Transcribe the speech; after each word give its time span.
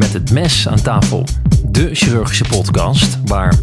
Met 0.00 0.12
het 0.12 0.32
mes 0.32 0.68
aan 0.68 0.82
tafel. 0.82 1.24
De 1.64 1.94
chirurgische 1.94 2.44
podcast 2.44 3.18
waar. 3.24 3.54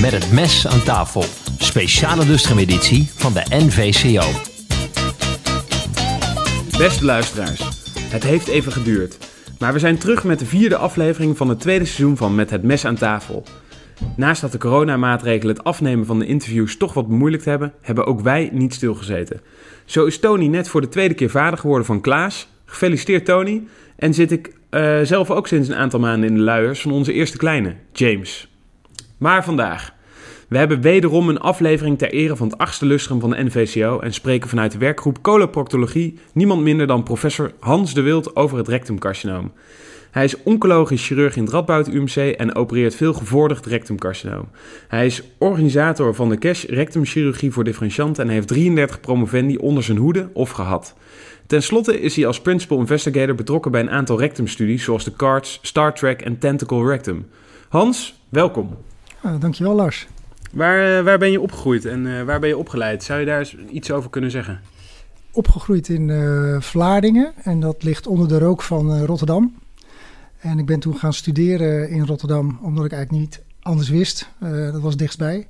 Met 0.00 0.12
het 0.12 0.32
mes 0.32 0.66
aan 0.66 0.82
tafel. 0.82 1.24
Speciale 1.58 2.26
lustrum-editie 2.26 3.10
van 3.14 3.32
de 3.32 3.42
NVCO. 3.48 4.26
Beste 6.78 7.04
luisteraars, 7.04 7.60
het 8.00 8.22
heeft 8.22 8.48
even 8.48 8.72
geduurd. 8.72 9.18
Maar 9.58 9.72
we 9.72 9.78
zijn 9.78 9.98
terug 9.98 10.24
met 10.24 10.38
de 10.38 10.46
vierde 10.46 10.76
aflevering 10.76 11.36
van 11.36 11.48
het 11.48 11.60
tweede 11.60 11.84
seizoen 11.84 12.16
van 12.16 12.34
Met 12.34 12.50
het 12.50 12.62
Mes 12.62 12.84
aan 12.84 12.96
tafel. 12.96 13.44
Naast 14.16 14.40
dat 14.40 14.52
de 14.52 14.58
coronamaatregelen 14.58 15.54
het 15.56 15.64
afnemen 15.64 16.06
van 16.06 16.18
de 16.18 16.26
interviews 16.26 16.76
toch 16.76 16.94
wat 16.94 17.08
bemoeilijkt 17.08 17.44
hebben, 17.44 17.72
hebben 17.80 18.06
ook 18.06 18.20
wij 18.20 18.48
niet 18.52 18.74
stilgezeten. 18.74 19.40
Zo 19.84 20.04
is 20.04 20.18
Tony 20.18 20.46
net 20.46 20.68
voor 20.68 20.80
de 20.80 20.88
tweede 20.88 21.14
keer 21.14 21.30
vader 21.30 21.58
geworden 21.58 21.86
van 21.86 22.00
Klaas. 22.00 22.48
Gefeliciteerd 22.64 23.24
Tony. 23.24 23.62
En 23.96 24.14
zit 24.14 24.32
ik 24.32 24.52
eh, 24.70 25.00
zelf 25.02 25.30
ook 25.30 25.46
sinds 25.46 25.68
een 25.68 25.74
aantal 25.74 26.00
maanden 26.00 26.28
in 26.28 26.34
de 26.34 26.40
luiers 26.40 26.80
van 26.80 26.92
onze 26.92 27.12
eerste 27.12 27.36
kleine, 27.36 27.74
James. 27.92 28.48
Maar 29.18 29.44
vandaag. 29.44 29.94
We 30.48 30.58
hebben 30.58 30.80
wederom 30.80 31.28
een 31.28 31.40
aflevering 31.40 31.98
ter 31.98 32.12
ere 32.12 32.36
van 32.36 32.48
het 32.48 32.58
achtste 32.58 32.86
lustrum 32.86 33.20
van 33.20 33.30
de 33.30 33.44
NVCO 33.44 33.98
en 34.00 34.12
spreken 34.12 34.48
vanuit 34.48 34.72
de 34.72 34.78
werkgroep 34.78 35.22
coloproctologie 35.22 36.18
niemand 36.32 36.62
minder 36.62 36.86
dan 36.86 37.02
professor 37.02 37.52
Hans 37.60 37.94
de 37.94 38.00
Wild 38.00 38.36
over 38.36 38.58
het 38.58 38.68
rectumcarcinoom. 38.68 39.52
Hij 40.14 40.24
is 40.24 40.42
oncologisch 40.42 41.06
chirurg 41.06 41.36
in 41.36 41.42
het 41.42 41.52
Radboud 41.52 41.88
UMC 41.88 42.16
en 42.16 42.54
opereert 42.54 42.94
veel 42.94 43.12
gevorderd 43.12 43.66
rectumcarcinoom. 43.66 44.48
Hij 44.88 45.06
is 45.06 45.22
organisator 45.38 46.14
van 46.14 46.28
de 46.28 46.38
CASH 46.38 46.64
rectumchirurgie 46.64 47.50
voor 47.50 47.64
differentianten 47.64 48.24
en 48.24 48.30
heeft 48.30 48.48
33 48.48 49.00
promovendi 49.00 49.56
onder 49.56 49.82
zijn 49.82 49.98
hoede 49.98 50.28
of 50.32 50.50
gehad. 50.50 50.94
Ten 51.46 51.62
slotte 51.62 52.00
is 52.00 52.16
hij 52.16 52.26
als 52.26 52.40
principal 52.40 52.78
investigator 52.78 53.34
betrokken 53.34 53.70
bij 53.70 53.80
een 53.80 53.90
aantal 53.90 54.18
rectumstudies 54.18 54.84
zoals 54.84 55.04
de 55.04 55.16
CARDS, 55.16 55.58
Star 55.62 55.94
Trek 55.94 56.22
en 56.22 56.38
Tentacle 56.38 56.86
Rectum. 56.86 57.26
Hans, 57.68 58.20
welkom. 58.28 58.76
Uh, 59.24 59.40
dankjewel 59.40 59.74
Lars. 59.74 60.06
Waar, 60.52 60.98
uh, 60.98 61.04
waar 61.04 61.18
ben 61.18 61.30
je 61.30 61.40
opgegroeid 61.40 61.84
en 61.84 62.06
uh, 62.06 62.22
waar 62.22 62.40
ben 62.40 62.48
je 62.48 62.58
opgeleid? 62.58 63.02
Zou 63.02 63.20
je 63.20 63.26
daar 63.26 63.38
eens 63.38 63.56
iets 63.70 63.90
over 63.90 64.10
kunnen 64.10 64.30
zeggen? 64.30 64.60
Opgegroeid 65.32 65.88
in 65.88 66.10
Vlaardingen 66.60 67.32
en 67.42 67.60
dat 67.60 67.82
ligt 67.82 68.06
onder 68.06 68.28
de 68.28 68.38
rook 68.38 68.62
van 68.62 69.04
Rotterdam. 69.04 69.62
En 70.44 70.58
ik 70.58 70.66
ben 70.66 70.80
toen 70.80 70.96
gaan 70.96 71.12
studeren 71.12 71.88
in 71.88 72.06
Rotterdam, 72.06 72.58
omdat 72.62 72.84
ik 72.84 72.92
eigenlijk 72.92 73.22
niet 73.22 73.42
anders 73.60 73.88
wist. 73.88 74.28
Uh, 74.42 74.72
dat 74.72 74.80
was 74.80 74.96
dichtstbij. 74.96 75.46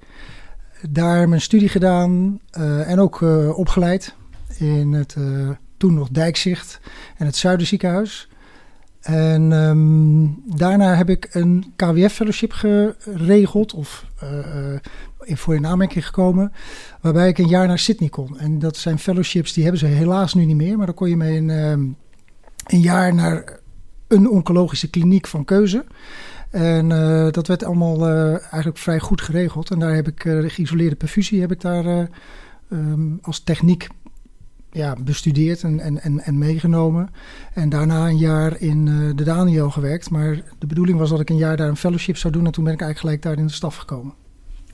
Daar 0.90 1.28
mijn 1.28 1.40
studie 1.40 1.68
gedaan 1.68 2.40
uh, 2.58 2.90
en 2.90 2.98
ook 2.98 3.20
uh, 3.20 3.58
opgeleid 3.58 4.14
in 4.58 4.92
het 4.92 5.16
toen 5.76 5.94
nog 5.94 6.08
Dijkzicht 6.08 6.80
en 7.16 7.26
het 7.26 7.36
Zuiderziekenhuis. 7.36 8.28
En 9.00 9.52
um, 9.52 10.42
daarna 10.56 10.94
heb 10.94 11.10
ik 11.10 11.28
een 11.32 11.72
KWF-fellowship 11.76 12.52
geregeld, 12.52 13.74
of 13.74 14.06
voor 15.18 15.54
in 15.54 15.66
aanmerking 15.66 16.06
gekomen, 16.06 16.52
waarbij 17.00 17.28
ik 17.28 17.38
een 17.38 17.48
jaar 17.48 17.66
naar 17.66 17.78
Sydney 17.78 18.08
kon. 18.08 18.38
En 18.38 18.58
dat 18.58 18.76
zijn 18.76 18.98
fellowships, 18.98 19.52
die 19.52 19.62
hebben 19.62 19.80
ze 19.80 19.86
helaas 19.86 20.34
nu 20.34 20.44
niet 20.44 20.56
meer, 20.56 20.76
maar 20.76 20.86
dan 20.86 20.94
kon 20.94 21.08
je 21.08 21.16
mee 21.16 21.38
een, 21.38 21.50
um, 21.50 21.96
een 22.66 22.80
jaar 22.80 23.14
naar 23.14 23.62
een 24.14 24.30
oncologische 24.30 24.90
kliniek 24.90 25.26
van 25.26 25.44
keuze. 25.44 25.84
En 26.50 26.90
uh, 26.90 27.30
dat 27.30 27.46
werd 27.46 27.64
allemaal 27.64 28.08
uh, 28.10 28.28
eigenlijk 28.30 28.78
vrij 28.78 28.98
goed 28.98 29.20
geregeld. 29.20 29.70
En 29.70 29.78
daar 29.78 29.94
heb 29.94 30.08
ik 30.08 30.24
uh, 30.24 30.40
de 30.40 30.50
geïsoleerde 30.50 30.96
perfusie 30.96 31.40
heb 31.40 31.52
ik 31.52 31.60
daar 31.60 32.08
um, 32.68 33.18
als 33.22 33.40
techniek 33.40 33.88
ja, 34.70 34.96
bestudeerd 35.00 35.62
en, 35.62 35.80
en, 35.80 36.00
en, 36.00 36.20
en, 36.20 36.38
meegenomen. 36.38 37.10
En 37.52 37.68
daarna 37.68 38.08
een 38.08 38.18
jaar 38.18 38.60
in 38.60 38.84
de 39.16 39.24
Daniel 39.24 39.70
gewerkt. 39.70 40.10
Maar 40.10 40.42
de 40.58 40.66
bedoeling 40.66 40.98
was 40.98 41.10
dat 41.10 41.20
ik 41.20 41.30
een 41.30 41.36
jaar 41.36 41.56
daar 41.56 41.68
een 41.68 41.76
fellowship 41.76 42.16
zou 42.16 42.32
doen. 42.32 42.46
En 42.46 42.52
toen 42.52 42.64
ben 42.64 42.72
ik 42.72 42.80
eigenlijk 42.80 43.00
gelijk 43.00 43.22
daar 43.22 43.44
in 43.44 43.50
de 43.50 43.56
staf 43.56 43.76
gekomen. 43.76 44.14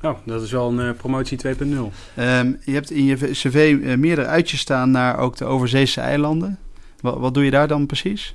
Oh, 0.03 0.17
dat 0.25 0.43
is 0.43 0.51
wel 0.51 0.79
een 0.79 0.97
promotie 0.97 1.39
2.0. 1.47 1.53
Um, 1.53 2.59
je 2.65 2.73
hebt 2.73 2.91
in 2.91 3.05
je 3.05 3.17
cv 3.17 3.79
meerdere 3.99 4.27
uitjes 4.27 4.61
staan 4.61 4.91
naar 4.91 5.19
ook 5.19 5.37
de 5.37 5.45
overzeese 5.45 6.01
eilanden. 6.01 6.59
Wat, 7.01 7.19
wat 7.19 7.35
doe 7.35 7.45
je 7.45 7.51
daar 7.51 7.69
dan 7.69 7.87
precies? 7.87 8.35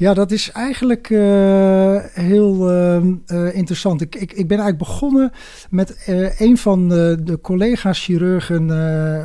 Ja, 0.00 0.14
dat 0.14 0.30
is 0.30 0.50
eigenlijk 0.50 1.08
uh, 1.10 1.96
heel 2.12 2.72
uh, 2.72 3.54
interessant. 3.54 4.00
Ik, 4.00 4.14
ik, 4.14 4.32
ik 4.32 4.48
ben 4.48 4.58
eigenlijk 4.58 4.78
begonnen 4.78 5.32
met 5.70 6.04
uh, 6.08 6.40
een 6.40 6.58
van 6.58 6.88
de, 6.88 7.38
collega's 7.42 8.04
chirurgen, 8.04 8.62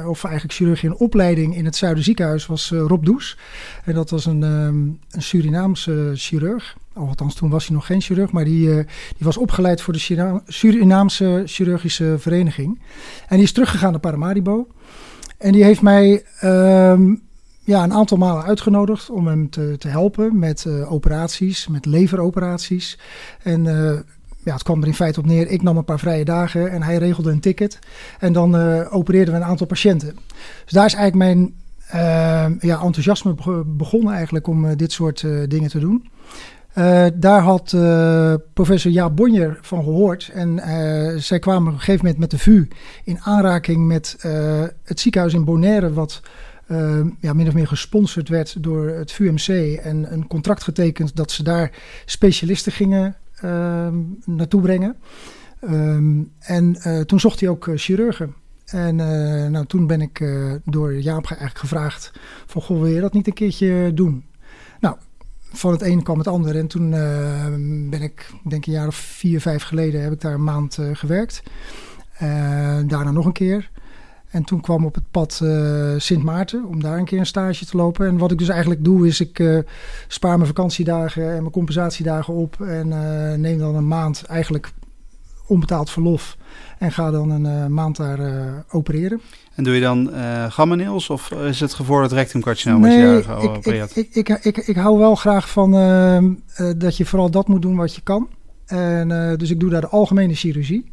of 0.08 0.24
eigenlijk 0.24 0.54
chirurg 0.54 0.84
in 0.84 0.96
opleiding 0.96 1.56
in 1.56 1.66
het 1.66 1.76
Zuiderziekenhuis, 1.76 2.46
was 2.46 2.70
Rob 2.70 3.06
Does. 3.06 3.38
En 3.84 3.94
dat 3.94 4.10
was 4.10 4.26
een, 4.26 4.44
um, 4.44 5.00
een 5.10 5.22
Surinaamse 5.22 6.12
chirurg. 6.14 6.78
Althans, 6.94 7.36
toen 7.36 7.50
was 7.50 7.66
hij 7.66 7.76
nog 7.76 7.86
geen 7.86 8.02
chirurg, 8.02 8.32
maar 8.32 8.46
die, 8.46 8.68
die 8.68 8.86
was 9.18 9.38
opgeleid 9.38 9.82
voor 9.82 9.94
de 9.94 10.40
Surinaamse 10.48 11.44
Chirurgische 11.46 12.16
Vereniging. 12.20 12.82
En 13.28 13.36
die 13.36 13.46
is 13.46 13.52
teruggegaan 13.52 13.92
naar 13.92 14.00
Paramaribo. 14.00 14.68
En 15.38 15.52
die 15.52 15.64
heeft 15.64 15.82
mij 15.82 16.24
um, 16.44 17.25
ja, 17.66 17.84
een 17.84 17.94
aantal 17.94 18.18
malen 18.18 18.44
uitgenodigd 18.44 19.10
om 19.10 19.28
hem 19.28 19.50
te, 19.50 19.76
te 19.78 19.88
helpen 19.88 20.40
met 20.40 20.66
uh, 20.68 20.92
operaties, 20.92 21.68
met 21.68 21.86
leveroperaties. 21.86 23.00
En 23.44 23.66
uh, 23.66 24.00
ja, 24.44 24.54
het 24.54 24.64
kwam 24.64 24.82
er 24.82 24.88
in 24.88 24.94
feite 24.94 25.20
op 25.20 25.26
neer. 25.26 25.48
Ik 25.48 25.62
nam 25.62 25.78
een 25.78 25.86
paar 25.86 26.00
vrije 26.00 26.26
dagen 26.26 26.72
en 26.72 26.84
hij 26.84 26.98
regelde 26.98 27.32
een 27.32 27.40
ticket. 27.40 27.80
En 28.20 28.34
dan 28.34 28.56
uh, 28.56 28.94
opereerden 28.94 29.34
we 29.34 29.40
een 29.40 29.46
aantal 29.46 29.68
patiënten. 29.68 30.16
Dus 30.64 30.74
daar 30.74 30.86
is 30.86 30.94
eigenlijk 30.94 31.16
mijn 31.16 31.64
ja, 32.60 32.82
enthousiasme 32.82 33.36
begonnen 33.66 34.14
eigenlijk 34.14 34.48
om 34.48 34.76
dit 34.76 34.92
soort 34.92 35.28
dingen 35.48 35.70
te 35.70 35.80
doen. 35.80 36.10
Daar 37.14 37.42
had 37.42 37.76
professor 38.54 38.92
Jaap 38.92 39.16
Bonjer 39.16 39.58
van 39.62 39.84
gehoord. 39.84 40.32
En 40.34 40.62
zij 41.22 41.40
kwamen 41.40 41.68
op 41.68 41.74
een 41.74 41.80
gegeven 41.80 42.06
moment 42.06 42.20
met 42.20 42.32
de 42.32 42.38
VU 42.38 42.68
in 43.04 43.20
aanraking 43.22 43.86
met 43.86 44.16
het 44.84 45.00
ziekenhuis 45.00 45.34
in 45.34 45.46
Bonaire, 45.46 45.94
wat 45.94 46.22
uh, 46.68 47.06
ja, 47.20 47.34
min 47.34 47.48
of 47.48 47.54
meer 47.54 47.68
gesponsord 47.68 48.30
werd 48.30 48.64
door 48.64 48.88
het 48.88 49.12
VUMC 49.12 49.78
en 49.78 50.14
een 50.14 50.28
contract 50.28 50.64
getekend 50.64 51.16
dat 51.16 51.32
ze 51.32 51.44
daar 51.44 51.72
specialisten 52.06 52.72
gingen 52.72 53.16
uh, 53.44 53.88
naartoe 54.26 54.62
brengen. 54.62 54.96
Um, 55.64 56.32
en 56.40 56.78
uh, 56.88 57.00
toen 57.00 57.20
zocht 57.20 57.40
hij 57.40 57.50
ook 57.50 57.70
chirurgen. 57.76 58.34
En 58.66 58.96
nou, 59.52 59.66
toen 59.66 59.88
ben 59.88 60.02
ik 60.02 60.20
door 60.66 60.94
Jaap 60.94 61.26
eigenlijk 61.26 61.60
gevraagd 61.60 62.12
van, 62.46 62.62
goh, 62.62 62.82
wil 62.82 62.88
je 62.88 63.02
dat 63.02 63.14
niet 63.14 63.28
een 63.28 63.34
keertje 63.34 63.92
doen? 63.94 64.26
Nou, 64.80 64.96
van 65.52 65.72
het 65.72 65.82
een 65.82 66.04
kwam 66.04 66.18
het 66.18 66.28
ander. 66.28 66.58
En 66.58 66.68
toen 66.68 66.90
ben 67.90 68.02
ik, 68.02 68.32
denk 68.48 68.66
een 68.66 68.74
jaar 68.74 68.88
of 68.88 68.96
vier, 68.96 69.42
vijf 69.42 69.64
geleden, 69.64 70.02
heb 70.02 70.12
ik 70.12 70.22
daar 70.22 70.34
een 70.34 70.44
maand 70.44 70.78
gewerkt. 70.94 71.44
daarna 72.88 73.12
nog 73.12 73.26
een 73.26 73.32
keer. 73.32 73.70
En 74.36 74.44
toen 74.44 74.62
kwam 74.62 74.86
op 74.86 74.96
het 74.96 75.12
pad 75.12 75.40
uh, 75.44 75.94
Sint 75.98 76.24
Maarten 76.24 76.66
om 76.66 76.82
daar 76.82 76.98
een 76.98 77.06
keer 77.06 77.20
een 77.20 77.26
stage 77.26 77.66
te 77.66 77.78
lopen. 77.78 78.08
En 78.08 78.18
wat 78.18 78.32
ik 78.32 78.38
dus 78.38 78.50
eigenlijk 78.50 78.84
doe 78.84 79.08
is 79.08 79.20
ik 79.20 79.40
uh, 79.40 79.60
spaar 80.08 80.36
mijn 80.36 80.48
vakantiedagen 80.48 81.24
en 81.30 81.40
mijn 81.40 81.52
compensatiedagen 81.52 82.34
op. 82.34 82.62
En 82.62 82.88
uh, 82.88 83.34
neem 83.34 83.58
dan 83.58 83.76
een 83.76 83.88
maand 83.88 84.24
eigenlijk 84.24 84.72
onbetaald 85.48 85.90
verlof. 85.90 86.38
En 86.78 86.92
ga 86.92 87.12
dan 87.12 87.30
een 87.30 87.74
maand 87.74 87.96
daar 87.96 88.20
opereren. 88.70 89.22
En 89.56 89.64
doe 89.64 89.74
je 89.74 89.82
dan 89.82 90.10
gamma-nails 90.50 91.10
of 91.10 91.32
is 91.32 91.60
het 91.60 91.74
gevorderd 91.74 92.12
rectumcarcinoom 92.12 92.82
nee, 92.82 93.16
als 93.16 93.26
je 93.26 93.30
daar? 93.30 93.44
Ik, 93.44 93.66
ik, 93.96 94.30
ik, 94.30 94.46
ik, 94.46 94.58
ik, 94.58 94.76
hou 94.76 94.98
wel 94.98 95.16
graag 95.16 95.50
van 95.50 95.72
dat 96.78 96.98
je 96.98 97.06
vooral 97.06 97.32
dat 97.32 97.48
moet 97.48 97.62
doen 97.62 97.76
wat 97.76 97.96
je 97.96 98.02
kan. 98.02 98.28
En, 98.66 99.38
dus 99.38 99.50
ik 99.50 99.60
doe 99.60 99.70
daar 99.70 99.82
de 99.82 99.88
algemene 99.88 100.34
chirurgie. 100.34 100.90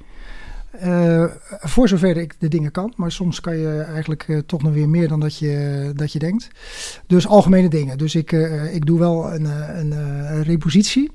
Uh, 0.85 1.25
voor 1.49 1.89
zover 1.89 2.17
ik 2.17 2.35
de 2.39 2.49
dingen 2.49 2.71
kan. 2.71 2.93
Maar 2.97 3.13
soms 3.13 3.41
kan 3.41 3.59
je 3.59 3.81
eigenlijk 3.81 4.29
uh, 4.29 4.39
toch 4.39 4.63
nog 4.63 4.73
weer 4.73 4.89
meer 4.89 5.09
dan 5.09 5.21
dat 5.21 5.39
je, 5.39 5.93
dat 5.95 6.13
je 6.13 6.19
denkt. 6.19 6.49
Dus 7.07 7.27
algemene 7.27 7.69
dingen. 7.69 7.99
Dus 7.99 8.15
ik, 8.15 8.33
uh, 8.33 8.75
ik 8.75 8.87
doe 8.87 8.99
wel 8.99 9.33
een, 9.33 9.45
een 9.45 10.43
repositie. 10.43 11.11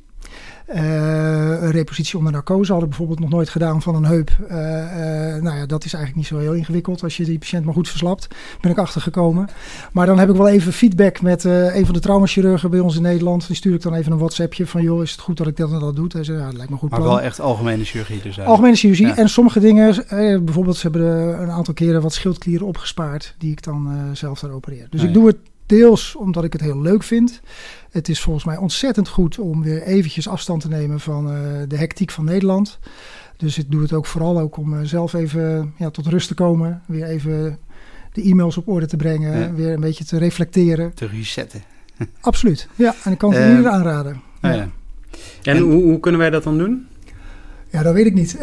Uh, 0.75 1.61
een 1.61 1.71
repositie 1.71 2.17
onder 2.17 2.33
narcose 2.33 2.71
hadden 2.71 2.89
bijvoorbeeld 2.89 3.19
nog 3.19 3.29
nooit 3.29 3.49
gedaan 3.49 3.81
van 3.81 3.95
een 3.95 4.05
heup. 4.05 4.29
Uh, 4.41 4.57
uh, 4.57 5.41
nou 5.41 5.57
ja, 5.57 5.65
dat 5.65 5.85
is 5.85 5.93
eigenlijk 5.93 6.15
niet 6.15 6.25
zo 6.25 6.37
heel 6.37 6.53
ingewikkeld 6.53 7.03
als 7.03 7.17
je 7.17 7.25
die 7.25 7.37
patiënt 7.37 7.65
maar 7.65 7.73
goed 7.73 7.89
verslapt. 7.89 8.27
Ben 8.61 8.71
ik 8.71 8.77
achtergekomen. 8.77 9.49
Maar 9.91 10.05
dan 10.05 10.19
heb 10.19 10.29
ik 10.29 10.35
wel 10.35 10.47
even 10.47 10.73
feedback 10.73 11.21
met 11.21 11.43
een 11.43 11.85
van 11.85 11.93
de 11.93 11.99
traumachirurgen 11.99 12.69
bij 12.69 12.79
ons 12.79 12.95
in 12.95 13.01
Nederland. 13.01 13.47
Die 13.47 13.55
stuur 13.55 13.73
ik 13.73 13.81
dan 13.81 13.93
even 13.93 14.11
een 14.11 14.17
WhatsAppje 14.17 14.67
van 14.67 14.81
joh, 14.81 15.01
is 15.01 15.11
het 15.11 15.19
goed 15.19 15.37
dat 15.37 15.47
ik 15.47 15.57
dat 15.57 15.71
en 15.71 15.79
dat 15.79 15.95
doe? 15.95 16.07
Hij 16.11 16.23
zei, 16.23 16.37
ja, 16.37 16.45
dat 16.45 16.53
lijkt 16.53 16.71
me 16.71 16.77
goed 16.77 16.89
Maar 16.89 16.99
plan. 16.99 17.11
wel 17.11 17.21
echt 17.21 17.39
algemene 17.39 17.83
chirurgie 17.83 18.15
dus 18.15 18.23
eigenlijk. 18.23 18.49
Algemene 18.49 18.75
chirurgie. 18.75 19.07
Ja. 19.07 19.17
En 19.17 19.29
sommige 19.29 19.59
dingen, 19.59 20.05
bijvoorbeeld 20.45 20.77
ze 20.77 20.87
hebben 20.87 21.41
een 21.41 21.51
aantal 21.51 21.73
keren 21.73 22.01
wat 22.01 22.13
schildklieren 22.13 22.67
opgespaard 22.67 23.35
die 23.37 23.51
ik 23.51 23.63
dan 23.63 24.09
zelf 24.13 24.39
daar 24.39 24.51
opereer. 24.51 24.87
Dus 24.89 25.01
ja, 25.01 25.07
ik 25.07 25.13
doe 25.13 25.27
het 25.27 25.37
deels 25.67 26.15
omdat 26.15 26.43
ik 26.43 26.53
het 26.53 26.61
heel 26.61 26.81
leuk 26.81 27.03
vind. 27.03 27.41
Het 27.91 28.09
is 28.09 28.21
volgens 28.21 28.45
mij 28.45 28.57
ontzettend 28.57 29.07
goed 29.07 29.39
om 29.39 29.63
weer 29.63 29.81
eventjes 29.81 30.27
afstand 30.27 30.61
te 30.61 30.67
nemen 30.67 30.99
van 30.99 31.31
uh, 31.33 31.39
de 31.67 31.77
hectiek 31.77 32.11
van 32.11 32.25
Nederland. 32.25 32.79
Dus 33.37 33.57
ik 33.57 33.71
doe 33.71 33.81
het 33.81 33.93
ook 33.93 34.05
vooral 34.05 34.39
ook 34.39 34.57
om 34.57 34.73
uh, 34.73 34.79
zelf 34.83 35.13
even 35.13 35.73
ja, 35.77 35.89
tot 35.89 36.07
rust 36.07 36.27
te 36.27 36.33
komen. 36.33 36.81
Weer 36.85 37.03
even 37.05 37.57
de 38.13 38.21
e-mails 38.21 38.57
op 38.57 38.67
orde 38.67 38.85
te 38.85 38.97
brengen, 38.97 39.39
Ja. 39.39 39.53
weer 39.53 39.73
een 39.73 39.79
beetje 39.79 40.05
te 40.05 40.17
reflecteren. 40.17 40.93
Te 40.93 41.07
resetten. 41.07 41.61
Absoluut. 42.21 42.67
Ja, 42.75 42.95
en 43.03 43.11
ik 43.11 43.17
kan 43.17 43.33
het 43.33 43.41
Eh, 43.41 43.49
ieder 43.49 43.71
aanraden. 43.71 44.13
Oh, 44.13 44.21
Ja. 44.41 44.53
ja. 44.53 44.69
En 45.43 45.57
hoe, 45.57 45.83
hoe 45.83 45.99
kunnen 45.99 46.19
wij 46.21 46.29
dat 46.29 46.43
dan 46.43 46.57
doen? 46.57 46.87
Ja, 47.69 47.83
dat 47.83 47.93
weet 47.93 48.05
ik 48.05 48.13
niet. 48.13 48.31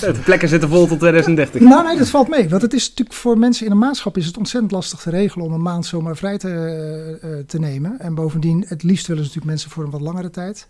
De 0.00 0.20
plekken 0.24 0.48
zitten 0.48 0.68
vol 0.68 0.86
tot 0.86 0.98
2030. 0.98 1.60
nou, 1.60 1.86
nee, 1.86 1.98
dat 1.98 2.08
valt 2.08 2.28
mee. 2.28 2.48
Want 2.48 2.62
het 2.62 2.72
is 2.72 2.88
natuurlijk 2.88 3.16
voor 3.16 3.38
mensen 3.38 3.66
in 3.66 3.72
een 3.72 3.78
maatschap 3.78 4.16
is 4.16 4.26
het 4.26 4.36
ontzettend 4.36 4.72
lastig 4.72 5.00
te 5.00 5.10
regelen 5.10 5.46
om 5.46 5.52
een 5.52 5.62
maand 5.62 5.86
zomaar 5.86 6.16
vrij 6.16 6.38
te, 6.38 6.48
eh, 6.48 7.38
eh, 7.38 7.44
te 7.46 7.58
nemen. 7.58 8.00
En 8.00 8.14
bovendien, 8.14 8.64
het 8.68 8.82
liefst 8.82 9.06
willen 9.06 9.22
ze 9.22 9.28
natuurlijk 9.28 9.52
mensen 9.54 9.70
voor 9.70 9.84
een 9.84 9.90
wat 9.90 10.00
langere 10.00 10.30
tijd. 10.30 10.66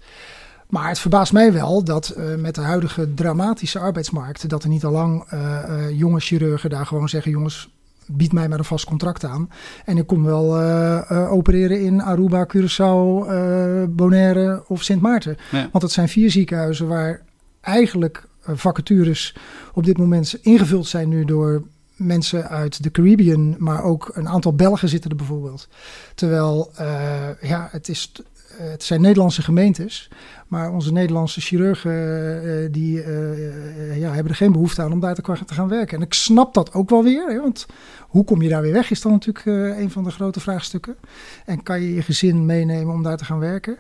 Maar 0.69 0.89
het 0.89 0.99
verbaast 0.99 1.33
mij 1.33 1.53
wel 1.53 1.85
dat 1.85 2.09
eh, 2.09 2.35
met 2.35 2.55
de 2.55 2.61
huidige 2.61 3.15
dramatische 3.15 3.79
arbeidsmarkt, 3.79 4.49
dat 4.49 4.63
er 4.63 4.69
niet 4.69 4.85
al 4.85 4.93
lang 4.93 5.25
jonge 5.93 6.21
chirurgen 6.21 6.71
daar 6.71 6.87
gewoon 6.87 7.09
zeggen: 7.09 7.31
jongens, 7.31 7.69
bied 8.07 8.33
mij 8.33 8.49
maar 8.49 8.59
een 8.59 8.65
vast 8.65 8.85
contract 8.85 9.25
aan. 9.25 9.51
En 9.85 9.97
ik 9.97 10.07
kom 10.07 10.25
wel 10.25 10.59
opereren 11.29 11.81
in 11.81 12.03
Aruba, 12.03 12.47
Curaçao, 12.47 13.29
Bonaire 13.91 14.65
of 14.67 14.83
Sint 14.83 15.03
Maarten. 15.03 15.37
Ja. 15.51 15.69
Want 15.73 15.85
het 15.85 15.93
zijn 15.93 16.09
vier 16.09 16.31
ziekenhuizen 16.31 16.89
waar 16.89 17.23
eigenlijk 17.65 18.27
eh, 18.45 18.55
vacatures 18.57 19.37
op 19.75 19.85
dit 19.85 19.99
moment 19.99 20.39
ingevuld 20.43 20.87
zijn 20.87 21.09
nu 21.09 21.25
door 21.25 21.63
mensen 21.97 22.49
uit 22.49 22.83
de 22.83 22.91
Caribbean, 22.91 23.57
maar 23.59 23.83
ook 23.83 24.11
een 24.15 24.29
aantal 24.29 24.55
Belgen 24.55 24.89
zitten 24.89 25.11
er 25.11 25.17
bijvoorbeeld. 25.17 25.69
Terwijl, 26.15 26.71
eh, 26.77 27.29
ja, 27.41 27.69
het, 27.71 27.89
is, 27.89 28.13
eh, 28.59 28.71
het 28.71 28.83
zijn 28.83 29.01
Nederlandse 29.01 29.43
gemeentes, 29.43 30.11
maar 30.49 30.73
onze 30.73 30.93
Nederlandse 30.93 31.41
chirurgen 31.41 32.73
die, 32.73 32.97
ja, 33.95 34.13
hebben 34.13 34.33
er 34.33 34.35
geen 34.35 34.53
behoefte 34.53 34.83
aan 34.83 34.93
om 34.93 35.01
daar 35.01 35.15
te, 35.15 35.37
gaan 35.47 35.69
werken. 35.69 35.97
En 35.97 36.05
ik 36.05 36.15
snap 36.15 36.55
dat 36.55 36.73
ook 36.73 36.91
wel 36.91 37.03
weer, 37.03 37.27
hè, 37.29 37.41
want 37.41 37.67
hoe 38.01 38.25
kom 38.25 38.43
je 38.43 38.49
daar 38.49 38.63
weer 38.63 38.73
weg 38.73 38.91
is 38.91 39.01
dan 39.01 39.13
natuurlijk 39.13 39.47
een 39.79 39.91
van 39.91 40.05
de 40.05 40.11
grote 40.11 40.41
vraagstukken. 40.41 40.97
En 41.45 41.63
kan 41.63 41.81
je 41.81 41.95
je 41.95 42.03
gezin 42.03 42.47
meenemen 42.47 42.95
om 42.95 43.03
daar 43.03 43.17
te 43.17 43.25
gaan 43.25 43.39
werken? 43.39 43.77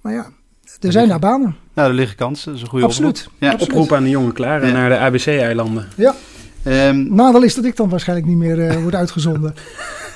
Maar 0.00 0.12
ja, 0.12 0.30
er 0.80 0.92
zijn 0.92 1.08
daar 1.08 1.18
banen. 1.18 1.56
Nou, 1.74 1.88
er 1.88 1.94
liggen 1.94 2.16
kansen. 2.16 2.46
Dat 2.46 2.56
is 2.56 2.62
een 2.62 2.68
goede 2.68 2.84
Absoluut. 2.84 3.18
oproep. 3.26 3.32
Ja. 3.38 3.50
Absoluut. 3.52 3.72
Oproep 3.74 3.92
aan 3.92 4.02
de 4.02 4.10
jonge 4.10 4.32
klaren 4.32 4.68
Ja. 4.68 4.72
naar 4.74 4.88
de 4.88 4.98
ABC-eilanden. 4.98 5.88
Ehm, 6.62 7.14
Nadeel 7.14 7.42
is 7.42 7.54
dat 7.54 7.64
ik 7.64 7.76
dan 7.76 7.88
waarschijnlijk 7.88 8.28
niet 8.28 8.36
meer 8.38 8.68
eh 8.68 8.76
word 8.82 8.94
uitgezonden. 8.94 9.54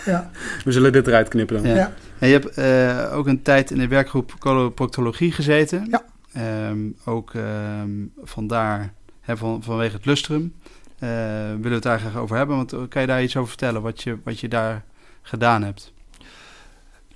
Ja, 0.04 0.30
We 0.64 0.72
zullen 0.72 0.92
dit 0.92 1.06
eruit 1.06 1.28
knippen 1.28 1.56
dan. 1.56 1.66
Ja. 1.66 1.76
ja. 1.76 1.92
En 2.18 2.28
je 2.28 2.32
hebt 2.38 2.48
eh, 2.54 3.16
ook 3.18 3.26
een 3.26 3.42
tijd 3.42 3.70
in 3.70 3.78
de 3.78 3.88
werkgroep 3.88 4.34
coloproctologie 4.38 5.32
gezeten. 5.32 5.86
Ja. 5.90 6.02
Ehm, 6.32 6.78
ook 7.04 7.34
ehm, 7.34 7.90
vandaar, 8.22 8.92
hè, 9.20 9.36
van, 9.36 9.62
vanwege 9.62 9.96
het 9.96 10.06
lustrum, 10.06 10.54
eh, 10.98 11.08
willen 11.46 11.62
we 11.62 11.68
het 11.68 11.82
daar 11.82 12.00
graag 12.00 12.16
over 12.16 12.36
hebben. 12.36 12.56
Want 12.56 12.74
kan 12.88 13.00
je 13.00 13.06
daar 13.08 13.22
iets 13.22 13.36
over 13.36 13.48
vertellen, 13.48 13.82
wat 13.82 14.02
je, 14.02 14.16
wat 14.24 14.40
je 14.40 14.48
daar 14.48 14.82
gedaan 15.22 15.62
hebt? 15.62 15.92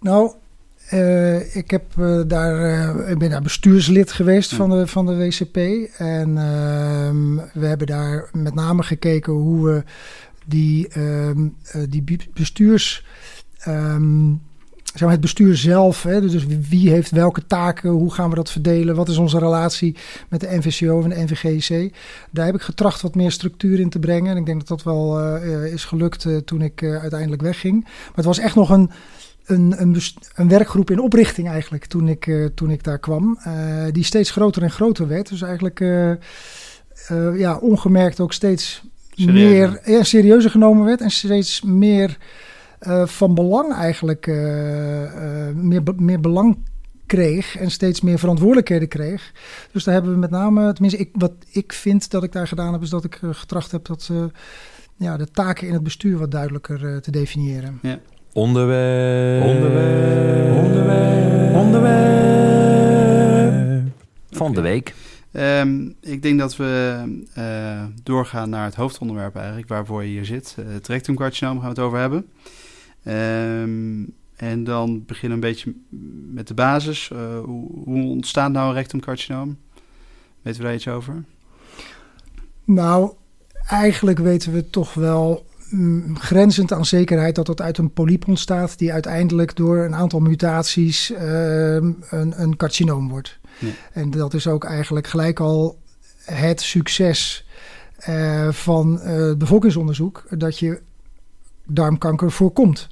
Nou, 0.00 0.32
eh, 0.88 1.56
ik, 1.56 1.70
heb, 1.70 1.84
eh, 1.98 2.20
daar, 2.26 2.60
eh, 2.60 3.10
ik 3.10 3.18
ben 3.18 3.30
daar 3.30 3.42
bestuurslid 3.42 4.12
geweest 4.12 4.50
Ja. 4.50 4.56
van, 4.56 4.70
de, 4.70 4.86
van 4.86 5.06
de 5.06 5.16
WCP. 5.16 5.56
En 5.98 6.38
ehm, 6.38 7.34
we 7.60 7.66
hebben 7.66 7.86
daar 7.86 8.28
met 8.32 8.54
name 8.54 8.82
gekeken 8.82 9.32
hoe 9.32 9.64
we 9.68 9.82
die, 10.46 10.88
ehm, 10.88 11.48
eh, 11.72 11.82
die 11.88 12.04
bestuurs... 12.32 13.04
zeg 14.94 15.02
maar 15.02 15.10
het 15.12 15.20
bestuur 15.20 15.56
zelf, 15.56 16.02
hè, 16.02 16.20
dus 16.20 16.46
wie- 16.68 16.90
heeft 16.90 17.10
welke 17.10 17.46
taken, 17.46 17.90
hoe 17.90 18.12
gaan 18.12 18.28
we 18.30 18.34
dat 18.34 18.50
verdelen, 18.50 18.94
wat 18.94 19.08
is 19.08 19.16
onze 19.16 19.38
relatie 19.38 19.96
met 20.28 20.40
de 20.40 20.56
NVCO 20.56 21.02
en 21.02 21.08
de 21.08 21.22
NVGC. 21.32 21.94
Daar 22.30 22.46
heb 22.46 22.54
ik 22.54 22.60
getracht 22.62 23.00
wat 23.02 23.14
meer 23.14 23.30
structuur 23.30 23.80
in 23.80 23.88
te 23.90 23.98
brengen. 23.98 24.30
En 24.30 24.36
ik 24.36 24.46
denk 24.46 24.58
dat 24.58 24.68
dat 24.68 24.82
wel 24.82 25.36
is 25.64 25.84
gelukt 25.84 26.26
toen 26.44 26.62
ik 26.62 26.82
uiteindelijk 26.82 27.42
wegging. 27.42 27.82
Maar 27.84 28.12
het 28.14 28.24
was 28.24 28.38
echt 28.38 28.54
nog 28.54 28.70
een, 28.70 28.90
een, 29.44 29.74
een, 29.80 29.96
een 30.34 30.48
werkgroep 30.48 30.90
in 30.90 31.00
oprichting 31.00 31.48
eigenlijk 31.48 31.86
toen 31.86 32.08
ik, 32.08 32.26
eh, 32.26 32.44
toen 32.54 32.70
ik 32.70 32.82
daar 32.82 32.98
kwam. 32.98 33.38
eh, 33.42 33.84
die 33.92 34.04
steeds 34.04 34.30
groter 34.30 34.62
en 34.62 34.70
groter 34.70 35.08
werd. 35.08 35.28
Dus 35.28 35.42
eigenlijk 35.42 35.80
eh, 35.80 36.12
ja, 37.38 37.56
ongemerkt 37.56 38.20
ook 38.20 38.32
steeds 38.32 38.82
meer 39.16 39.80
ja, 39.84 40.02
serieuzer 40.02 40.50
genomen 40.50 40.84
werd. 40.84 41.00
En 41.00 41.10
steeds 41.10 41.62
meer 41.62 42.18
van 43.04 43.34
belang 43.34 43.74
eigenlijk, 43.74 44.26
meer, 45.54 45.82
meer 45.96 46.20
belang 46.20 46.58
kreeg 47.06 47.56
en 47.56 47.70
steeds 47.70 48.00
meer 48.00 48.18
verantwoordelijkheden 48.18 48.88
kreeg. 48.88 49.32
Dus 49.72 49.84
daar 49.84 49.94
hebben 49.94 50.12
we 50.12 50.18
met 50.18 50.30
name, 50.30 50.72
tenminste 50.72 51.00
ik, 51.00 51.10
wat 51.12 51.32
ik 51.50 51.72
vind 51.72 52.10
dat 52.10 52.24
ik 52.24 52.32
daar 52.32 52.48
gedaan 52.48 52.72
heb, 52.72 52.82
is 52.82 52.90
dat 52.90 53.04
ik 53.04 53.20
getracht 53.30 53.70
heb 53.70 53.84
dat 53.84 54.10
ja, 54.96 55.16
de 55.16 55.30
taken 55.30 55.66
in 55.66 55.72
het 55.72 55.82
bestuur 55.82 56.18
wat 56.18 56.30
duidelijker 56.30 57.00
te 57.00 57.10
definiëren. 57.10 57.80
Onderwerp. 58.34 59.44
Onderwerp. 59.44 60.56
Onderwerp. 61.54 61.94
Van 64.30 64.54
de 64.54 64.60
week. 64.60 64.94
Ehm, 65.32 65.88
ik 66.00 66.22
denk 66.22 66.38
dat 66.38 66.56
we 66.56 67.02
eh, 67.34 67.84
doorgaan 68.02 68.50
naar 68.50 68.64
het 68.64 68.74
hoofdonderwerp 68.74 69.36
eigenlijk, 69.36 69.68
waarvoor 69.68 70.02
je 70.02 70.08
hier 70.08 70.24
zit. 70.24 70.56
Eh, 70.58 70.64
het 70.72 70.86
rectumcarcinoom 70.86 71.54
gaan 71.54 71.62
we 71.62 71.68
het 71.68 71.78
over 71.78 71.98
hebben. 71.98 72.26
Ehm, 73.02 74.02
en 74.36 74.64
dan 74.64 75.04
beginnen 75.06 75.40
we 75.40 75.46
een 75.46 75.52
beetje 75.52 75.74
met 76.32 76.48
de 76.48 76.54
basis. 76.54 77.10
Eh, 77.10 77.38
hoe, 77.44 77.70
hoe 77.84 78.10
ontstaat 78.10 78.52
nou 78.52 78.68
een 78.68 78.74
rectumcarcinoom? 78.74 79.58
Weten 80.42 80.60
we 80.60 80.66
daar 80.66 80.76
iets 80.76 80.88
over? 80.88 81.24
Nou, 82.64 83.12
eigenlijk 83.68 84.18
weten 84.18 84.52
we 84.52 84.70
toch 84.70 84.94
wel 84.94 85.46
grenzend 86.14 86.72
aan 86.72 86.84
zekerheid 86.84 87.34
dat 87.34 87.46
het 87.46 87.60
uit 87.60 87.78
een 87.78 87.92
polyp 87.92 88.28
ontstaat 88.28 88.78
die 88.78 88.92
uiteindelijk 88.92 89.56
door 89.56 89.78
een 89.78 89.94
aantal 89.94 90.20
mutaties 90.20 91.12
ehm, 91.12 91.92
een, 92.10 92.42
een 92.42 92.56
carcinoom 92.56 93.08
wordt. 93.08 93.38
Ja. 93.58 93.68
En 93.92 94.10
dat 94.10 94.34
is 94.34 94.46
ook 94.46 94.64
eigenlijk 94.64 95.06
gelijk 95.06 95.40
al 95.40 95.78
het 96.24 96.60
succes 96.60 97.46
eh, 97.96 98.48
van 98.48 99.00
eh, 99.00 99.16
het 99.16 99.38
bevolkingsonderzoek 99.38 100.24
dat 100.30 100.58
je 100.58 100.80
darmkanker 101.66 102.30
voorkomt. 102.30 102.88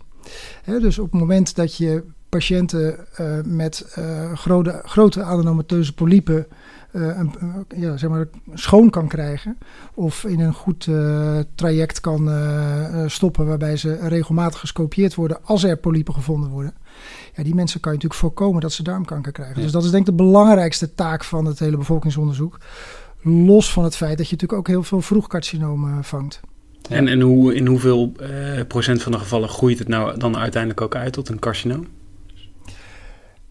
Hè, 0.63 0.81
dus 0.81 0.99
op 0.99 1.11
het 1.13 1.21
moment 1.21 1.55
dat 1.55 1.77
je 1.77 2.05
patiënten 2.29 3.07
eh, 3.17 3.27
met 3.45 3.97
grote, 4.35 4.81
grote 4.85 5.23
adenomateuze 5.23 5.95
polypen 5.95 6.47
een, 6.93 7.35
eh, 7.69 7.81
ja, 7.81 7.97
zeg 7.97 8.11
maar, 8.11 8.29
schoon 8.55 8.91
kan 8.91 9.09
krijgen. 9.09 9.59
Of 9.95 10.25
in 10.25 10.41
een 10.41 10.55
goed 10.55 10.87
eh, 10.87 11.39
traject 11.55 12.01
kan 12.01 12.31
eh, 12.31 13.05
stoppen 13.07 13.47
waarbij 13.47 13.77
ze 13.77 14.09
regelmatig 14.09 14.61
gescopieerd 14.61 15.15
worden 15.15 15.39
als 15.45 15.65
er 15.65 15.77
polypen 15.77 16.15
gevonden 16.15 16.51
worden. 16.51 16.75
Ja, 17.37 17.43
die 17.43 17.55
mensen 17.55 17.81
kan 17.81 17.93
je 17.93 17.99
natuurlijk 17.99 18.25
voorkomen 18.25 18.61
dat 18.61 18.73
ze 18.73 18.83
darmkanker 18.83 19.33
krijgen. 19.33 19.57
Ja. 19.57 19.63
Dus 19.63 19.73
dat 19.73 19.85
is 19.85 19.91
denk 19.91 20.09
ik 20.09 20.17
de 20.17 20.25
belangrijkste 20.25 20.95
taak 20.95 21.25
van 21.25 21.45
het 21.45 21.59
hele 21.59 21.77
bevolkingsonderzoek. 21.77 22.59
Los 23.23 23.73
van 23.73 23.85
het 23.85 23.97
feit 23.97 24.19
dat 24.19 24.29
je 24.29 24.33
natuurlijk 24.33 24.61
ook 24.61 24.69
heel 24.69 24.83
veel 24.83 25.01
vroegcarcinomen 25.01 26.05
vangt. 26.05 26.41
En, 26.89 27.09
en 27.09 27.21
hoe, 27.21 27.55
in 27.55 27.67
hoeveel 27.67 28.13
eh, 28.17 28.67
procent 28.69 29.03
van 29.03 29.13
de 29.13 29.19
gevallen 29.19 29.49
groeit 29.49 29.79
het 29.79 29.89
nou 29.89 30.19
dan 30.19 30.37
uiteindelijk 30.37 30.81
ook 30.81 30.95
uit 30.95 31.13
tot 31.13 31.29
een 31.29 31.39
carcinoom? 31.39 31.87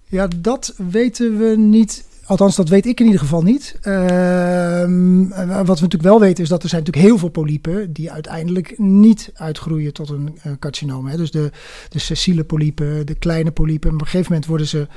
Ja, 0.07 0.27
dat 0.37 0.73
weten 0.77 1.37
we 1.37 1.55
niet. 1.57 2.05
Althans, 2.31 2.55
dat 2.55 2.69
weet 2.69 2.85
ik 2.85 2.99
in 2.99 3.05
ieder 3.05 3.21
geval 3.21 3.41
niet. 3.41 3.75
Ehm, 3.81 5.27
wat 5.27 5.79
we 5.79 5.83
natuurlijk 5.83 6.01
wel 6.01 6.19
weten 6.19 6.43
is 6.43 6.49
dat 6.49 6.63
er 6.63 6.69
zijn 6.69 6.83
natuurlijk 6.83 7.07
heel 7.11 7.19
veel 7.19 7.29
polypen 7.29 7.93
die 7.93 8.11
uiteindelijk 8.11 8.77
niet 8.77 9.31
uitgroeien 9.33 9.93
tot 9.93 10.09
een 10.09 10.37
eh, 10.41 10.51
carcinoom. 10.59 11.17
Dus 11.17 11.31
de, 11.31 11.51
de 11.89 11.99
sessiele 11.99 12.43
polypen, 12.43 13.05
de 13.05 13.15
kleine 13.15 13.51
polypen. 13.51 13.93
Op 13.93 13.99
een 13.99 14.05
gegeven 14.05 14.31
moment 14.31 14.45
worden 14.45 14.67
ze 14.67 14.87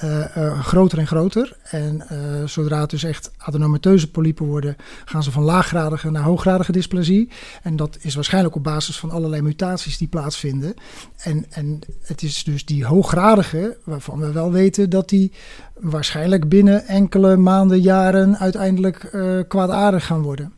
eh, 0.00 0.36
eh, 0.36 0.60
groter 0.60 0.98
en 0.98 1.06
groter. 1.06 1.56
En 1.62 2.08
eh, 2.08 2.46
zodra 2.46 2.80
het 2.80 2.90
dus 2.90 3.04
echt 3.04 3.30
adenomateuze 3.36 4.10
polypen 4.10 4.46
worden, 4.46 4.76
gaan 5.04 5.22
ze 5.22 5.30
van 5.30 5.42
laaggradige 5.42 6.10
naar 6.10 6.22
hooggradige 6.22 6.72
dysplasie. 6.72 7.28
En 7.62 7.76
dat 7.76 7.98
is 8.00 8.14
waarschijnlijk 8.14 8.54
op 8.54 8.62
basis 8.64 8.98
van 8.98 9.10
allerlei 9.10 9.42
mutaties 9.42 9.98
die 9.98 10.08
plaatsvinden. 10.08 10.74
En, 11.16 11.44
en 11.50 11.78
het 12.02 12.22
is 12.22 12.44
dus 12.44 12.64
die 12.64 12.84
hooggradige, 12.84 13.76
waarvan 13.84 14.18
we 14.18 14.32
wel 14.32 14.52
weten 14.52 14.90
dat 14.90 15.08
die 15.08 15.32
waarschijnlijk 15.80 16.48
binnen 16.48 16.86
enkele 16.86 17.36
maanden, 17.36 17.80
jaren 17.80 18.38
uiteindelijk 18.38 19.04
eh 19.04 19.38
kwaadaardig 19.48 20.06
gaan 20.06 20.22
worden. 20.22 20.52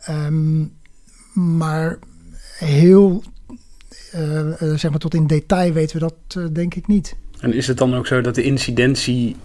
Ehm, 0.00 0.64
maar 1.32 1.98
heel, 2.58 3.22
eh, 4.12 4.62
eh, 4.62 4.78
zeg 4.78 4.90
maar 4.90 5.00
tot 5.00 5.14
in 5.14 5.26
detail 5.26 5.72
weten 5.72 6.00
we 6.00 6.08
dat 6.08 6.54
denk 6.54 6.74
ik 6.74 6.86
niet. 6.86 7.16
En 7.40 7.52
is 7.52 7.66
het 7.66 7.78
dan 7.78 7.94
ook 7.94 8.06
zo 8.06 8.20
dat 8.20 8.34
de 8.34 8.42
incidentie 8.42 9.36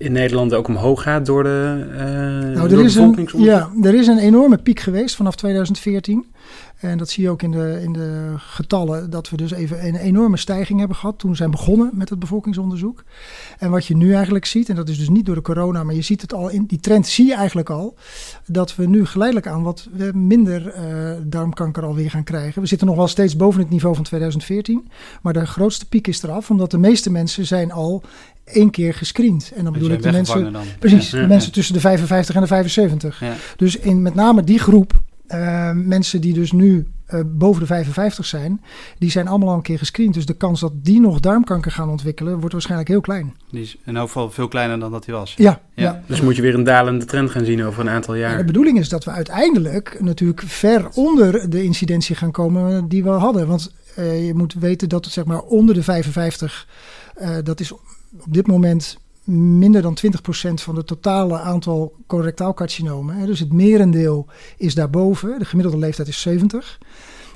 in 0.00 0.12
Nederland 0.12 0.54
ook 0.54 0.68
omhoog 0.68 1.02
gaat 1.02 1.26
door 1.26 1.42
de, 1.42 1.86
uh, 1.90 2.56
nou, 2.56 2.72
er 2.72 2.84
is 2.84 2.94
een, 2.94 3.28
Ja, 3.36 3.70
er 3.82 3.94
is 3.94 4.06
een 4.06 4.18
enorme 4.18 4.58
piek 4.58 4.80
geweest 4.80 5.16
vanaf 5.16 5.36
2014. 5.36 6.26
En 6.80 6.98
dat 6.98 7.10
zie 7.10 7.22
je 7.22 7.30
ook 7.30 7.42
in 7.42 7.50
de, 7.50 7.80
in 7.82 7.92
de 7.92 8.34
getallen, 8.36 9.10
dat 9.10 9.30
we 9.30 9.36
dus 9.36 9.50
even 9.50 9.86
een 9.86 9.96
enorme 9.96 10.36
stijging 10.36 10.78
hebben 10.78 10.96
gehad 10.96 11.18
toen 11.18 11.30
we 11.30 11.36
zijn 11.36 11.50
begonnen 11.50 11.90
met 11.92 12.08
het 12.08 12.18
bevolkingsonderzoek. 12.18 13.04
En 13.58 13.70
wat 13.70 13.86
je 13.86 13.96
nu 13.96 14.14
eigenlijk 14.14 14.44
ziet, 14.44 14.68
en 14.68 14.74
dat 14.74 14.88
is 14.88 14.98
dus 14.98 15.08
niet 15.08 15.26
door 15.26 15.34
de 15.34 15.42
corona, 15.42 15.84
maar 15.84 15.94
je 15.94 16.02
ziet 16.02 16.20
het 16.20 16.34
al 16.34 16.48
in 16.48 16.64
die 16.64 16.80
trend, 16.80 17.06
zie 17.06 17.26
je 17.26 17.34
eigenlijk 17.34 17.70
al, 17.70 17.94
dat 18.46 18.76
we 18.76 18.86
nu 18.86 19.06
geleidelijk 19.06 19.48
aan 19.48 19.62
wat 19.62 19.88
minder 20.14 20.74
uh, 20.76 21.12
darmkanker 21.22 21.84
alweer 21.84 22.10
gaan 22.10 22.24
krijgen. 22.24 22.62
We 22.62 22.68
zitten 22.68 22.86
nog 22.86 22.96
wel 22.96 23.08
steeds 23.08 23.36
boven 23.36 23.60
het 23.60 23.70
niveau 23.70 23.94
van 23.94 24.04
2014, 24.04 24.88
maar 25.22 25.32
de 25.32 25.46
grootste 25.46 25.88
piek 25.88 26.06
is 26.06 26.22
eraf, 26.22 26.50
omdat 26.50 26.70
de 26.70 26.78
meeste 26.78 27.10
mensen 27.10 27.46
zijn 27.46 27.72
al 27.72 28.02
één 28.44 28.70
keer 28.70 28.94
gescreend. 28.94 29.52
En 29.54 29.64
dan 29.64 29.72
bedoel 29.72 29.90
ik 29.90 30.02
de 30.02 30.12
mensen. 30.12 30.52
Dan. 30.52 30.62
Precies, 30.78 31.10
de 31.10 31.26
mensen 31.26 31.52
tussen 31.52 31.74
de 31.74 31.80
55 31.80 32.34
en 32.34 32.40
de 32.40 32.46
75. 32.46 33.20
Ja. 33.20 33.34
Dus 33.56 33.76
in 33.76 34.02
met 34.02 34.14
name 34.14 34.44
die 34.44 34.58
groep 34.58 35.00
uh, 35.34 35.70
mensen 35.72 36.20
die 36.20 36.32
dus 36.32 36.52
nu 36.52 36.86
uh, 37.14 37.20
boven 37.26 37.60
de 37.60 37.66
55 37.66 38.26
zijn, 38.26 38.60
die 38.98 39.10
zijn 39.10 39.28
allemaal 39.28 39.48
al 39.48 39.54
een 39.54 39.62
keer 39.62 39.78
gescreend. 39.78 40.14
Dus 40.14 40.26
de 40.26 40.34
kans 40.34 40.60
dat 40.60 40.72
die 40.74 41.00
nog 41.00 41.20
darmkanker 41.20 41.72
gaan 41.72 41.88
ontwikkelen, 41.88 42.38
wordt 42.38 42.52
waarschijnlijk 42.52 42.88
heel 42.88 43.00
klein. 43.00 43.36
Die 43.50 43.62
is 43.62 43.76
in 43.84 43.96
elk 43.96 44.06
geval 44.06 44.30
veel 44.30 44.48
kleiner 44.48 44.78
dan 44.78 44.90
dat 44.90 45.06
hij 45.06 45.14
was. 45.14 45.34
Ja, 45.36 45.60
ja. 45.74 45.82
ja. 45.82 46.02
Dus 46.06 46.20
moet 46.20 46.36
je 46.36 46.42
weer 46.42 46.54
een 46.54 46.64
dalende 46.64 47.04
trend 47.04 47.30
gaan 47.30 47.44
zien 47.44 47.64
over 47.64 47.80
een 47.80 47.88
aantal 47.88 48.14
jaar. 48.14 48.36
de 48.36 48.44
bedoeling 48.44 48.78
is 48.78 48.88
dat 48.88 49.04
we 49.04 49.10
uiteindelijk 49.10 49.96
natuurlijk 50.00 50.42
ver 50.42 50.88
onder 50.94 51.50
de 51.50 51.62
incidentie 51.62 52.16
gaan 52.16 52.30
komen 52.30 52.88
die 52.88 53.02
we 53.02 53.10
hadden. 53.10 53.46
Want 53.46 53.72
uh, 53.98 54.26
je 54.26 54.34
moet 54.34 54.54
weten 54.54 54.88
dat 54.88 55.04
het 55.04 55.14
zeg 55.14 55.24
maar 55.24 55.40
onder 55.40 55.74
de 55.74 55.82
55, 55.82 56.66
dat 57.42 57.60
is 57.60 57.72
op 57.72 58.34
dit 58.34 58.46
moment 58.46 58.98
minder 59.24 59.82
dan 59.82 59.98
20% 60.50 60.52
van 60.54 60.76
het 60.76 60.86
totale 60.86 61.38
aantal 61.38 61.94
correctaalcarcinomen. 62.06 63.26
Dus 63.26 63.40
het 63.40 63.52
merendeel 63.52 64.26
is 64.56 64.74
daarboven. 64.74 65.38
De 65.38 65.44
gemiddelde 65.44 65.78
leeftijd 65.78 66.08
is 66.08 66.20
70. 66.20 66.78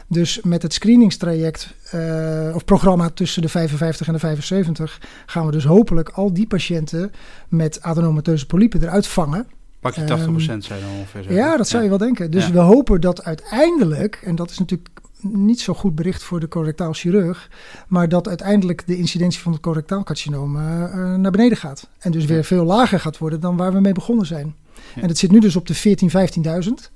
Dus 0.06 0.40
met 0.42 0.62
het 0.62 0.72
screeningstraject 0.72 1.74
uh, 1.94 2.54
of 2.54 2.64
programma 2.64 3.10
tussen 3.10 3.42
de 3.42 3.48
55 3.48 4.06
en 4.06 4.12
de 4.12 4.18
75 4.18 5.00
gaan 5.26 5.46
we 5.46 5.52
dus 5.52 5.64
hopelijk 5.64 6.08
al 6.08 6.32
die 6.32 6.46
patiënten 6.46 7.12
met 7.48 7.82
adenomateuze 7.82 8.46
polypen 8.46 8.82
eruit 8.82 9.06
vangen. 9.06 9.46
Pak 9.80 9.94
je 9.94 10.00
80% 10.00 10.04
um, 10.04 10.40
zijn 10.40 10.62
dan 10.68 10.90
ongeveer. 10.98 11.32
Ja, 11.32 11.56
dat 11.56 11.68
zou 11.68 11.82
je 11.82 11.88
wel 11.88 11.98
denken. 11.98 12.30
Dus 12.30 12.50
we 12.50 12.58
hopen 12.58 13.00
dat 13.00 13.24
uiteindelijk, 13.24 14.20
en 14.24 14.34
dat 14.34 14.50
is 14.50 14.58
natuurlijk 14.58 14.88
niet 15.32 15.60
zo 15.60 15.74
goed 15.74 15.94
bericht 15.94 16.22
voor 16.22 16.40
de 16.40 16.48
correctaal 16.48 16.92
chirurg. 16.92 17.50
Maar 17.88 18.08
dat 18.08 18.28
uiteindelijk 18.28 18.86
de 18.86 18.96
incidentie 18.96 19.40
van 19.40 19.52
het 19.52 19.60
correctaal 19.60 20.02
carcinoom 20.02 20.56
uh, 20.56 21.14
naar 21.14 21.30
beneden 21.30 21.58
gaat. 21.58 21.88
En 21.98 22.12
dus 22.12 22.24
weer 22.24 22.44
veel 22.44 22.64
lager 22.64 23.00
gaat 23.00 23.18
worden 23.18 23.40
dan 23.40 23.56
waar 23.56 23.72
we 23.72 23.80
mee 23.80 23.92
begonnen 23.92 24.26
zijn. 24.26 24.54
En 24.94 25.08
het 25.08 25.18
zit 25.18 25.30
nu 25.30 25.40
dus 25.40 25.56
op 25.56 25.66
de 25.66 25.74
14, 25.74 26.10
15.000. 26.10 26.92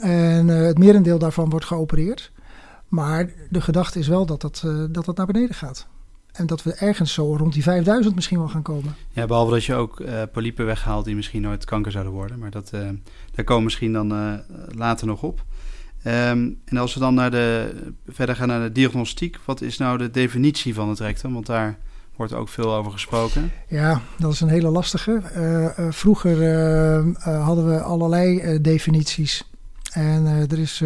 En 0.00 0.48
uh, 0.48 0.60
het 0.60 0.78
merendeel 0.78 1.18
daarvan 1.18 1.50
wordt 1.50 1.64
geopereerd. 1.64 2.32
Maar 2.88 3.30
de 3.50 3.60
gedachte 3.60 3.98
is 3.98 4.08
wel 4.08 4.26
dat 4.26 4.40
dat, 4.40 4.62
uh, 4.66 4.84
dat, 4.90 5.04
dat 5.04 5.16
naar 5.16 5.26
beneden 5.26 5.54
gaat. 5.54 5.86
En 6.32 6.46
dat 6.46 6.62
we 6.62 6.74
ergens 6.74 7.12
zo 7.12 7.36
rond 7.36 7.52
die 7.52 7.62
5000 7.62 8.14
misschien 8.14 8.38
wel 8.38 8.48
gaan 8.48 8.62
komen. 8.62 8.96
Ja, 9.10 9.26
behalve 9.26 9.52
dat 9.52 9.64
je 9.64 9.74
ook 9.74 10.00
uh, 10.00 10.22
polypen 10.32 10.66
weghaalt 10.66 11.04
die 11.04 11.14
misschien 11.14 11.42
nooit 11.42 11.64
kanker 11.64 11.92
zouden 11.92 12.12
worden. 12.12 12.38
Maar 12.38 12.50
dat, 12.50 12.70
daar 12.70 13.44
komen 13.44 13.56
we 13.56 13.62
misschien 13.62 13.92
dan 13.92 14.42
later 14.68 15.06
nog 15.06 15.22
op. 15.22 15.44
Um, 16.06 16.60
en 16.64 16.76
als 16.76 16.94
we 16.94 17.00
dan 17.00 17.14
naar 17.14 17.30
de, 17.30 17.74
verder 18.08 18.36
gaan 18.36 18.48
naar 18.48 18.62
de 18.62 18.72
diagnostiek, 18.72 19.38
wat 19.44 19.60
is 19.60 19.78
nou 19.78 19.98
de 19.98 20.10
definitie 20.10 20.74
van 20.74 20.88
het 20.88 20.98
rectum? 20.98 21.32
Want 21.32 21.46
daar 21.46 21.78
wordt 22.18 22.32
ook 22.32 22.48
veel 22.48 22.74
over 22.74 22.92
gesproken. 22.92 23.50
Ja, 23.68 24.02
dat 24.18 24.32
is 24.32 24.40
een 24.40 24.48
hele 24.48 24.68
lastige. 24.68 25.22
Uh, 25.36 25.62
uh, 25.62 25.92
vroeger 25.92 26.36
uh, 26.42 27.44
hadden 27.44 27.68
we 27.68 27.80
allerlei 27.80 28.60
definities. 28.60 29.50
En 29.92 30.26
er 30.26 30.58
is 30.58 30.82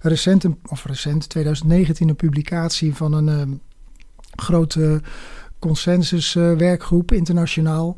recent, 0.00 0.44
of 0.66 0.84
recent, 0.84 1.28
2019, 1.28 2.08
een 2.08 2.16
publicatie 2.16 2.94
van 2.94 3.12
een 3.12 3.60
grote 4.36 5.00
consensuswerkgroep 5.58 7.12
internationaal. 7.12 7.96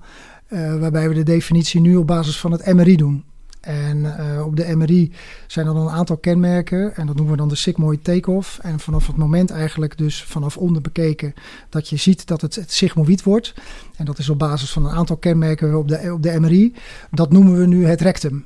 waarbij 0.48 1.08
we 1.08 1.14
de 1.14 1.22
definitie 1.22 1.80
nu 1.80 1.96
op 1.96 2.06
basis 2.06 2.40
van 2.40 2.52
het 2.52 2.74
MRI 2.74 2.96
doen. 2.96 3.24
En 3.60 4.14
op 4.50 4.56
de 4.56 4.76
MRI 4.76 5.12
zijn 5.46 5.66
er 5.66 5.74
dan 5.74 5.82
een 5.82 5.92
aantal 5.92 6.16
kenmerken. 6.16 6.96
En 6.96 7.06
dat 7.06 7.16
noemen 7.16 7.34
we 7.34 7.40
dan 7.40 7.48
de 7.48 7.54
sigmoid 7.54 8.04
take-off. 8.04 8.58
En 8.62 8.80
vanaf 8.80 9.06
het 9.06 9.16
moment 9.16 9.50
eigenlijk 9.50 9.98
dus 9.98 10.24
vanaf 10.24 10.56
onder 10.56 10.82
bekeken 10.82 11.34
dat 11.68 11.88
je 11.88 11.96
ziet 11.96 12.26
dat 12.26 12.40
het, 12.40 12.54
het 12.54 12.72
sigmoïd 12.72 13.22
wordt. 13.22 13.54
En 13.96 14.04
dat 14.04 14.18
is 14.18 14.28
op 14.28 14.38
basis 14.38 14.70
van 14.70 14.84
een 14.84 14.94
aantal 14.94 15.16
kenmerken 15.16 15.78
op 15.78 15.88
de, 15.88 16.12
op 16.12 16.22
de 16.22 16.40
MRI. 16.40 16.74
Dat 17.10 17.32
noemen 17.32 17.58
we 17.58 17.66
nu 17.66 17.86
het 17.86 18.00
rectum 18.00 18.44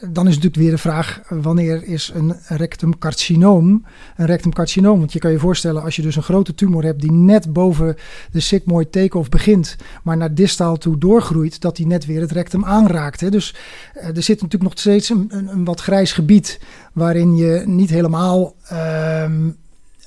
dan 0.00 0.26
is 0.26 0.34
natuurlijk 0.34 0.62
weer 0.62 0.70
de 0.70 0.78
vraag: 0.78 1.20
wanneer 1.28 1.84
is 1.84 2.10
een 2.14 2.34
rectumcarcinoom 2.46 3.84
een 4.16 4.26
rectumcarcinoom? 4.26 4.98
Want 4.98 5.12
je 5.12 5.18
kan 5.18 5.30
je 5.30 5.38
voorstellen, 5.38 5.82
als 5.82 5.96
je 5.96 6.02
dus 6.02 6.16
een 6.16 6.22
grote 6.22 6.54
tumor 6.54 6.84
hebt 6.84 7.00
die 7.00 7.12
net 7.12 7.52
boven 7.52 7.96
de 8.30 8.40
sigmoid 8.40 8.92
take-off 8.92 9.28
begint, 9.28 9.76
maar 10.02 10.16
naar 10.16 10.34
distaal 10.34 10.76
toe 10.76 10.98
doorgroeit, 10.98 11.60
dat 11.60 11.76
die 11.76 11.86
net 11.86 12.06
weer 12.06 12.20
het 12.20 12.32
rectum 12.32 12.64
aanraakt. 12.64 13.20
Hè? 13.20 13.30
Dus 13.30 13.54
uh, 13.96 14.16
er 14.16 14.22
zit 14.22 14.42
natuurlijk 14.42 14.62
nog 14.62 14.78
steeds 14.78 15.08
een, 15.08 15.26
een, 15.28 15.64
wat 15.64 15.80
grijs 15.80 16.12
gebied 16.12 16.60
waarin 16.92 17.36
je 17.36 17.62
niet 17.66 17.90
helemaal. 17.90 18.54
Uh, 18.72 19.22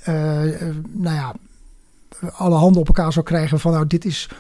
uh, 0.08 0.43
nou 0.93 1.15
ja, 1.15 1.36
alle 2.31 2.55
handen 2.55 2.81
op 2.81 2.88
elkaar 2.88 3.13
zou 3.13 3.25
krijgen 3.25 3.59
van 3.59 3.71
nou 3.71 3.88
dit 3.88 4.05
is 4.05 4.29
100% 4.31 4.33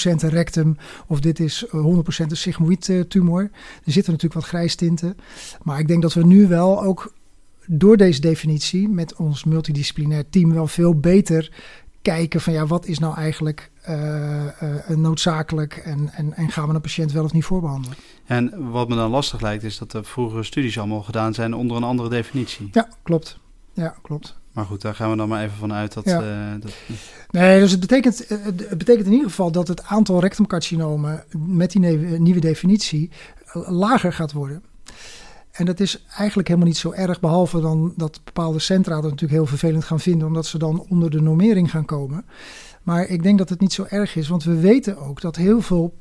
een 0.00 0.18
rectum 0.28 0.76
of 1.06 1.20
dit 1.20 1.40
is 1.40 1.66
100% 1.66 1.70
een 1.70 2.36
sigmoïd 2.36 2.88
eh, 2.88 3.00
tumor. 3.00 3.42
Er 3.84 3.92
zitten 3.92 4.12
natuurlijk 4.12 4.40
wat 4.40 4.50
grijstinten. 4.50 5.16
Maar 5.62 5.78
ik 5.78 5.88
denk 5.88 6.02
dat 6.02 6.14
we 6.14 6.24
nu 6.24 6.46
wel 6.46 6.82
ook 6.82 7.12
door 7.66 7.96
deze 7.96 8.20
definitie 8.20 8.88
met 8.88 9.16
ons 9.16 9.44
multidisciplinair 9.44 10.30
team 10.30 10.52
wel 10.52 10.66
veel 10.66 10.94
beter 10.94 11.50
kijken 12.02 12.40
van 12.40 12.52
ja, 12.52 12.66
wat 12.66 12.86
is 12.86 12.98
nou 12.98 13.14
eigenlijk 13.14 13.70
uh, 13.88 14.44
uh, 14.44 14.96
noodzakelijk 14.96 15.76
en, 15.76 16.10
en, 16.12 16.34
en 16.34 16.50
gaan 16.50 16.68
we 16.68 16.74
een 16.74 16.80
patiënt 16.80 17.12
wel 17.12 17.24
of 17.24 17.32
niet 17.32 17.44
voorbehandelen. 17.44 17.96
En 18.26 18.70
wat 18.70 18.88
me 18.88 18.94
dan 18.94 19.10
lastig 19.10 19.40
lijkt 19.40 19.62
is 19.62 19.78
dat 19.78 19.90
de 19.90 20.02
vroegere 20.02 20.42
studies 20.42 20.78
allemaal 20.78 21.02
gedaan 21.02 21.34
zijn 21.34 21.54
onder 21.54 21.76
een 21.76 21.82
andere 21.82 22.08
definitie. 22.08 22.68
Ja, 22.72 22.88
klopt. 23.02 23.38
Ja, 23.72 23.94
klopt. 24.02 24.38
Maar 24.58 24.66
goed, 24.66 24.82
daar 24.82 24.94
gaan 24.94 25.10
we 25.10 25.16
dan 25.16 25.28
maar 25.28 25.42
even 25.42 25.56
van 25.56 25.72
uit 25.72 25.92
dat... 25.92 26.04
Ja. 26.04 26.22
Uh, 26.22 26.60
dat... 26.60 26.70
Nee, 27.30 27.60
dus 27.60 27.70
het 27.70 27.80
betekent, 27.80 28.28
het 28.28 28.78
betekent 28.78 29.06
in 29.06 29.12
ieder 29.12 29.28
geval 29.28 29.50
dat 29.50 29.68
het 29.68 29.84
aantal 29.84 30.20
rectumcarcinomen 30.20 31.24
met 31.46 31.70
die 31.70 31.80
nieuwe 32.18 32.40
definitie 32.40 33.10
lager 33.52 34.12
gaat 34.12 34.32
worden. 34.32 34.62
En 35.50 35.64
dat 35.66 35.80
is 35.80 36.04
eigenlijk 36.16 36.48
helemaal 36.48 36.68
niet 36.68 36.78
zo 36.78 36.92
erg, 36.92 37.20
behalve 37.20 37.60
dan 37.60 37.92
dat 37.96 38.20
bepaalde 38.24 38.58
centra 38.58 38.94
dat 38.94 39.02
natuurlijk 39.02 39.32
heel 39.32 39.46
vervelend 39.46 39.84
gaan 39.84 40.00
vinden, 40.00 40.26
omdat 40.26 40.46
ze 40.46 40.58
dan 40.58 40.86
onder 40.88 41.10
de 41.10 41.20
normering 41.20 41.70
gaan 41.70 41.84
komen. 41.84 42.24
Maar 42.82 43.06
ik 43.06 43.22
denk 43.22 43.38
dat 43.38 43.48
het 43.48 43.60
niet 43.60 43.72
zo 43.72 43.86
erg 43.88 44.16
is, 44.16 44.28
want 44.28 44.44
we 44.44 44.60
weten 44.60 44.98
ook 44.98 45.20
dat 45.20 45.36
heel 45.36 45.60
veel 45.60 45.94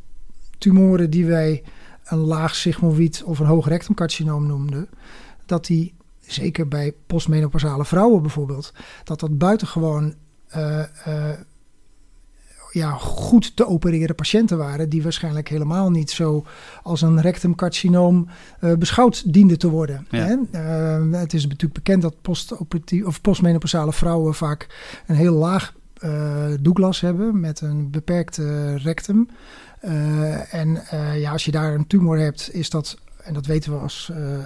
tumoren 0.57 1.09
die 1.09 1.25
wij 1.25 1.63
een 2.03 2.19
laag 2.19 2.55
sigmoïd 2.55 3.23
of 3.25 3.39
een 3.39 3.45
hoog 3.45 3.67
rectumcarcinoom 3.67 4.47
noemden, 4.47 4.89
dat 5.45 5.65
die 5.65 5.95
zeker 6.27 6.67
bij 6.67 6.93
postmenopausale 7.07 7.85
vrouwen 7.85 8.21
bijvoorbeeld, 8.21 8.73
dat 9.03 9.19
dat 9.19 9.37
buitengewoon 9.37 10.13
uh, 10.55 10.83
uh, 11.07 11.29
ja, 12.71 12.91
goed 12.91 13.55
te 13.55 13.67
opereren 13.67 14.15
patiënten 14.15 14.57
waren, 14.57 14.89
die 14.89 15.03
waarschijnlijk 15.03 15.47
helemaal 15.47 15.91
niet 15.91 16.11
zo 16.11 16.45
als 16.83 17.01
een 17.01 17.21
rectumcarcinoom 17.21 18.27
uh, 18.61 18.73
beschouwd 18.73 19.33
dienden 19.33 19.57
te 19.59 19.69
worden. 19.69 20.07
Ja. 20.09 20.25
Hè? 20.25 20.57
het 21.17 21.33
is 21.33 21.43
natuurlijk 21.43 21.73
bekend 21.73 22.01
dat 22.01 22.21
post 22.21 22.53
of 23.05 23.21
postmenopausale 23.21 23.93
vrouwen 23.93 24.33
vaak 24.33 24.67
een 25.07 25.15
heel 25.15 25.35
laag 25.35 25.75
Douglas 26.59 27.01
hebben 27.01 27.39
met 27.39 27.61
een 27.61 27.91
beperkte 27.91 28.75
rectum. 28.75 29.29
en 30.51 30.83
ja, 31.15 31.31
als 31.31 31.45
je 31.45 31.51
daar 31.51 31.73
een 31.73 31.87
tumor 31.87 32.17
hebt, 32.17 32.53
is 32.53 32.69
dat 32.69 32.97
en 33.27 33.33
dat 33.33 33.45
weten 33.45 33.71
we 33.71 33.77
als 33.77 34.09
uh, 34.11 34.17
uh, 34.17 34.37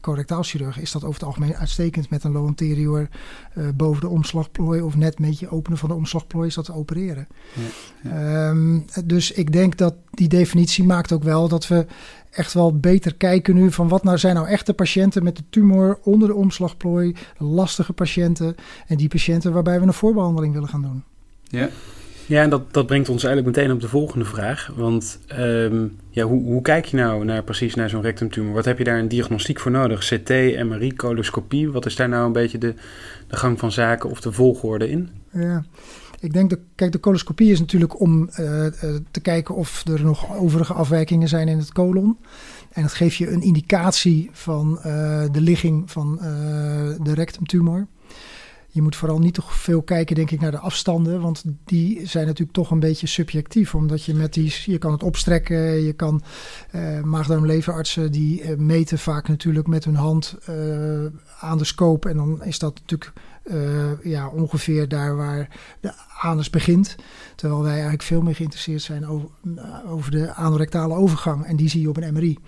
correctaalchirurg, 0.00 0.80
is 0.80 0.92
dat 0.92 1.04
over 1.04 1.14
het 1.14 1.24
algemeen 1.24 1.56
uitstekend 1.56 2.10
met 2.10 2.24
een 2.24 2.32
low 2.32 2.46
anterior 2.46 3.08
uh, 3.54 3.68
boven 3.74 4.00
de 4.00 4.08
omslagplooi 4.08 4.80
of 4.80 4.96
net 4.96 5.18
met 5.18 5.38
je 5.38 5.50
openen 5.50 5.78
van 5.78 5.88
de 5.88 5.94
omslagplooi 5.94 6.48
is 6.48 6.54
dat 6.54 6.64
te 6.64 6.74
opereren. 6.74 7.28
Ja, 7.52 8.10
ja. 8.10 8.48
Um, 8.48 8.84
dus 9.04 9.32
ik 9.32 9.52
denk 9.52 9.76
dat 9.76 9.94
die 10.10 10.28
definitie 10.28 10.84
maakt 10.84 11.12
ook 11.12 11.22
wel 11.22 11.48
dat 11.48 11.66
we 11.68 11.86
echt 12.30 12.52
wel 12.52 12.76
beter 12.76 13.14
kijken 13.14 13.54
nu 13.54 13.72
van 13.72 13.88
wat 13.88 14.04
nou 14.04 14.18
zijn 14.18 14.34
nou 14.34 14.48
echte 14.48 14.74
patiënten 14.74 15.24
met 15.24 15.36
de 15.36 15.44
tumor 15.50 15.98
onder 16.02 16.28
de 16.28 16.34
omslagplooi, 16.34 17.16
lastige 17.38 17.92
patiënten 17.92 18.54
en 18.86 18.96
die 18.96 19.08
patiënten 19.08 19.52
waarbij 19.52 19.80
we 19.80 19.86
een 19.86 19.92
voorbehandeling 19.92 20.52
willen 20.52 20.68
gaan 20.68 20.82
doen. 20.82 21.04
Ja. 21.42 21.68
Ja, 22.26 22.42
en 22.42 22.50
dat, 22.50 22.72
dat 22.72 22.86
brengt 22.86 23.08
ons 23.08 23.24
eigenlijk 23.24 23.56
meteen 23.56 23.74
op 23.74 23.80
de 23.80 23.88
volgende 23.88 24.24
vraag. 24.24 24.70
Want 24.76 25.18
um, 25.38 25.96
ja, 26.10 26.24
hoe, 26.24 26.42
hoe 26.42 26.62
kijk 26.62 26.84
je 26.84 26.96
nou 26.96 27.24
naar, 27.24 27.42
precies 27.42 27.74
naar 27.74 27.88
zo'n 27.88 28.02
rectumtumor? 28.02 28.54
Wat 28.54 28.64
heb 28.64 28.78
je 28.78 28.84
daar 28.84 28.98
een 28.98 29.08
diagnostiek 29.08 29.60
voor 29.60 29.70
nodig? 29.70 30.08
CT, 30.08 30.28
MRI, 30.64 30.96
coloscopie? 30.96 31.70
Wat 31.70 31.86
is 31.86 31.96
daar 31.96 32.08
nou 32.08 32.26
een 32.26 32.32
beetje 32.32 32.58
de, 32.58 32.74
de 33.26 33.36
gang 33.36 33.58
van 33.58 33.72
zaken 33.72 34.10
of 34.10 34.20
de 34.20 34.32
volgorde 34.32 34.88
in? 34.88 35.08
Ja, 35.32 35.64
Ik 36.20 36.32
denk 36.32 36.50
dat, 36.50 36.58
kijk, 36.74 36.92
de 36.92 37.00
coloscopie 37.00 37.50
is 37.50 37.60
natuurlijk 37.60 38.00
om 38.00 38.30
uh, 38.40 38.64
uh, 38.64 38.70
te 39.10 39.20
kijken 39.20 39.54
of 39.54 39.86
er 39.86 40.04
nog 40.04 40.36
overige 40.36 40.72
afwijkingen 40.72 41.28
zijn 41.28 41.48
in 41.48 41.58
het 41.58 41.72
colon. 41.72 42.18
En 42.72 42.82
dat 42.82 42.92
geeft 42.92 43.16
je 43.16 43.30
een 43.30 43.42
indicatie 43.42 44.30
van 44.32 44.78
uh, 44.78 44.84
de 45.32 45.40
ligging 45.40 45.90
van 45.90 46.18
de 47.02 47.14
rectumtumor. 47.14 47.86
Je 48.76 48.82
moet 48.82 48.96
vooral 48.96 49.18
niet 49.18 49.34
te 49.34 49.42
veel 49.46 49.82
kijken, 49.82 50.16
denk 50.16 50.30
ik, 50.30 50.40
naar 50.40 50.50
de 50.50 50.58
afstanden. 50.58 51.20
Want 51.20 51.44
die 51.64 52.06
zijn 52.06 52.26
natuurlijk 52.26 52.52
toch 52.52 52.70
een 52.70 52.80
beetje 52.80 53.06
subjectief. 53.06 53.74
Omdat 53.74 54.04
je 54.04 54.14
met 54.14 54.34
die, 54.34 54.54
je 54.64 54.78
kan 54.78 54.92
het 54.92 55.02
opstrekken. 55.02 55.82
Je 55.82 55.92
kan 55.92 56.22
uh, 56.74 57.02
maagdarmleverartsen 57.02 58.12
die 58.12 58.42
uh, 58.42 58.56
meten 58.56 58.98
vaak 58.98 59.28
natuurlijk 59.28 59.66
met 59.66 59.84
hun 59.84 59.94
hand 59.94 60.36
uh, 60.50 61.06
aan 61.40 61.58
de 61.58 61.64
scope. 61.64 62.08
En 62.08 62.16
dan 62.16 62.44
is 62.44 62.58
dat 62.58 62.80
natuurlijk 62.80 63.12
ja, 64.02 64.28
ongeveer 64.28 64.88
daar 64.88 65.16
waar 65.16 65.48
de 65.80 65.92
anus 66.20 66.50
begint. 66.50 66.96
Terwijl 67.34 67.62
wij 67.62 67.72
eigenlijk 67.72 68.02
veel 68.02 68.22
meer 68.22 68.34
geïnteresseerd 68.34 68.82
zijn 68.82 69.06
over, 69.06 69.28
over 69.86 70.10
de 70.10 70.34
anorectale 70.34 70.94
overgang. 70.94 71.44
En 71.44 71.56
die 71.56 71.68
zie 71.68 71.80
je 71.80 71.88
op 71.88 71.96
een 71.96 72.12
MRI. 72.12 72.38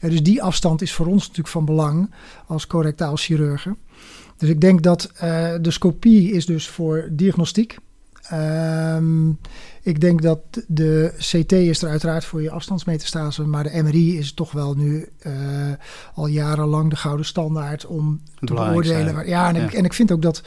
dus 0.00 0.22
die 0.22 0.42
afstand 0.42 0.82
is 0.82 0.92
voor 0.92 1.06
ons 1.06 1.20
natuurlijk 1.20 1.48
van 1.48 1.64
belang 1.64 2.14
als 2.46 2.66
correctaal 2.66 3.16
chirurgen. 3.16 3.76
Dus 4.42 4.50
ik 4.50 4.60
denk 4.60 4.82
dat 4.82 5.10
uh, 5.14 5.20
de 5.60 5.70
scopie 5.70 6.32
is 6.32 6.46
dus 6.46 6.68
voor 6.68 7.08
diagnostiek. 7.10 7.76
Um, 8.32 9.38
ik 9.82 10.00
denk 10.00 10.22
dat 10.22 10.38
de 10.66 11.14
CT 11.18 11.52
is 11.52 11.82
er 11.82 11.88
uiteraard 11.88 12.24
voor 12.24 12.42
je 12.42 12.50
afstandsmetastase, 12.50 13.42
maar 13.42 13.62
de 13.62 13.82
MRI 13.82 14.18
is 14.18 14.32
toch 14.32 14.52
wel 14.52 14.74
nu 14.74 15.08
uh, 15.26 15.32
al 16.14 16.26
jarenlang 16.26 16.90
de 16.90 16.96
gouden 16.96 17.26
standaard 17.26 17.86
om 17.86 18.20
te 18.40 18.54
beoordelen. 18.54 19.14
Waar, 19.14 19.28
ja, 19.28 19.48
en, 19.48 19.54
ja. 19.54 19.62
Ik, 19.62 19.72
en 19.72 19.84
ik 19.84 19.92
vind 19.92 20.12
ook 20.12 20.22
dat, 20.22 20.42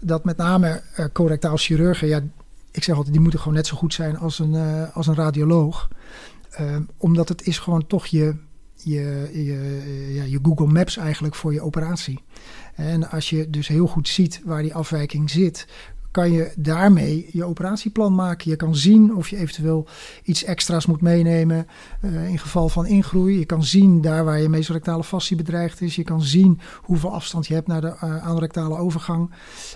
dat 0.00 0.24
met 0.24 0.36
name 0.36 0.82
uh, 0.98 1.06
correctaal 1.12 1.56
chirurgen, 1.56 2.08
ja, 2.08 2.20
ik 2.70 2.82
zeg 2.82 2.94
altijd, 2.94 3.12
die 3.12 3.22
moeten 3.22 3.40
gewoon 3.40 3.56
net 3.56 3.66
zo 3.66 3.76
goed 3.76 3.94
zijn 3.94 4.18
als 4.18 4.38
een, 4.38 4.52
uh, 4.54 4.96
als 4.96 5.06
een 5.06 5.14
radioloog. 5.14 5.88
omdat 6.96 7.28
het 7.28 7.46
is 7.46 7.58
gewoon 7.58 7.86
toch 7.86 8.06
je, 8.06 8.34
je, 8.74 9.30
je, 9.32 10.12
ja, 10.14 10.22
je 10.22 10.38
Google 10.42 10.66
Maps 10.66 10.96
eigenlijk 10.96 11.34
voor 11.34 11.52
je 11.52 11.60
operatie. 11.60 12.22
En 12.78 13.10
als 13.10 13.30
je 13.30 13.50
dus 13.50 13.68
heel 13.68 13.86
goed 13.86 14.08
ziet 14.08 14.40
waar 14.44 14.62
die 14.62 14.74
afwijking 14.74 15.30
zit, 15.30 15.66
kan 16.10 16.32
je 16.32 16.52
daarmee 16.56 17.28
je 17.32 17.44
operatieplan 17.44 18.14
maken. 18.14 18.50
Je 18.50 18.56
kan 18.56 18.76
zien 18.76 19.16
of 19.16 19.28
je 19.28 19.36
eventueel 19.36 19.86
iets 20.22 20.44
extra's 20.44 20.86
moet 20.86 21.00
meenemen 21.00 21.66
uh, 22.02 22.28
in 22.28 22.38
geval 22.38 22.68
van 22.68 22.86
ingroei. 22.86 23.38
Je 23.38 23.44
kan 23.44 23.64
zien 23.64 24.00
daar 24.00 24.24
waar 24.24 24.40
je 24.40 24.48
mesorectale 24.48 25.04
fascie 25.04 25.36
bedreigd 25.36 25.80
is. 25.80 25.96
Je 25.96 26.04
kan 26.04 26.22
zien 26.22 26.60
hoeveel 26.82 27.12
afstand 27.12 27.46
je 27.46 27.54
hebt 27.54 27.66
naar 27.66 27.80
de 27.80 27.94
uh, 28.54 28.80
overgang. 28.80 29.30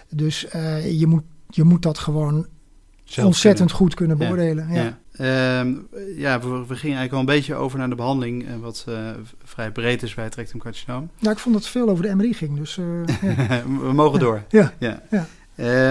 Dus 0.09 0.47
uh, 0.55 1.01
je, 1.01 1.07
moet, 1.07 1.25
je 1.49 1.65
moet 1.65 1.83
dat 1.83 1.99
gewoon 1.99 2.47
Zelf 3.12 3.26
ontzettend 3.26 3.69
kunnen. 3.69 3.76
goed 3.76 3.95
kunnen 3.95 4.19
beoordelen. 4.19 4.69
Ja. 4.73 4.99
ja. 5.12 5.61
Um, 5.61 5.88
ja, 6.16 6.40
we, 6.40 6.49
we, 6.49 6.76
gingen 6.76 6.97
eigenlijk 6.97 7.12
al 7.12 7.19
een 7.19 7.25
beetje 7.25 7.54
over 7.54 7.78
naar 7.78 7.88
de 7.88 7.95
behandeling, 7.95 8.49
uh, 8.49 8.57
wat 8.61 8.85
uh, 8.88 9.11
vrij 9.45 9.71
breed 9.71 10.02
is 10.02 10.14
bij 10.14 10.25
het 10.25 10.35
rectumcarcinoom. 10.35 11.11
Ja, 11.19 11.31
ik 11.31 11.38
vond 11.38 11.54
dat 11.54 11.64
het 11.64 11.73
veel 11.73 11.88
over 11.88 12.04
de 12.04 12.14
MRI 12.14 12.35
ging, 12.35 12.59
dus... 12.59 12.76
Uh, 12.76 13.07
ja. 13.49 13.62
we 13.81 13.92
mogen 13.92 14.19
door. 14.21 14.42
Ja. 14.49 14.73
ja. 14.78 15.02
ja. 15.11 15.26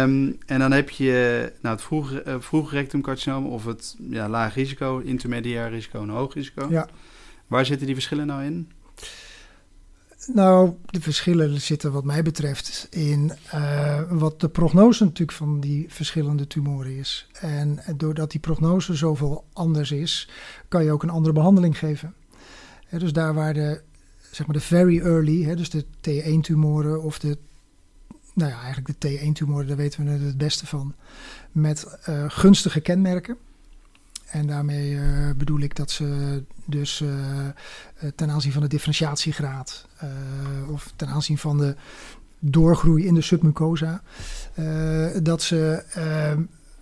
Um, 0.01 0.37
en 0.45 0.59
dan 0.59 0.71
heb 0.71 0.89
je 0.89 1.51
nou, 1.61 1.75
het 1.75 1.83
vroege, 1.83 2.23
uh, 2.51 2.71
rectumcarcinoom 2.71 3.45
of 3.45 3.65
het 3.65 3.95
ja, 4.09 4.29
laag 4.29 4.55
risico, 4.55 4.99
intermediair 4.99 5.69
risico 5.69 6.01
en 6.01 6.09
hoog 6.09 6.33
risico. 6.33 6.67
Ja. 6.69 6.87
Waar 7.47 7.65
zitten 7.65 7.85
die 7.85 7.95
verschillen 7.95 8.27
nou 8.27 8.43
in? 8.43 8.71
Nou, 10.27 10.73
de 10.85 11.01
verschillen 11.01 11.61
zitten 11.61 11.91
wat 11.91 12.03
mij 12.03 12.23
betreft 12.23 12.87
in 12.89 13.31
uh, 13.53 14.01
wat 14.09 14.39
de 14.39 14.49
prognose 14.49 15.03
natuurlijk 15.03 15.37
van 15.37 15.59
die 15.59 15.85
verschillende 15.89 16.47
tumoren 16.47 16.97
is. 16.97 17.27
En 17.39 17.79
doordat 17.97 18.31
die 18.31 18.39
prognose 18.39 18.93
zoveel 18.93 19.45
anders 19.53 19.91
is, 19.91 20.29
kan 20.67 20.83
je 20.83 20.91
ook 20.91 21.03
een 21.03 21.09
andere 21.09 21.33
behandeling 21.33 21.77
geven. 21.77 22.13
Dus 22.89 23.13
daar 23.13 23.33
waar 23.33 23.53
de, 23.53 23.81
zeg 24.31 24.47
maar 24.47 24.55
de 24.55 24.61
very 24.61 24.99
early, 24.99 25.55
dus 25.55 25.69
de 25.69 25.85
T1-tumoren 25.85 27.03
of 27.03 27.19
de, 27.19 27.37
nou 28.33 28.51
ja, 28.51 28.61
eigenlijk 28.61 29.01
de 29.01 29.19
T1-tumoren, 29.19 29.67
daar 29.67 29.77
weten 29.77 30.05
we 30.05 30.09
het 30.09 30.37
beste 30.37 30.65
van, 30.65 30.95
met 31.51 31.97
uh, 32.09 32.25
gunstige 32.27 32.79
kenmerken. 32.79 33.37
En 34.31 34.47
daarmee 34.47 34.91
uh, 34.91 35.29
bedoel 35.38 35.59
ik 35.59 35.75
dat 35.75 35.91
ze 35.91 36.43
dus 36.65 37.01
uh, 37.01 37.09
ten 38.15 38.29
aanzien 38.29 38.51
van 38.51 38.61
de 38.61 38.67
differentiatiegraad 38.67 39.88
of 40.71 40.93
ten 40.95 41.07
aanzien 41.07 41.38
van 41.38 41.57
de 41.57 41.75
doorgroei 42.39 43.05
in 43.05 43.13
de 43.13 43.21
submucosa, 43.21 44.01
dat 45.21 45.41
ze 45.41 45.83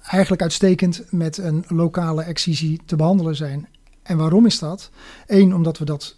eigenlijk 0.02 0.42
uitstekend 0.42 1.04
met 1.12 1.38
een 1.38 1.66
lokale 1.68 2.24
excisie 2.24 2.82
te 2.86 2.96
behandelen 2.96 3.36
zijn. 3.36 3.68
En 4.04 4.18
waarom 4.18 4.46
is 4.46 4.60
dat? 4.60 4.92
Eén, 5.28 5.56
omdat 5.56 5.78
we 5.78 5.86
dat 5.86 6.16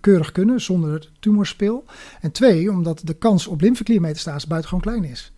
keurig 0.00 0.32
kunnen 0.32 0.60
zonder 0.60 1.10
tumorspeel. 1.20 1.84
En 2.20 2.32
twee, 2.32 2.70
omdat 2.70 3.00
de 3.04 3.14
kans 3.14 3.46
op 3.46 3.60
lymfekliermetastase 3.60 4.46
buitengewoon 4.46 4.84
klein 4.84 5.04
is. 5.04 5.32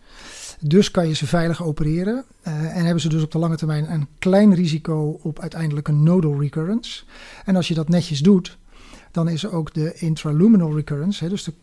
Dus 0.65 0.91
kan 0.91 1.07
je 1.07 1.13
ze 1.13 1.27
veilig 1.27 1.63
opereren. 1.63 2.23
Uh, 2.47 2.53
en 2.77 2.83
hebben 2.83 3.01
ze 3.01 3.09
dus 3.09 3.23
op 3.23 3.31
de 3.31 3.37
lange 3.37 3.57
termijn 3.57 3.91
een 3.91 4.07
klein 4.19 4.53
risico 4.53 5.19
op 5.21 5.39
uiteindelijk 5.39 5.87
een 5.87 6.03
nodal 6.03 6.39
recurrence. 6.39 7.03
En 7.45 7.55
als 7.55 7.67
je 7.67 7.73
dat 7.73 7.89
netjes 7.89 8.19
doet, 8.19 8.57
dan 9.11 9.29
is 9.29 9.47
ook 9.47 9.73
de 9.73 9.93
intraluminal 9.93 10.75
recurrence, 10.75 11.23
hè, 11.23 11.29
dus 11.29 11.43
de 11.43 11.53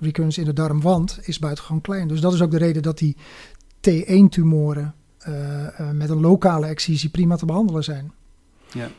recurrence 0.00 0.40
in 0.40 0.46
de 0.46 0.52
darmwand, 0.52 1.18
is 1.22 1.38
buitengewoon 1.38 1.80
klein. 1.80 2.08
Dus 2.08 2.20
dat 2.20 2.32
is 2.32 2.42
ook 2.42 2.50
de 2.50 2.58
reden 2.58 2.82
dat 2.82 2.98
die 2.98 3.16
T1-tumoren 3.80 4.94
uh, 5.28 5.34
uh, 5.80 5.90
met 5.90 6.10
een 6.10 6.20
lokale 6.20 6.66
excisie 6.66 7.10
prima 7.10 7.36
te 7.36 7.46
behandelen 7.46 7.84
zijn. 7.84 8.12
Ja. 8.72 8.90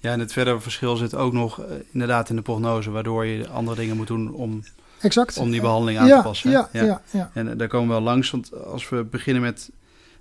Ja, 0.00 0.12
en 0.12 0.20
het 0.20 0.32
verdere 0.32 0.60
verschil 0.60 0.96
zit 0.96 1.14
ook 1.14 1.32
nog 1.32 1.62
inderdaad 1.90 2.30
in 2.30 2.36
de 2.36 2.42
prognose, 2.42 2.90
waardoor 2.90 3.26
je 3.26 3.48
andere 3.48 3.76
dingen 3.76 3.96
moet 3.96 4.06
doen 4.06 4.32
om 4.32 4.62
exact. 5.00 5.36
om 5.36 5.50
die 5.50 5.60
behandeling 5.60 5.98
aan 5.98 6.06
ja, 6.06 6.16
te 6.16 6.22
passen. 6.22 6.50
Ja, 6.50 6.68
ja. 6.72 7.02
Ja, 7.10 7.30
En 7.34 7.58
daar 7.58 7.68
komen 7.68 7.88
we 7.88 7.94
wel 7.94 8.02
langs, 8.02 8.30
want 8.30 8.64
als 8.64 8.88
we 8.88 9.04
beginnen 9.04 9.42
met 9.42 9.70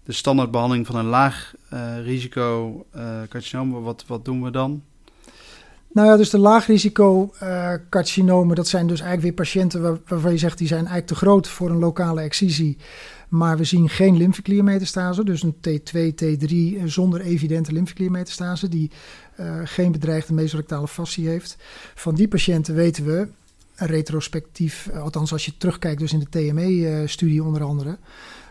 de 0.04 0.14
standaardbehandeling 0.14 0.86
van 0.86 0.96
een 0.96 1.06
laag 1.06 1.54
uh, 1.74 2.04
risico 2.04 2.86
uh, 2.96 3.02
carcinoom, 3.30 3.72
wat, 3.84 4.04
wat 4.08 4.26
doen 4.26 4.44
we 4.44 4.52
dan? 4.52 4.82
Nou 5.92 6.08
ja, 6.08 6.18
dus 6.18 6.30
de 6.30 6.38
laagrisico 6.38 7.34
uh, 7.44 7.74
carcinomen, 7.90 8.56
dat 8.56 8.68
zijn 8.68 8.88
dus 8.88 9.00
eigenlijk 9.00 9.22
weer 9.22 9.46
patiënten 9.46 9.82
waar, 9.82 9.98
waarvan 10.08 10.32
je 10.32 10.38
zegt 10.38 10.58
die 10.58 10.68
zijn 10.68 10.80
eigenlijk 10.80 11.08
te 11.08 11.16
groot 11.16 11.48
voor 11.48 11.70
een 11.70 11.80
lokale 11.80 12.22
excisie. 12.22 12.78
Maar 13.30 13.58
we 13.58 13.64
zien 13.64 13.90
geen 13.90 14.18
lymfekliermetastase, 14.18 15.24
dus 15.24 15.44
een 15.44 15.56
T2, 15.56 15.98
T3 16.24 16.84
zonder 16.86 17.22
evidente 17.22 17.72
lymfekliermetastase 17.72 18.70
die 18.70 18.92
uh, 19.40 19.62
geen 19.64 19.92
bedreigde 19.92 20.34
mesorectale 20.34 20.88
fascie 20.88 21.28
heeft. 21.28 21.58
Van 21.96 22.16
die 22.16 22.28
patiënten 22.28 22.76
weten 22.76 23.06
we 23.06 23.28
retrospectief, 23.78 24.90
althans 24.90 25.32
als 25.32 25.46
je 25.46 25.58
terugkijkt 25.58 26.00
dus 26.00 26.14
in 26.14 26.20
de 26.20 26.30
TME-studie 26.30 27.44
onder 27.44 27.64
andere, 27.64 27.98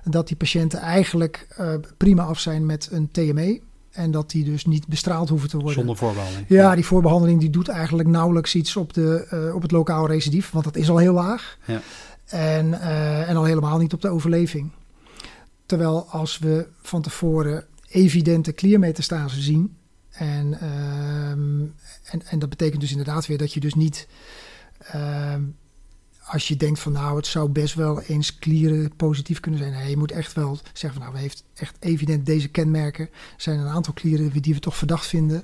dat 0.05 0.29
die 0.29 0.37
patiënten 0.37 0.79
eigenlijk 0.79 1.47
uh, 1.61 1.75
prima 1.97 2.23
af 2.23 2.39
zijn 2.41 2.67
met 2.67 2.89
een 2.91 3.11
TME. 3.11 3.61
En 3.91 4.11
dat 4.11 4.31
die 4.31 4.45
dus 4.45 4.65
niet 4.65 4.87
bestraald 4.87 5.29
hoeven 5.29 5.49
te 5.49 5.57
worden. 5.57 5.75
Zonder 5.75 5.97
voorbehandeling. 5.97 6.49
Ja, 6.49 6.75
die 6.75 6.85
voorbehandeling 6.85 7.41
die 7.41 7.51
doet 7.51 7.69
eigenlijk 7.69 8.09
nauwelijks 8.09 8.55
iets 8.55 8.77
op, 8.77 8.93
de, 8.93 9.29
uh, 9.33 9.55
op 9.55 9.63
het 9.63 9.71
lokaal 9.71 10.07
recidief. 10.07 10.51
Want 10.51 10.65
dat 10.65 10.77
is 10.77 10.91
al 10.91 10.99
heel 10.99 11.13
laag. 11.13 11.59
Ja. 11.67 11.81
En, 12.25 12.81
en 13.27 13.37
al 13.37 13.45
helemaal 13.45 13.79
niet 13.79 13.93
op 13.93 14.01
de 14.03 14.09
overleving. 14.09 14.71
Terwijl 15.67 16.07
als 16.09 16.39
we 16.39 16.67
van 16.83 17.03
tevoren 17.03 17.65
evidente 17.89 18.53
kliermetastase 18.53 19.41
zien. 19.41 19.77
En, 20.11 20.61
en, 22.03 22.23
en 22.27 22.39
dat 22.39 22.49
betekent 22.49 22.81
dus 22.81 22.91
inderdaad 22.91 23.27
weer 23.27 23.39
dat 23.39 23.53
je 23.53 23.61
dus 23.61 23.75
niet 23.75 24.07
als 26.27 26.49
je 26.49 26.57
denkt 26.57 26.81
van 26.81 26.93
nou, 26.93 27.17
het 27.17 27.27
zou 27.27 27.49
best 27.49 27.75
wel 27.75 28.01
eens 28.01 28.39
klieren 28.39 28.97
positief 28.97 29.41
kunnen 29.41 29.61
zijn. 29.61 29.73
Nee, 29.73 29.91
je 29.91 29.97
moet 29.97 30.13
echt 30.13 30.33
wel 30.33 30.59
zeggen 30.73 30.93
van 30.93 31.01
nou, 31.01 31.13
we 31.13 31.19
heeft 31.19 31.45
echt 31.55 31.77
evident 31.81 32.27
deze 32.27 32.49
kenmerken. 32.49 33.05
Er 33.05 33.11
zijn 33.37 33.59
een 33.59 33.67
aantal 33.67 33.93
klieren 33.93 34.43
die 34.43 34.55
we 34.55 34.61
toch 34.61 34.77
verdacht 34.77 35.07
vinden. 35.07 35.43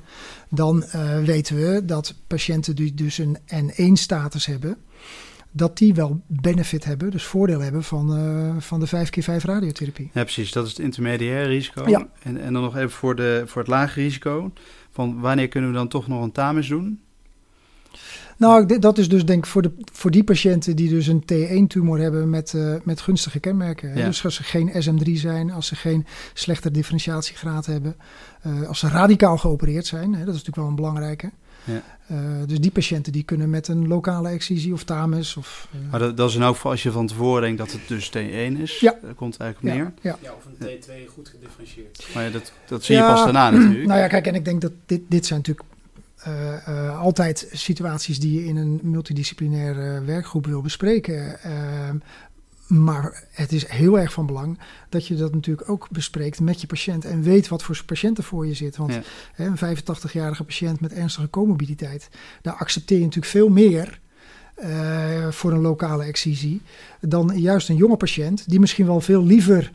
Dan 0.51 0.85
uh, 0.95 1.23
weten 1.23 1.57
we 1.57 1.85
dat 1.85 2.15
patiënten 2.27 2.77
die 2.77 2.95
dus 2.95 3.19
een 3.19 3.39
N1-status 3.47 4.47
hebben, 4.47 4.77
dat 5.51 5.79
die 5.79 5.95
wel 5.95 6.23
benefit 6.27 6.85
hebben, 6.85 7.11
dus 7.11 7.25
voordeel 7.25 7.61
hebben 7.61 7.85
van, 7.85 8.19
uh, 8.19 8.57
van 8.59 8.81
de 8.81 8.89
5x5 8.89 9.45
radiotherapie. 9.45 10.11
Ja, 10.13 10.23
precies. 10.23 10.53
Dat 10.53 10.65
is 10.65 10.71
het 10.71 10.81
intermediair 10.81 11.47
risico. 11.47 11.89
Ja. 11.89 12.09
En, 12.23 12.41
en 12.41 12.53
dan 12.53 12.63
nog 12.63 12.77
even 12.77 12.91
voor, 12.91 13.17
de, 13.17 13.43
voor 13.47 13.63
het 13.63 13.71
lage 13.71 14.01
risico. 14.01 14.53
Van 14.91 15.21
wanneer 15.21 15.49
kunnen 15.49 15.71
we 15.71 15.77
dan 15.77 15.89
toch 15.89 16.09
nog 16.09 16.23
een 16.23 16.33
TAMIS 16.33 16.69
doen? 16.69 17.01
Nou, 18.43 18.79
dat 18.79 18.99
is 18.99 19.09
dus 19.09 19.25
denk 19.25 19.45
ik 19.45 19.51
voor, 19.51 19.63
de, 19.63 19.73
voor 19.93 20.11
die 20.11 20.25
patiënten 20.25 20.77
die 20.77 20.89
dus 20.89 21.07
een 21.07 21.23
T1-tumor 21.23 21.99
hebben 21.99 22.31
met, 22.31 22.53
uh, 22.53 22.75
met 22.83 23.01
gunstige 23.01 23.41
kenmerken. 23.41 23.97
Ja. 23.97 24.07
Dus 24.07 24.25
als 24.25 24.35
ze 24.35 24.43
geen 24.43 24.73
SM3 24.73 25.13
zijn, 25.13 25.51
als 25.51 25.67
ze 25.67 25.77
geen 25.77 26.07
slechte 26.35 26.71
differentiatiegraad 26.71 27.67
hebben, 27.67 27.97
uh, 28.47 28.69
als 28.69 28.79
ze 28.79 28.89
radicaal 28.89 29.39
geopereerd 29.39 29.87
zijn, 29.87 30.15
hè, 30.15 30.25
dat 30.25 30.35
is 30.35 30.45
natuurlijk 30.45 30.57
wel 30.57 30.67
een 30.67 30.75
belangrijke. 30.75 31.31
Ja. 31.65 31.83
Uh, 32.11 32.19
dus 32.47 32.61
die 32.61 32.71
patiënten 32.71 33.13
die 33.13 33.23
kunnen 33.23 33.51
met 33.51 33.69
een 33.69 33.89
lokale 33.89 34.29
excisie 34.29 34.73
of 34.73 34.85
TAMES. 34.85 35.37
Of, 35.37 35.69
uh, 35.75 35.91
maar 35.91 36.01
dat, 36.01 36.17
dat, 36.17 36.29
is 36.29 36.35
in 36.35 36.43
elk 36.43 36.55
geval 36.55 36.71
als 36.71 36.83
je 36.83 36.91
van 36.91 37.07
tevoren 37.07 37.43
denkt 37.43 37.59
dat 37.59 37.73
het 37.73 37.89
dus 37.89 38.09
T1 38.09 38.61
is. 38.61 38.81
Ja. 38.81 38.95
Daar 39.03 39.15
komt 39.15 39.33
het 39.33 39.43
eigenlijk 39.43 39.75
op 39.75 39.81
neer. 39.81 39.93
Ja, 40.13 40.19
ja. 40.23 40.33
of 40.33 40.45
een 40.45 40.67
T2 40.67 41.13
goed 41.15 41.29
gedifferentieerd. 41.29 42.07
Maar 42.15 42.25
ja, 42.25 42.31
dat, 42.31 42.53
dat 42.67 42.85
zie 42.85 42.97
je 42.97 43.03
pas 43.03 43.25
daarna 43.25 43.51
natuurlijk. 43.51 43.87
Nou 43.87 44.01
ja, 44.01 44.07
kijk, 44.07 44.27
en 44.27 44.35
ik 44.35 44.45
denk 44.45 44.61
dat 44.61 44.73
dit, 44.87 45.01
dit 45.09 45.27
zijn 45.27 45.39
natuurlijk 45.39 45.67
uh, 46.29 47.01
altijd 47.01 47.49
situaties 47.53 48.19
die 48.19 48.41
je 48.41 48.47
in 48.47 48.57
een 48.57 48.81
multidisciplinaire 48.83 50.05
werkgroep 50.05 50.47
wil 50.47 50.61
bespreken. 50.61 51.43
Ehm, 51.43 51.97
maar 52.67 53.25
het 53.31 53.53
is 53.53 53.69
heel 53.69 53.99
erg 53.99 54.13
van 54.13 54.27
belang 54.27 54.59
dat 54.89 55.07
je 55.07 55.15
dat 55.15 55.35
natuurlijk 55.35 55.69
ook 55.69 55.91
bespreekt 55.91 56.41
met 56.41 56.61
je 56.61 56.67
patiënt 56.67 57.05
en 57.05 57.23
weet 57.23 57.49
wat 57.49 57.63
voor 57.63 57.83
patiënten 57.87 58.25
voor 58.25 58.47
je 58.47 58.55
zit. 58.55 58.77
Want 58.77 58.99
hè, 59.35 59.47
een 59.47 59.79
85-jarige 59.79 60.45
patiënt 60.45 60.81
met 60.81 60.93
ernstige 60.93 61.31
comorbiditeit, 61.31 62.09
daar 62.43 62.55
accepteer 62.55 62.99
je 62.99 63.05
natuurlijk 63.05 63.33
veel 63.33 63.49
meer 63.49 64.01
voor 65.31 65.53
een 65.53 65.61
lokale 65.61 66.05
excisie 66.05 66.63
dan 67.01 67.33
juist 67.39 67.69
een 67.69 67.77
jonge 67.77 67.97
patiënt 67.97 68.49
die 68.49 68.61
misschien 68.61 68.87
wel 68.87 69.01
veel 69.01 69.25
liever 69.25 69.71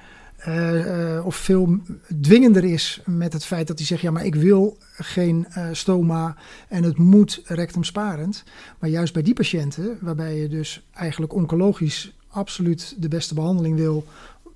uh, 0.48 1.16
uh, 1.16 1.26
of 1.26 1.36
veel 1.36 1.78
dwingender 2.22 2.64
is 2.64 3.02
met 3.06 3.34
het 3.34 3.46
feit 3.46 3.68
dat 3.68 3.78
hij 3.78 3.88
zegt: 3.88 4.02
ja, 4.02 4.12
maar 4.12 4.26
ik 4.26 4.36
wil 4.36 4.78
geen 4.96 5.48
uh, 5.58 5.68
stoma 5.72 6.36
en 6.68 6.84
het 6.84 6.98
moet 6.98 7.42
rectumsparend. 7.46 8.44
Maar 8.80 8.90
juist 8.90 9.14
bij 9.14 9.22
die 9.22 9.34
patiënten, 9.34 9.98
waarbij 10.02 10.36
je 10.36 10.48
dus 10.48 10.88
eigenlijk 10.94 11.34
oncologisch 11.34 12.16
absoluut 12.28 12.96
de 12.98 13.08
beste 13.08 13.34
behandeling 13.34 13.76
wil. 13.76 14.06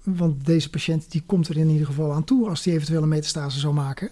Want 0.03 0.45
deze 0.45 0.69
patiënt 0.69 1.11
die 1.11 1.23
komt 1.25 1.47
er 1.47 1.57
in 1.57 1.69
ieder 1.69 1.85
geval 1.85 2.13
aan 2.13 2.23
toe 2.23 2.49
als 2.49 2.61
die 2.61 2.73
eventueel 2.73 3.01
een 3.03 3.09
metastase 3.09 3.59
zou 3.59 3.73
maken. 3.73 4.09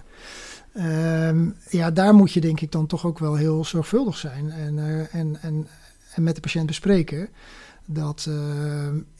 Um, 0.77 1.55
ja, 1.69 1.91
daar 1.91 2.13
moet 2.13 2.31
je 2.31 2.41
denk 2.41 2.61
ik 2.61 2.71
dan 2.71 2.87
toch 2.87 3.05
ook 3.05 3.19
wel 3.19 3.35
heel 3.35 3.65
zorgvuldig 3.65 4.17
zijn 4.17 4.51
en, 4.51 4.79
en, 5.11 5.41
en, 5.41 5.67
en 6.13 6.23
met 6.23 6.35
de 6.35 6.41
patiënt 6.41 6.65
bespreken 6.65 7.29
dat 7.85 8.25
uh, 8.29 8.35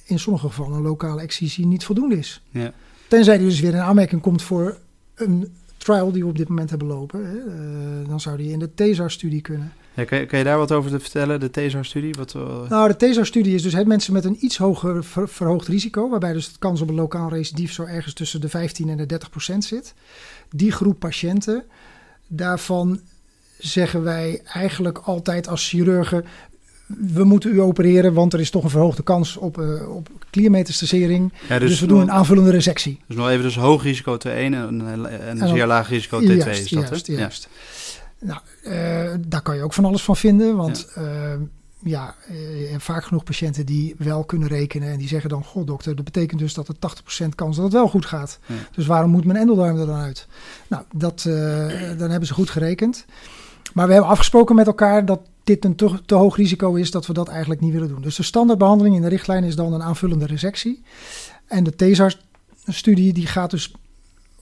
in 0.10 0.20
sommige 0.20 0.48
gevallen 0.48 0.78
een 0.78 0.82
lokale 0.82 1.22
excisie 1.22 1.66
niet 1.66 1.86
voldoende 1.86 2.18
is. 2.18 2.42
Ja. 2.50 2.74
Tenzij 3.08 3.34
er 3.34 3.40
dus 3.40 3.60
weer 3.60 3.74
een 3.74 3.82
aanmerking 3.82 4.22
komt 4.22 4.42
voor 4.42 4.78
een 5.16 5.54
trial 5.78 6.12
die 6.12 6.24
we 6.24 6.30
op 6.30 6.38
dit 6.38 6.48
moment 6.48 6.70
hebben 6.70 6.88
lopen. 6.88 7.26
Hè. 7.26 7.36
Uh, 7.36 8.10
dan 8.10 8.20
zou 8.20 8.38
die 8.38 8.52
in 8.52 8.60
de 8.60 8.74
TESAR-studie 8.74 9.42
kunnen. 9.42 9.74
Ja, 9.94 10.04
kan, 10.06 10.20
je, 10.20 10.26
kan, 10.26 10.40
je, 10.40 10.46
daar 10.46 10.58
wat 10.58 10.72
over 10.72 11.02
vertellen, 11.02 11.40
de 11.40 11.50
TESAR-studie? 11.50 12.14
Wat, 12.14 12.34
uh... 12.34 12.70
Nou, 12.70 12.88
de 12.88 12.96
TESAR-studie 12.96 13.56
is 13.56 13.62
dus 13.62 13.74
hè, 13.74 13.86
mensen 13.86 14.14
met 14.14 14.26
een 14.26 14.38
iets 14.40 14.58
hoger 14.58 15.04
ver, 15.04 15.30
verhoogd 15.30 15.68
risico, 15.68 16.10
waarbij 16.10 16.34
dus 16.34 16.52
de 16.52 16.60
kans 16.60 16.82
op 16.82 16.90
een 16.90 16.96
lokaal 16.96 17.30
recidief 17.30 17.72
zo 17.72 17.84
ergens 17.84 18.14
tussen 18.14 18.42
de 18.42 18.50
15 18.50 18.90
en 18.90 18.98
de 18.98 19.06
30 19.06 19.30
procent 19.30 19.64
zit. 19.64 19.94
Die 20.50 20.72
groep 20.72 21.00
patiënten, 21.00 21.64
daarvan 22.28 23.00
zeggen 23.58 24.04
wij 24.04 24.42
eigenlijk 24.44 24.98
altijd 24.98 25.48
als 25.48 25.70
chirurgen, 25.70 26.26
we 26.98 27.24
moeten 27.24 27.52
u 27.52 27.62
opereren, 27.62 28.14
want 28.14 28.34
er 28.34 28.40
is 28.40 28.50
toch 28.50 28.64
een 28.64 28.70
verhoogde 28.70 29.04
kans 29.04 29.38
op, 29.38 29.58
uh, 29.58 29.96
op. 29.96 30.10
Ja, 31.48 31.60
dus, 31.60 31.70
dus, 31.70 31.80
we 31.80 31.88
doen 31.88 32.02
een 32.02 32.12
aanvullende 32.12 32.52
resectie. 32.52 33.00
Dus 33.08 33.16
nog 33.16 33.30
even 33.30 33.44
dus 33.44 33.56
hoog 33.56 33.84
risico 33.84 34.18
T1 34.18 34.28
en, 34.28 34.56
en 34.56 35.42
een 35.42 35.48
zeer 35.48 35.68
laag 35.68 35.90
risico 35.90 36.22
T2 36.22 36.26
juist, 36.26 36.48
is 36.48 36.70
dat, 36.70 36.88
juist, 36.90 37.08
hè? 37.08 37.14
Juist. 37.14 37.48
Ja. 38.20 38.28
Nou, 38.28 38.40
uh, 38.64 39.16
daar 39.28 39.42
kan 39.42 39.56
je 39.56 39.64
ook 39.64 39.74
van 39.74 39.86
alles 39.86 40.04
van 40.04 40.16
vinden, 40.16 40.56
want 40.56 40.88
ja, 41.84 42.16
uh, 42.32 42.70
hebt 42.72 42.84
vaak 42.84 43.04
genoeg 43.04 43.24
patiënten 43.24 43.66
die 43.66 43.96
wel 43.98 44.24
kunnen 44.24 44.48
rekenen 44.48 44.90
en 44.90 44.98
die 44.98 45.08
zeggen 45.08 45.30
dan, 45.30 45.44
god 45.44 45.68
dokter, 45.68 45.96
dat 45.96 46.06
betekent 46.06 46.40
dus 46.40 46.54
dat 46.54 46.68
er 46.68 46.76
80% 47.24 47.36
kans 47.36 47.56
dat 47.56 47.66
het 47.66 47.74
wel 47.74 47.88
goed 47.88 48.06
gaat. 48.06 48.40
Ja. 48.46 48.56
Dus 48.72 48.86
waarom 48.86 49.12
moet 49.12 49.26
mijn 49.26 49.40
endeldarm 49.40 49.80
er 49.80 49.86
dan 49.86 50.00
uit? 50.00 50.28
Nou, 50.68 50.84
dat, 50.96 51.22
dan 51.98 52.10
hebben 52.10 52.28
ze 52.28 52.34
goed 52.34 52.50
gerekend. 52.50 53.06
Maar 53.74 53.88
we 53.88 53.94
hebben 53.94 54.12
afgesproken 54.12 54.56
met 54.56 54.68
elkaar 54.68 55.06
dat 55.06 55.20
dit 55.50 55.66
een 55.66 55.76
te, 55.76 56.02
te, 56.06 56.16
hoog 56.16 56.36
risico 56.36 56.74
is 56.74 56.92
dat 56.92 57.06
we 57.08 57.14
dat 57.14 57.28
eigenlijk 57.28 57.62
niet 57.62 57.74
willen 57.74 57.88
doen. 57.88 58.02
Dus 58.02 58.16
de 58.16 58.24
standaardbehandeling 58.24 58.96
in 58.96 59.02
de 59.02 59.08
richtlijn 59.08 59.44
is 59.44 59.56
dan 59.56 59.74
een 59.74 59.84
aanvullende 59.84 60.26
resectie. 60.26 60.84
En 61.48 61.64
de 61.64 61.76
TESAR-studie 61.76 63.14
die 63.14 63.28
gaat 63.28 63.52
dus 63.52 63.74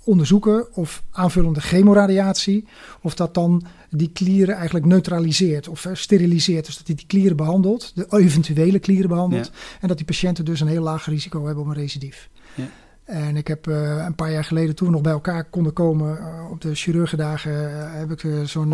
onderzoeken 0.04 0.76
of 0.76 1.04
aanvullende 1.12 1.62
chemoradiatie, 1.62 2.68
of 3.02 3.16
dat 3.16 3.34
dan 3.34 3.66
die 3.90 4.12
klieren 4.12 4.56
eigenlijk 4.56 4.86
neutraliseert 4.86 5.68
of 5.68 5.90
steriliseert. 5.94 6.66
Dus 6.66 6.78
dat 6.78 6.88
hij 6.88 6.96
die 6.96 7.08
klieren 7.08 7.38
behandelt, 7.38 7.92
de 7.96 8.06
eventuele 8.10 8.80
klieren 8.80 9.10
behandelt. 9.10 9.46
Ja. 9.46 9.80
En 9.82 9.88
dat 9.88 9.98
die 9.98 10.06
patiënten 10.06 10.46
dus 10.46 10.60
een 10.60 10.68
heel 10.68 10.84
laag 10.84 11.06
risico 11.06 11.46
hebben 11.46 11.64
op 11.64 11.70
een 11.70 11.76
recidief. 11.76 12.30
Ja. 12.56 12.68
En 13.04 13.38
ik 13.38 13.48
heb 13.48 13.68
uh, 13.68 14.04
een 14.06 14.16
paar 14.16 14.32
jaar 14.32 14.44
geleden, 14.44 14.76
toen 14.76 14.88
we 14.88 14.94
nog 14.94 15.02
bij 15.02 15.12
elkaar 15.12 15.44
konden 15.44 15.74
komen 15.74 16.18
uh, 16.18 16.52
op 16.52 16.62
de 16.62 16.76
chirurgendagen, 16.76 17.52
uh, 17.52 17.94
heb 17.94 18.12
ik 18.12 18.48
zo'n 18.48 18.74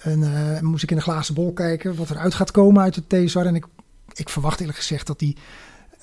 en 0.00 0.20
uh, 0.20 0.60
moest 0.60 0.82
ik 0.82 0.90
in 0.90 0.96
de 0.96 1.02
glazen 1.02 1.34
bol 1.34 1.52
kijken 1.52 1.96
wat 1.96 2.10
eruit 2.10 2.34
gaat 2.34 2.50
komen 2.50 2.82
uit 2.82 2.94
de 2.94 3.24
TSR. 3.24 3.38
En 3.38 3.54
ik, 3.54 3.66
ik 4.14 4.28
verwacht 4.28 4.60
eerlijk 4.60 4.78
gezegd 4.78 5.06
dat 5.06 5.18
die, 5.18 5.36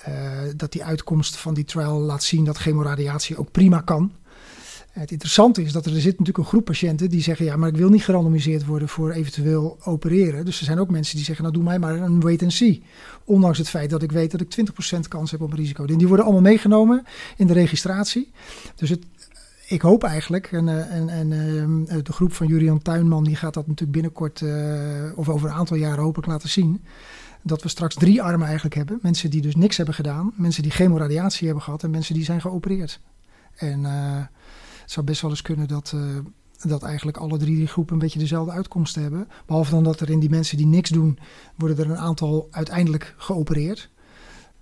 uh, 0.08 0.14
dat 0.56 0.72
die 0.72 0.84
uitkomst 0.84 1.36
van 1.36 1.54
die 1.54 1.64
trial 1.64 2.00
laat 2.00 2.24
zien 2.24 2.46
dat 2.46 2.58
chemoradiatie 2.58 3.38
ook 3.38 3.52
prima 3.52 3.82
kan. 3.82 4.12
Het 5.00 5.12
interessante 5.12 5.62
is 5.62 5.72
dat 5.72 5.86
er, 5.86 5.94
er 5.94 6.02
zit 6.02 6.12
natuurlijk 6.12 6.38
een 6.38 6.46
groep 6.46 6.66
patiënten 6.66 7.10
die 7.10 7.22
zeggen: 7.22 7.46
ja, 7.46 7.56
maar 7.56 7.70
ik 7.70 7.76
wil 7.76 7.90
niet 7.90 8.04
gerandomiseerd 8.04 8.66
worden 8.66 8.90
voor 8.90 9.12
eventueel 9.12 9.78
opereren. 9.84 10.46
Dus 10.46 10.60
er 10.60 10.66
zijn 10.66 10.80
ook 10.80 10.90
mensen 10.90 11.16
die 11.16 11.26
zeggen: 11.26 11.44
nou, 11.44 11.56
doe 11.56 11.66
mij 11.66 11.80
maar 11.80 11.96
een 11.96 12.22
wait 12.22 12.44
and 12.44 12.54
see. 12.54 12.84
Ondanks 13.24 13.58
het 13.58 13.70
feit 13.70 13.90
dat 13.90 14.04
ik 14.04 14.12
weet 14.12 14.32
dat 14.32 14.42
ik 14.42 14.70
20% 14.96 15.00
kans 15.08 15.32
heb 15.32 15.42
op 15.42 15.52
een 15.52 15.58
risico. 15.58 15.86
En 15.86 15.98
die 15.98 16.08
worden 16.08 16.26
allemaal 16.26 16.44
meegenomen 16.44 17.04
in 17.38 17.48
de 17.48 17.54
registratie. 17.54 18.32
Dus 18.76 18.90
het, 18.90 19.06
ik 19.68 19.82
hoop 19.82 20.04
eigenlijk, 20.04 20.52
en, 20.52 20.90
en, 20.90 21.10
en 21.10 21.32
uh, 21.32 21.98
de 22.04 22.14
groep 22.14 22.34
van 22.34 22.48
Jurian 22.48 22.82
Tuinman 22.82 23.24
die 23.24 23.36
gaat 23.36 23.54
dat 23.54 23.68
natuurlijk 23.68 23.92
binnenkort 23.92 24.42
uh, 24.42 25.18
of 25.18 25.30
over 25.30 25.50
een 25.50 25.56
aantal 25.56 25.78
jaren 25.78 26.04
hopelijk 26.04 26.28
laten 26.28 26.50
zien. 26.50 26.84
Dat 27.42 27.64
we 27.64 27.70
straks 27.70 27.96
drie 27.96 28.22
armen 28.22 28.46
eigenlijk 28.46 28.76
hebben. 28.76 29.00
Mensen 29.02 29.30
die 29.30 29.42
dus 29.42 29.56
niks 29.56 29.78
hebben 29.78 29.96
gedaan, 29.96 30.34
mensen 30.36 30.64
die 30.64 30.72
chemoradiatie 30.72 31.46
hebben 31.46 31.64
gehad 31.64 31.84
en 31.84 31.90
mensen 31.90 32.14
die 32.14 32.24
zijn 32.24 32.42
geopereerd. 32.42 33.00
En 33.56 33.84
het 33.84 34.92
zou 34.92 35.06
best 35.06 35.22
wel 35.22 35.32
eens 35.32 35.42
kunnen 35.42 35.68
dat, 35.68 35.96
dat 36.62 36.84
eigenlijk 36.84 37.18
alle 37.18 37.38
drie 37.38 37.56
die 37.56 37.68
groepen 37.68 37.94
een 37.94 38.00
beetje 38.00 38.20
dezelfde 38.20 38.52
uitkomsten 38.52 39.02
hebben. 39.02 39.28
Behalve 39.46 39.72
dan 39.72 39.84
dat 39.84 40.00
er 40.00 40.10
in 40.10 40.20
die 40.20 40.30
mensen 40.30 40.58
die 40.58 40.66
niks 40.66 40.90
doen, 40.90 41.20
worden 41.56 41.78
er 41.78 41.90
een 41.90 41.98
aantal 41.98 42.48
uiteindelijk 42.52 43.14
geopereerd. 43.18 43.90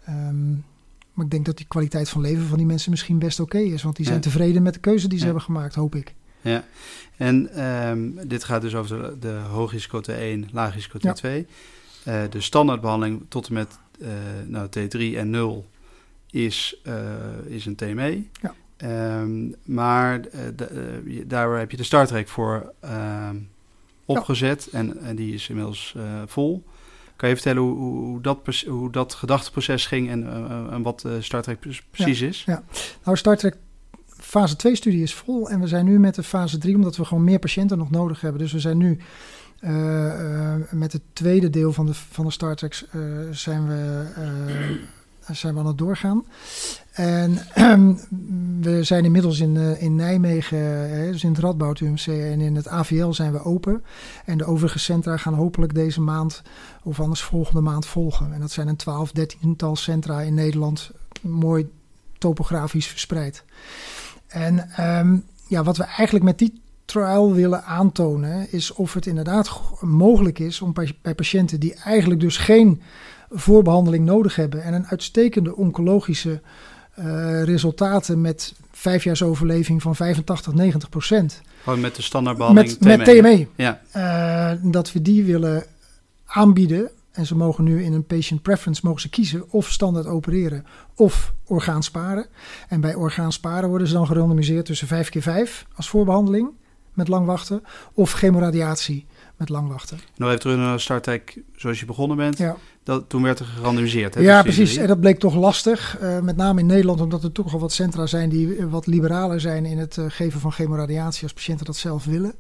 Um, 0.10 0.64
maar 1.16 1.26
ik 1.26 1.32
denk 1.32 1.46
dat 1.46 1.58
die 1.58 1.66
kwaliteit 1.68 2.10
van 2.10 2.22
leven 2.22 2.46
van 2.46 2.58
die 2.58 2.66
mensen 2.66 2.92
misschien 2.92 3.20
best 3.20 3.40
oké 3.40 3.58
okay 3.58 3.68
is. 3.68 3.84
Want 3.84 3.96
die 3.96 4.06
zijn 4.06 4.18
ja. 4.18 4.24
tevreden 4.24 4.64
met 4.64 4.74
de 4.74 4.80
keuze 4.80 5.08
die 5.08 5.18
ze 5.18 5.26
ja. 5.26 5.32
hebben 5.32 5.44
gemaakt, 5.44 5.76
hoop 5.76 5.96
ik. 5.96 6.14
Ja, 6.42 6.64
en 7.18 7.66
um, 7.66 8.28
dit 8.28 8.44
gaat 8.44 8.62
dus 8.62 8.76
over 8.76 9.02
de, 9.02 9.20
de 9.20 9.40
hoogrisico 9.50 10.02
T1, 10.02 10.52
laagrisico 10.52 10.98
T2. 10.98 11.22
Ja. 11.22 11.44
Uh, 12.08 12.30
de 12.30 12.42
standaardbehandeling 12.42 13.26
tot 13.28 13.48
en 13.48 13.54
met 13.54 13.80
uh, 13.98 14.08
nou, 14.46 14.68
T3 14.68 15.18
en 15.18 15.30
0 15.30 15.66
is, 16.32 16.82
uh, 16.84 16.94
is 17.48 17.66
een 17.66 17.76
TME. 17.76 18.24
Ja. 18.42 18.54
Um, 19.20 19.56
maar 19.64 20.22
de, 20.56 21.24
daar 21.28 21.58
heb 21.58 21.72
je 21.72 21.78
de 21.78 21.84
starttrek 21.84 22.28
voor 22.28 22.74
um, 23.30 23.50
opgezet 24.06 24.68
en, 24.72 24.98
en 24.98 25.16
die 25.16 25.34
is 25.34 25.50
inmiddels 25.50 25.96
vol. 26.26 26.64
Kan 27.16 27.30
je 27.30 27.36
vertellen 27.36 27.62
hoe, 27.62 27.78
hoe, 27.78 28.22
dat, 28.22 28.64
hoe 28.68 28.92
dat 28.92 29.14
gedachteproces 29.14 29.86
ging 29.86 30.10
en, 30.10 30.24
uh, 30.24 30.74
en 30.74 30.82
wat 30.82 31.04
uh, 31.06 31.12
Star 31.20 31.42
Trek 31.42 31.60
precies 31.92 32.20
ja, 32.20 32.28
is? 32.28 32.44
Ja, 32.46 32.64
nou 33.04 33.18
Star 33.18 33.38
Trek 33.38 33.58
fase 34.08 34.56
2 34.56 34.76
studie 34.76 35.02
is 35.02 35.14
vol 35.14 35.50
en 35.50 35.60
we 35.60 35.68
zijn 35.68 35.86
nu 35.86 36.00
met 36.00 36.16
de 36.16 36.24
fase 36.24 36.58
3 36.58 36.76
omdat 36.76 36.98
we 36.98 37.06
gewoon 37.06 37.24
meer 37.24 37.40
patiënten 37.40 37.78
nog 37.78 37.92
nodig 37.92 38.22
hebben. 38.22 38.42
Dus 38.42 38.52
we 38.52 38.60
zijn 38.60 38.78
nu 38.78 39.00
uh, 39.62 40.54
met 40.72 40.94
het 40.94 41.02
tweede 41.14 41.50
deel 41.50 41.74
van 41.74 41.86
de, 41.86 41.94
van 41.94 42.26
de 42.26 42.32
Star 42.32 42.56
Trek 42.56 42.86
zijn 43.32 43.68
we 43.68 44.06
zijn 45.32 45.54
we 45.54 45.60
aan 45.60 45.68
het 45.68 45.78
doorgaan. 45.78 46.26
En 46.92 47.40
we 48.62 48.84
zijn 48.84 49.06
inmiddels 49.06 49.40
in, 49.40 49.56
uh, 49.56 49.82
in 49.82 49.96
Nijmegen, 49.96 50.90
hè, 50.90 51.12
dus 51.12 51.24
in 51.24 51.30
het 51.30 51.40
Radboud 51.40 51.80
UMC 51.80 52.08
en 52.08 52.42
in 52.42 52.56
het 52.56 52.68
AVL 52.68 53.12
zijn 53.12 53.32
we 53.32 53.44
open. 53.44 53.84
En 54.26 54.38
de 54.38 54.46
overige 54.46 54.80
centra 54.80 55.18
gaan 55.18 55.34
hopelijk 55.34 55.74
deze 55.74 56.02
maand 56.02 56.42
of 56.84 57.00
anders 57.00 57.22
volgende 57.22 57.62
maand 57.62 57.86
volgen. 57.86 58.34
En 58.34 58.40
dat 58.40 58.52
zijn 58.52 58.68
een 58.68 58.76
12, 58.76 59.12
13 59.12 59.56
tal 59.56 59.76
centra 59.76 60.22
in 60.22 60.34
Nederland, 60.34 60.92
mooi 61.22 61.70
topografisch 62.18 62.88
verspreid. 62.88 63.44
En 64.28 64.70
um, 65.00 65.26
ja, 65.48 65.64
wat 65.64 65.78
we 65.78 65.84
eigenlijk 65.84 66.26
met 66.26 66.40
die 66.40 66.62
trial 66.86 67.34
willen 67.34 67.64
aantonen 67.64 68.52
is 68.52 68.74
of 68.74 68.94
het 68.94 69.06
inderdaad 69.06 69.62
mogelijk 69.82 70.40
is 70.40 70.62
om 70.62 70.74
bij 71.02 71.16
patiënten 71.16 71.60
die 71.60 71.74
eigenlijk 71.74 72.20
dus 72.20 72.38
geen 72.38 72.82
voorbehandeling 73.36 74.06
nodig 74.06 74.36
hebben 74.36 74.64
en 74.64 74.74
een 74.74 74.86
uitstekende 74.86 75.56
oncologische 75.56 76.42
uh, 77.00 77.44
resultaten 77.44 78.22
met 78.22 78.54
vijf 78.72 79.04
jaar 79.04 79.22
overleving 79.24 79.82
van 79.82 79.96
85, 79.96 80.54
90 80.54 80.90
procent. 80.90 81.42
Gewoon 81.64 81.80
met 81.80 81.96
de 81.96 82.02
standaardbehandeling 82.02 82.80
met, 82.80 83.06
TME. 83.06 83.22
Met 83.22 83.24
TME. 83.24 83.48
Ja. 83.56 83.82
Uh, 83.96 84.72
dat 84.72 84.92
we 84.92 85.02
die 85.02 85.24
willen 85.24 85.66
aanbieden. 86.26 86.90
En 87.12 87.26
ze 87.26 87.36
mogen 87.36 87.64
nu 87.64 87.84
in 87.84 87.94
een 87.94 88.06
patient 88.06 88.42
preference 88.42 88.82
mogen 88.84 89.02
ze 89.02 89.10
kiezen 89.10 89.52
of 89.52 89.72
standaard 89.72 90.06
opereren 90.06 90.66
of 90.96 91.34
orgaan 91.46 91.84
sparen. 91.84 92.26
En 92.68 92.82
bij 92.82 92.96
orgaan 92.96 93.32
sparen 93.32 93.70
worden 93.70 93.88
ze 93.88 93.94
dan 93.94 94.08
gerandomiseerd 94.08 94.66
tussen 94.66 94.88
5 94.88 95.10
keer 95.10 95.22
5 95.22 95.66
als 95.76 95.90
voorbehandeling 95.90 96.50
met 96.94 97.08
lang 97.08 97.26
wachten. 97.26 97.64
Of 97.94 98.12
chemoradiatie 98.12 99.06
met 99.38 99.50
lang 99.50 99.68
wachten. 99.68 100.00
Nog 100.16 100.28
even 100.28 100.40
terug 100.40 100.58
naar 100.58 100.80
StarTech, 100.80 101.22
zoals 101.56 101.80
je 101.80 101.86
begonnen 101.86 102.18
bent. 102.18 102.38
Ja, 102.38 102.56
Dat, 102.86 103.04
toen 103.08 103.22
werd 103.22 103.40
er 103.40 103.46
gerandomiseerd. 103.46 104.14
Hè, 104.14 104.22
ja 104.22 104.42
precies. 104.42 104.76
En 104.76 104.88
dat 104.88 105.00
bleek 105.00 105.20
toch 105.20 105.36
lastig. 105.36 105.98
eh, 105.98 106.20
met 106.20 106.36
name 106.36 106.60
in 106.60 106.66
Nederland, 106.66 107.02
omdat 107.02 107.24
er 107.24 107.32
toch 107.32 107.54
al 107.54 107.60
wat 107.60 107.72
centra 107.72 108.06
zijn 108.06 108.30
die 108.30 108.56
eh, 108.56 108.66
wat 108.66 108.88
liberaler 108.88 109.40
zijn 109.40 109.66
in 109.66 109.78
het 109.78 109.98
eh, 109.98 110.06
geven 110.08 110.40
van 110.40 110.52
chemoradiatie 110.52 111.24
als 111.24 111.34
patiënten 111.34 111.66
dat 111.66 111.76
zelf 111.76 112.06
willen. 112.06 112.34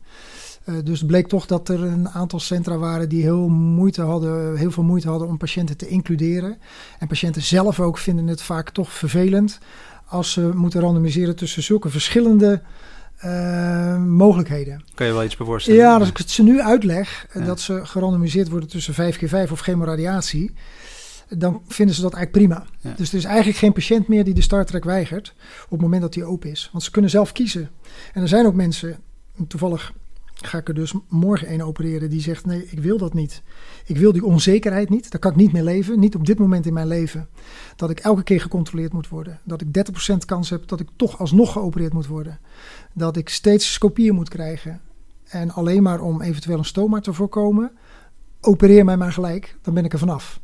Dus 0.84 1.00
het 1.00 1.08
bleek 1.08 1.28
toch 1.28 1.46
dat 1.46 1.70
er 1.70 1.84
een 1.84 2.10
aantal 2.10 2.40
centra 2.40 2.78
waren 2.78 3.10
die 3.10 3.22
heel, 3.22 3.48
moeite 3.48 4.02
hadden, 4.02 4.58
heel 4.58 4.72
veel 4.72 4.84
moeite 4.84 5.10
hadden 5.10 5.28
om 5.28 5.38
patiënten 5.38 5.78
te 5.78 5.88
includeren. 5.88 6.58
En 7.00 7.08
patiënten 7.08 7.42
zelf 7.42 7.80
ook 7.80 7.98
vinden 7.98 8.28
het 8.28 8.42
vaak 8.42 8.70
toch 8.70 8.92
vervelend 8.92 9.60
als 10.06 10.32
ze 10.32 10.52
moeten 10.54 10.82
randomiseren 10.82 11.36
tussen 11.36 11.64
zulke 11.64 11.90
verschillende 11.90 12.62
eh, 13.26 13.98
mogelijkheden. 14.04 14.84
Kan 14.94 15.08
je 15.08 15.14
wel 15.14 15.24
iets 15.24 15.38
bij 15.38 15.46
voorstellen? 15.46 15.80
Ja, 15.80 15.98
als 15.98 16.10
ik 16.10 16.18
het 16.18 16.30
ze 16.30 16.44
nu 16.44 16.62
uitleg, 16.62 17.26
eh, 17.30 17.42
Ja. 17.42 17.48
dat 17.48 17.60
ze 17.60 17.86
gerandomiseerd 17.86 18.50
worden 18.50 18.70
tussen 18.70 18.94
5 18.94 19.18
keer 19.18 19.30
5 19.30 19.52
of 19.52 19.60
chemoradiatie, 19.60 20.54
dan 21.30 21.62
vinden 21.68 21.96
ze 21.96 22.02
dat 22.02 22.14
eigenlijk 22.14 22.48
prima. 22.48 22.66
Ja. 22.80 22.94
Dus 22.98 23.10
er 23.12 23.18
is 23.18 23.24
eigenlijk 23.24 23.58
geen 23.58 23.74
patiënt 23.74 24.08
meer 24.08 24.24
die 24.24 24.34
de 24.34 24.42
Star 24.42 24.66
Trek 24.66 24.84
weigert 24.84 25.34
op 25.64 25.70
het 25.70 25.82
moment 25.82 26.02
dat 26.02 26.14
die 26.14 26.24
open 26.26 26.50
is. 26.52 26.70
Want 26.72 26.84
ze 26.84 26.92
kunnen 26.92 27.10
zelf 27.12 27.32
kiezen. 27.32 27.70
En 28.14 28.22
er 28.22 28.28
zijn 28.28 28.46
ook 28.46 28.54
mensen, 28.54 28.98
toevallig 29.48 29.94
ga 30.46 30.58
ik 30.58 30.68
er 30.68 30.74
dus 30.74 30.94
morgen 31.08 31.54
een 31.54 31.64
opereren, 31.64 32.10
die 32.10 32.22
zegt 32.22 32.46
nee, 32.46 32.68
ik 32.70 32.80
wil 32.80 32.98
dat 32.98 33.14
niet. 33.14 33.42
Ik 33.86 33.98
wil 33.98 34.12
die 34.12 34.26
onzekerheid 34.26 34.90
niet, 34.90 35.12
daar 35.12 35.20
kan 35.20 35.32
ik 35.32 35.38
niet 35.38 35.52
mee 35.52 35.64
leven. 35.64 36.00
Niet 36.00 36.16
op 36.16 36.26
dit 36.26 36.40
moment 36.40 36.66
in 36.66 36.74
mijn 36.74 36.88
leven. 36.88 37.28
Dat 37.76 37.90
ik 37.90 38.00
elke 38.00 38.24
keer 38.24 38.42
gecontroleerd 38.42 38.94
moet 38.94 39.10
worden. 39.10 39.40
Dat 39.44 39.62
ik 39.62 39.68
30% 40.12 40.16
kans 40.26 40.50
heb 40.50 40.68
dat 40.68 40.80
ik 40.80 40.88
toch 40.96 41.20
alsnog 41.20 41.52
geopereerd 41.52 41.94
moet 41.94 42.08
worden. 42.08 42.40
Dat 42.94 43.18
ik 43.18 43.30
steeds 43.30 43.74
scopieën 43.74 44.16
moet 44.16 44.30
krijgen. 44.30 44.82
En 45.24 45.52
alleen 45.52 45.84
maar 45.84 46.02
om 46.02 46.22
eventueel 46.22 46.58
een 46.58 46.66
stoma 46.66 47.00
te 47.00 47.14
voorkomen, 47.14 47.72
opereer 48.42 48.86
mij 48.86 48.98
maar 48.98 49.12
gelijk, 49.12 49.58
dan 49.62 49.74
ben 49.74 49.86
ik 49.86 49.94
er 49.94 50.00
vanaf. 50.00 50.40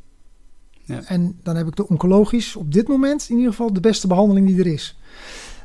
Ja. 0.83 1.03
En 1.03 1.39
dan 1.43 1.55
heb 1.55 1.67
ik 1.67 1.75
de 1.75 1.87
oncologisch 1.87 2.55
op 2.55 2.73
dit 2.73 2.87
moment 2.87 3.29
in 3.29 3.35
ieder 3.35 3.51
geval 3.51 3.73
de 3.73 3.79
beste 3.79 4.07
behandeling 4.07 4.47
die 4.47 4.59
er 4.59 4.67
is. 4.67 4.99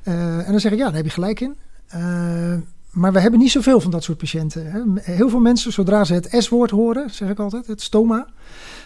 Eh, 0.02 0.38
en 0.38 0.50
dan 0.50 0.60
zeg 0.60 0.72
ik, 0.72 0.78
ja, 0.78 0.84
daar 0.84 0.94
heb 0.94 1.04
je 1.04 1.10
gelijk 1.10 1.40
in. 1.40 1.56
Eh, 1.86 2.56
maar 2.96 3.12
we 3.12 3.20
hebben 3.20 3.40
niet 3.40 3.50
zoveel 3.50 3.80
van 3.80 3.90
dat 3.90 4.04
soort 4.04 4.18
patiënten. 4.18 4.70
Hè. 4.72 4.80
Heel 5.14 5.28
veel 5.28 5.40
mensen, 5.40 5.72
zodra 5.72 6.04
ze 6.04 6.14
het 6.14 6.28
S-woord 6.38 6.70
horen, 6.70 7.10
zeg 7.10 7.28
ik 7.28 7.38
altijd, 7.38 7.66
het 7.66 7.82
stoma, 7.82 8.26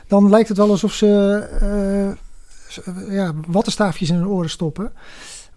dan 0.09 0.29
lijkt 0.31 0.49
het 0.49 0.57
wel 0.57 0.71
alsof 0.71 0.93
ze 0.93 1.49
s- 2.69 2.81
ja, 3.09 3.33
wattenstaafjes 3.47 4.09
in 4.11 4.15
hun 4.15 4.27
oren 4.29 4.51
stoppen. 4.51 4.93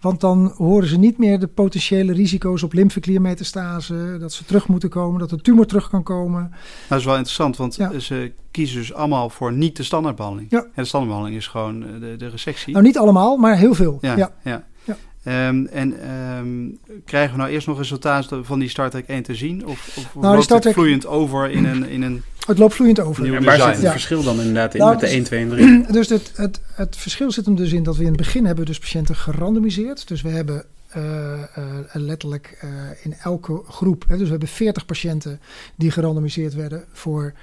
Want 0.02 0.20
dan 0.22 0.54
horen 0.58 0.88
ze 0.88 0.98
niet 0.98 1.18
meer 1.18 1.40
de 1.40 1.48
potentiële 1.48 2.14
risico's 2.14 2.64
op 2.64 2.74
lymfekliermetastase, 2.74 4.18
dat 4.20 4.34
ze 4.34 4.46
terug 4.46 4.68
moeten 4.68 4.90
komen, 4.90 5.20
dat 5.20 5.30
de 5.30 5.42
tumor 5.42 5.66
terug 5.66 5.90
kan 5.90 6.04
komen. 6.04 6.52
Dat 6.90 7.00
is 7.00 7.06
wel 7.06 7.16
interessant, 7.16 7.58
want 7.58 7.76
Ja. 7.76 8.00
ze 8.00 8.32
kiezen 8.52 8.78
dus 8.78 8.94
allemaal 8.94 9.30
voor 9.30 9.54
niet 9.54 9.78
de 9.78 9.84
standaardbehandeling. 9.84 10.52
Ja. 10.52 10.60
En 10.64 10.70
de 10.76 10.84
standaardbehandeling 10.86 11.42
is 11.42 11.48
gewoon 11.48 11.84
eh, 11.84 11.90
de, 12.00 12.16
de 12.18 12.28
resectie. 12.28 12.74
Nou, 12.74 12.86
niet 12.86 12.98
allemaal, 12.98 13.38
maar 13.38 13.58
heel 13.58 13.74
veel. 13.74 13.98
ja, 14.02 14.16
ja. 14.18 14.32
ja. 14.44 14.64
Ehm, 15.24 15.66
en 15.66 16.02
ehm, 16.02 16.92
krijgen 17.06 17.32
we 17.32 17.38
nou 17.38 17.52
eerst 17.52 17.68
nog 17.68 17.78
resultaten 17.78 18.46
van 18.46 18.60
die 18.60 18.70
Star 18.70 18.90
Trek 18.90 19.08
1 19.08 19.24
te 19.24 19.36
zien? 19.36 19.66
Of, 19.66 19.98
of 19.98 20.10
die 20.14 20.22
loopt 20.22 20.44
Star 20.44 20.60
het 20.60 20.74
vloeiend 20.74 21.06
over 21.06 21.52
in 21.52 21.66
een... 21.66 21.90
In 21.90 22.02
een 22.02 22.24
Het 22.48 22.58
loopt 22.58 22.74
vloeiend 22.74 23.00
over. 23.00 23.36
En 23.36 23.44
waar 23.44 23.58
zit 23.58 23.66
het 23.66 23.82
Ja. 23.82 23.92
verschil 23.92 24.24
dan 24.24 24.40
inderdaad 24.40 24.74
in 24.74 24.80
Nou, 24.80 24.92
met 24.92 25.00
de 25.00 25.06
dus- 25.06 25.16
1, 25.16 25.24
2 25.24 25.42
en 25.42 25.50
3? 25.50 25.86
Dus 25.92 26.10
het, 26.10 26.32
het, 26.36 26.62
het 26.74 26.98
verschil 26.98 27.32
zit 27.32 27.46
hem 27.46 27.56
dus 27.56 27.72
in 27.72 27.84
dat 27.84 27.96
we 27.96 28.02
in 28.02 28.08
het 28.08 28.18
begin 28.18 28.46
hebben 28.46 28.66
dus 28.66 28.80
patiënten 28.80 29.16
gerandomiseerd. 29.16 30.08
Dus 30.08 30.22
we 30.22 30.30
hebben 30.30 30.66
eh, 30.88 31.42
eh, 31.42 31.68
letterlijk 31.94 32.58
eh, 32.62 32.70
in 33.02 33.14
elke 33.14 33.62
groep, 33.68 34.04
hè, 34.08 34.16
dus 34.16 34.24
we 34.24 34.32
hebben 34.32 34.48
40 34.48 34.86
patiënten 34.86 35.40
die 35.76 35.92
gerandomiseerd 35.92 36.54
werden 36.54 36.84
voor 36.92 37.34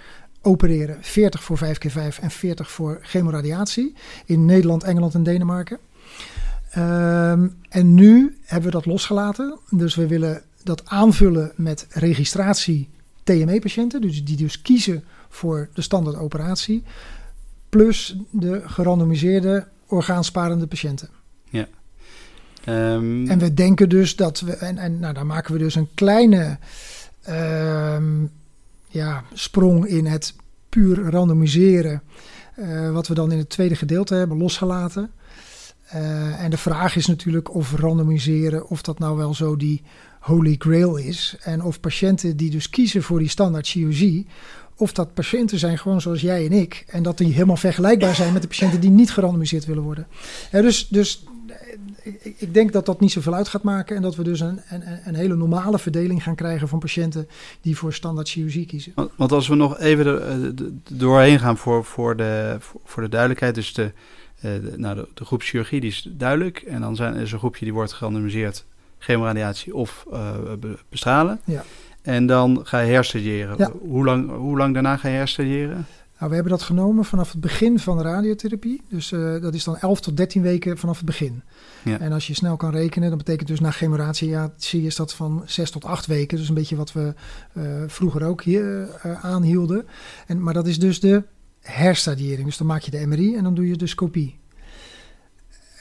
opereren. 0.43 0.99
40 1.01 1.43
voor 1.43 1.59
5 1.59 1.79
keer 1.79 1.91
5 1.91 2.19
en 2.19 2.31
40 2.31 2.71
voor 2.71 2.99
chemoradiatie 3.03 3.95
in 4.25 4.45
Nederland, 4.45 4.85
Engeland 4.85 5.15
en 5.15 5.23
Denemarken. 5.23 5.79
Ehm, 6.71 7.49
en 7.69 7.95
nu 7.95 8.37
hebben 8.45 8.71
we 8.71 8.77
dat 8.77 8.87
losgelaten. 8.87 9.59
Dus 9.71 9.95
we 9.95 10.07
willen 10.07 10.43
dat 10.63 10.83
aanvullen 10.87 11.53
met 11.57 11.87
registratie 11.91 12.89
TME-patiënten. 13.23 14.01
Dus 14.01 14.25
die 14.25 14.37
dus 14.37 14.63
kiezen 14.63 15.05
voor 15.29 15.69
de 15.75 15.83
standaard 15.83 16.17
operatie. 16.17 16.83
Plus 17.69 18.17
de 18.31 18.63
gerandomiseerde 18.65 19.67
orgaansparende 19.87 20.67
patiënten. 20.67 21.09
ehm, 22.65 23.27
En 23.31 23.39
we 23.39 23.55
denken 23.55 23.89
dus 23.89 24.17
dat 24.17 24.41
we. 24.41 24.53
En, 24.53 24.79
en 24.79 24.99
nou, 24.99 25.15
daar 25.15 25.27
maken 25.27 25.53
we 25.53 25.59
dus 25.59 25.75
een 25.75 25.89
kleine 25.95 26.59
ehm, 27.23 28.25
ja, 28.89 29.25
sprong 29.33 29.87
in 29.87 30.07
het 30.07 30.35
puur 30.69 31.11
randomiseren. 31.11 32.03
eh, 32.55 32.93
wat 32.93 33.09
we 33.09 33.15
dan 33.15 33.33
in 33.33 33.39
het 33.39 33.49
tweede 33.51 33.75
gedeelte 33.77 34.15
hebben 34.15 34.37
losgelaten. 34.37 35.11
Eh, 35.91 36.43
en 36.43 36.51
de 36.51 36.57
vraag 36.57 36.97
is 36.97 37.07
natuurlijk 37.07 37.55
of 37.55 37.75
randomiseren, 37.75 38.69
of 38.69 38.83
dat 38.83 38.99
nou 38.99 39.17
wel 39.17 39.35
zo 39.35 39.57
die 39.57 39.83
holy 40.21 40.55
grail 40.59 40.97
is. 40.97 41.37
En 41.41 41.63
of 41.63 41.81
patiënten 41.81 42.37
die 42.37 42.51
dus 42.51 42.71
kiezen 42.71 43.03
voor 43.03 43.19
die 43.19 43.29
standaard 43.29 43.73
COG, 43.73 44.25
of 44.77 44.93
dat 44.93 45.15
patiënten 45.15 45.59
zijn 45.59 45.79
gewoon 45.79 46.01
zoals 46.01 46.21
jij 46.21 46.47
en 46.47 46.53
ik. 46.53 46.85
En 46.89 47.03
dat 47.03 47.19
die 47.19 47.33
helemaal 47.33 47.57
vergelijkbaar 47.57 48.15
zijn 48.15 48.33
met 48.33 48.43
de 48.43 48.49
patiënten 48.49 48.81
die 48.81 48.91
niet 48.91 49.11
gerandomiseerd 49.11 49.65
willen 49.65 49.83
worden. 49.83 50.07
Dus, 50.51 50.89
dus 50.89 51.25
eh, 52.03 52.13
ik, 52.39 52.55
denk 52.55 52.73
dat 52.73 52.87
dat 52.87 53.01
niet 53.01 53.13
zoveel 53.13 53.35
uit 53.35 53.49
gaat 53.49 53.63
maken. 53.63 53.97
En 53.97 54.03
dat 54.03 54.17
we 54.17 54.23
dus 54.23 54.41
een, 54.41 54.61
een, 55.05 55.15
hele 55.15 55.37
normale 55.37 55.79
verdeling 55.79 56.23
gaan 56.23 56.35
krijgen 56.35 56.69
van 56.69 56.79
patiënten 56.79 57.29
die 57.61 57.77
voor 57.77 57.93
standaard 57.93 58.33
COG 58.33 58.67
kiezen. 58.67 58.93
Want, 59.17 59.33
als 59.33 59.49
we 59.49 59.55
nog 59.55 59.79
even 59.79 60.29
eh, 60.29 60.67
doorheen 60.91 61.39
gaan 61.39 61.57
voor, 61.57 61.85
voor, 61.85 62.17
de, 62.17 62.57
voor, 62.85 63.03
de 63.03 63.09
duidelijkheid. 63.09 63.55
Dus 63.55 63.73
de, 63.73 63.93
de, 64.41 64.73
nou, 64.77 64.95
de, 64.95 65.09
de 65.15 65.25
groep 65.25 65.43
chirurgie 65.43 65.81
die 65.81 65.91
is 65.91 66.09
duidelijk. 66.11 66.59
En 66.59 66.81
dan 66.81 66.97
zijn, 66.97 67.15
is 67.15 67.33
een 67.33 67.39
groepje 67.39 67.65
die 67.65 67.75
wordt 67.75 67.93
gerandomiseerd. 67.93 68.65
Chemoradiatie 68.99 69.75
of 69.75 70.07
eh, 70.13 70.33
be- 70.61 70.79
bestralen. 70.89 71.41
Ja. 71.45 71.65
En 72.03 72.27
dan 72.27 72.61
ga 72.65 72.79
je 72.79 72.93
herstuderen. 72.93 73.55
Ja. 73.59 73.71
Hoe, 73.81 74.05
lang, 74.05 74.31
hoe 74.31 74.57
lang 74.57 74.75
daarna 74.75 74.97
ga 74.97 75.09
je 75.09 75.17
herstuderen? 75.17 75.87
Nou, 76.21 76.33
we 76.33 76.39
hebben 76.39 76.59
dat 76.59 76.67
genomen 76.67 77.05
vanaf 77.05 77.33
het 77.33 77.41
begin 77.41 77.79
van 77.79 77.97
de 77.97 78.03
radiotherapie. 78.03 78.83
Dus 78.89 79.13
eh, 79.13 79.41
dat 79.41 79.55
is 79.55 79.65
dan 79.65 79.77
11 79.79 80.01
tot 80.01 80.17
13 80.17 80.43
weken 80.43 80.79
vanaf 80.79 80.97
het 80.97 81.07
begin. 81.07 81.43
Ja. 81.85 81.99
En 81.99 82.13
als 82.13 82.27
je 82.27 82.35
snel 82.35 82.57
kan 82.57 82.71
rekenen, 82.71 83.09
dan 83.09 83.19
betekent 83.19 83.49
dus 83.49 83.61
na 83.61 83.71
chemoradiatie 83.71 84.83
is 84.83 84.97
dat 84.97 85.15
van 85.15 85.43
6 85.47 85.71
tot 85.71 85.85
8 85.85 86.07
weken. 86.07 86.37
Dus 86.37 86.49
een 86.49 86.55
beetje 86.55 86.77
wat 86.77 86.93
we 86.93 87.15
eh, 87.53 87.63
vroeger 87.87 88.25
ook 88.25 88.43
hier 88.43 88.89
eh, 89.03 89.25
aanhielden. 89.25 89.87
En, 90.27 90.43
maar 90.43 90.55
dat 90.55 90.67
is 90.67 90.79
dus 90.79 91.01
de 91.01 91.23
herstadiering. 91.61 92.47
Dus 92.47 92.57
dan 92.57 92.67
maak 92.67 92.83
je 92.83 92.91
de 92.91 93.07
MRI 93.07 93.37
en 93.37 93.43
dan 93.43 93.55
doe 93.55 93.69
je 93.69 93.77
de 93.77 93.87
scopie. 93.87 94.39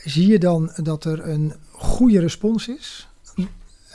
Zie 0.04 0.28
je 0.28 0.40
dan 0.40 0.72
dat 0.76 1.06
er 1.06 1.28
een 1.28 1.54
goede 1.72 2.20
respons 2.20 2.68
is? 2.68 3.08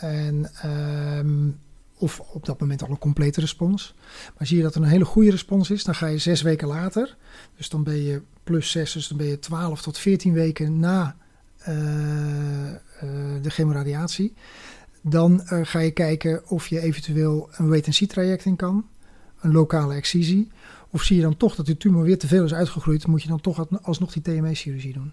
En, 0.00 0.50
ehm, 0.62 1.50
of 1.98 2.20
op 2.20 2.46
dat 2.46 2.60
moment 2.60 2.82
al 2.82 2.90
een 2.90 2.98
complete 2.98 3.40
respons. 3.40 3.94
Maar 4.38 4.46
zie 4.46 4.56
je 4.56 4.62
dat 4.62 4.74
er 4.74 4.82
een 4.82 4.88
hele 4.88 5.04
goede 5.04 5.30
respons 5.30 5.70
is, 5.70 5.84
dan 5.84 5.94
ga 5.94 6.06
je 6.06 6.18
zes 6.18 6.42
weken 6.42 6.68
later. 6.68 7.16
Dus 7.56 7.68
dan 7.68 7.82
ben 7.82 8.02
je 8.02 8.22
plus 8.44 8.70
zes, 8.70 8.92
dus 8.92 9.08
dan 9.08 9.16
ben 9.16 9.26
je 9.26 9.38
12 9.38 9.82
tot 9.82 9.98
14 9.98 10.32
weken 10.32 10.78
na 10.78 11.16
eh, 11.58 12.68
eh, 12.70 12.78
de 13.42 13.50
chemoradiatie. 13.50 14.34
Dan 15.02 15.42
eh, 15.42 15.60
ga 15.62 15.78
je 15.78 15.90
kijken 15.90 16.48
of 16.48 16.66
je 16.66 16.80
eventueel 16.80 17.48
een 17.52 17.68
wait-and-see 17.68 18.08
traject 18.08 18.44
in 18.44 18.56
kan. 18.56 18.88
Een 19.40 19.52
lokale 19.52 19.94
excisie. 19.94 20.50
Of 20.94 21.02
zie 21.02 21.16
je 21.16 21.22
dan 21.22 21.36
toch 21.36 21.54
dat 21.54 21.66
de 21.66 21.76
tumor 21.76 22.02
weer 22.02 22.18
te 22.18 22.26
veel 22.26 22.44
is 22.44 22.54
uitgegroeid, 22.54 23.06
moet 23.06 23.22
je 23.22 23.28
dan 23.28 23.40
toch 23.40 23.66
alsnog 23.82 24.12
die 24.12 24.22
TME-chirurgie 24.22 24.92
doen. 24.92 25.12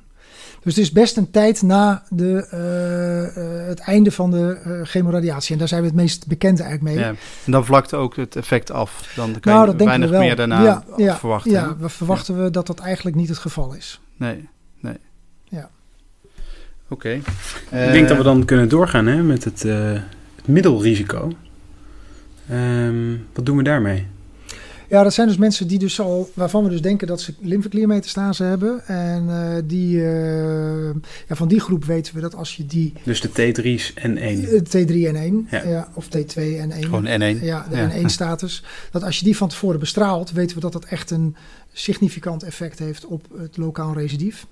Dus 0.63 0.76
het 0.76 0.84
is 0.84 0.91
best 0.91 1.17
een 1.17 1.32
tijd 1.32 1.62
na 1.62 2.04
de, 2.10 2.48
eh, 2.50 3.62
eh, 3.62 3.67
het 3.67 3.80
einde 3.80 4.12
van 4.12 4.32
de 4.32 4.60
eh, 4.63 4.80
chemoradiatie. 4.84 5.54
En 5.54 5.60
daar 5.60 5.67
zijn 5.67 5.82
we 5.82 5.88
het 5.88 5.96
meest 5.96 6.28
bekend 6.28 6.60
eigenlijk 6.60 6.96
mee. 6.96 7.04
Ja. 7.06 7.10
En 7.46 7.52
dan 7.52 7.65
vlakt 7.65 7.94
ook 7.94 8.15
het 8.15 8.36
effect 8.36 8.72
af. 8.72 9.12
Dan 9.15 9.39
kan 9.39 9.54
Nou, 9.54 9.70
je 9.72 9.76
dat 9.76 9.88
weinig 9.88 10.10
we 10.10 10.15
wel. 10.15 10.26
meer 10.26 10.36
daarna 10.36 10.63
Ja, 10.63 10.84
ja, 10.98 11.17
verwachten. 11.17 11.52
Ja, 11.52 11.78
we 11.78 11.89
verwachten 11.89 12.44
we 12.44 12.50
dat 12.50 12.67
dat 12.67 12.80
eigenlijk 12.80 13.15
niet 13.15 13.30
het 13.30 13.38
geval 13.38 13.74
is. 13.74 14.02
Nee, 14.17 14.48
nee. 14.80 14.98
Ja. 15.44 15.70
Oké. 16.88 17.10
Ik 17.10 17.22
denk 17.70 18.08
dat 18.08 18.17
we 18.17 18.24
dan 18.24 18.46
kunnen 18.46 18.70
doorgaan 18.70 19.06
hè, 19.08 19.24
met 19.24 19.44
het, 19.44 19.65
eh, 19.65 19.91
het 20.36 20.48
middelrisico. 20.48 21.32
Ehm, 22.50 23.15
wat 23.34 23.46
doen 23.46 23.58
we 23.58 23.63
daarmee? 23.63 24.08
Ja, 24.91 25.04
dat 25.04 25.13
zijn 25.13 25.27
dus 25.27 25.38
mensen 25.38 25.67
die 25.67 25.80
dus 25.80 25.99
al, 25.99 26.30
waarvan 26.34 26.63
we 26.63 26.69
dus 26.69 26.82
denken 26.82 27.08
dat 27.08 27.21
ze 27.21 27.34
lymfekliermetastase 27.39 28.43
hebben. 28.43 28.88
En 28.88 29.30
eh, 29.30 29.62
die, 29.65 30.04
eh, 30.04 30.93
ja, 31.27 31.36
van 31.36 31.47
die 31.47 31.60
groep 31.60 31.86
weten 31.86 32.15
we 32.15 32.21
dat 32.21 32.36
als 32.36 32.56
je 32.56 32.65
die 32.65 32.93
Dus 33.04 33.21
de 33.21 33.30
T3's 33.30 33.93
en 33.93 34.17
1. 34.17 34.47
eh, 34.47 34.60
T3 34.60 35.08
en 35.08 35.15
1, 35.15 35.47
Ja. 35.51 35.63
ja. 35.63 35.88
of 35.93 36.06
T2 36.08 36.36
en 36.36 36.71
1. 36.71 36.84
Gewoon 36.84 37.06
N1. 37.06 37.43
Ja, 37.43 37.65
de 37.69 37.75
Ja. 37.75 37.89
N1-status. 37.91 38.63
Dat 38.91 39.04
als 39.04 39.19
je 39.19 39.25
die 39.25 39.38
van 39.38 39.47
tevoren 39.49 39.80
bestraalt, 39.80 40.32
weten 40.32 40.56
we 40.56 40.62
dat 40.62 40.73
dat 40.73 40.86
echt 40.86 41.12
een 41.12 41.36
significant 41.73 42.43
effect 42.43 42.80
heeft 42.80 43.06
op 43.06 43.25
het 43.38 43.58
lokaal 43.58 43.93
recidief. 43.93 44.45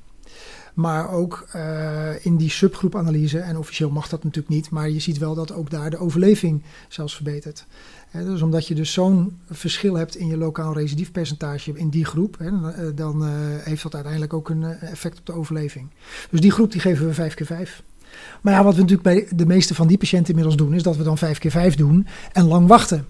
Maar 0.73 1.11
ook 1.11 1.47
uh, 1.55 2.09
in 2.21 2.37
die 2.37 2.49
subgroepanalyse, 2.49 3.39
en 3.39 3.57
officieel 3.57 3.89
mag 3.89 4.09
dat 4.09 4.23
natuurlijk 4.23 4.53
niet, 4.53 4.69
maar 4.69 4.89
je 4.89 4.99
ziet 4.99 5.17
wel 5.17 5.35
dat 5.35 5.51
ook 5.53 5.69
daar 5.69 5.89
de 5.89 5.97
overleving 5.97 6.61
zelfs 6.87 7.15
verbetert. 7.15 7.65
Dus 8.11 8.41
omdat 8.41 8.67
je 8.67 8.75
dus 8.75 8.93
zo'n 8.93 9.37
verschil 9.49 9.95
hebt 9.95 10.15
in 10.15 10.27
je 10.27 10.37
lokaal 10.37 10.73
recidiefpercentage 10.73 11.71
in 11.73 11.89
die 11.89 12.05
groep, 12.05 12.37
dan 12.95 13.23
uh, 13.23 13.29
heeft 13.63 13.83
dat 13.83 13.93
uiteindelijk 13.93 14.33
ook 14.33 14.49
een 14.49 14.63
effect 14.63 15.19
op 15.19 15.25
de 15.25 15.33
overleving. 15.33 15.87
Dus 16.29 16.39
die 16.39 16.51
groep 16.51 16.71
die 16.71 16.81
geven 16.81 17.07
we 17.07 17.13
5 17.13 17.33
keer 17.33 17.45
5. 17.45 17.83
Maar 18.41 18.53
ja, 18.53 18.63
wat 18.63 18.75
we 18.75 18.81
natuurlijk 18.81 19.09
bij 19.09 19.37
de 19.37 19.45
meeste 19.45 19.75
van 19.75 19.87
die 19.87 19.97
patiënten 19.97 20.29
inmiddels 20.29 20.57
doen, 20.57 20.73
is 20.73 20.83
dat 20.83 20.97
we 20.97 21.03
dan 21.03 21.17
5 21.17 21.37
keer 21.37 21.51
5 21.51 21.75
doen 21.75 22.07
en 22.31 22.45
lang 22.47 22.67
wachten 22.67 23.05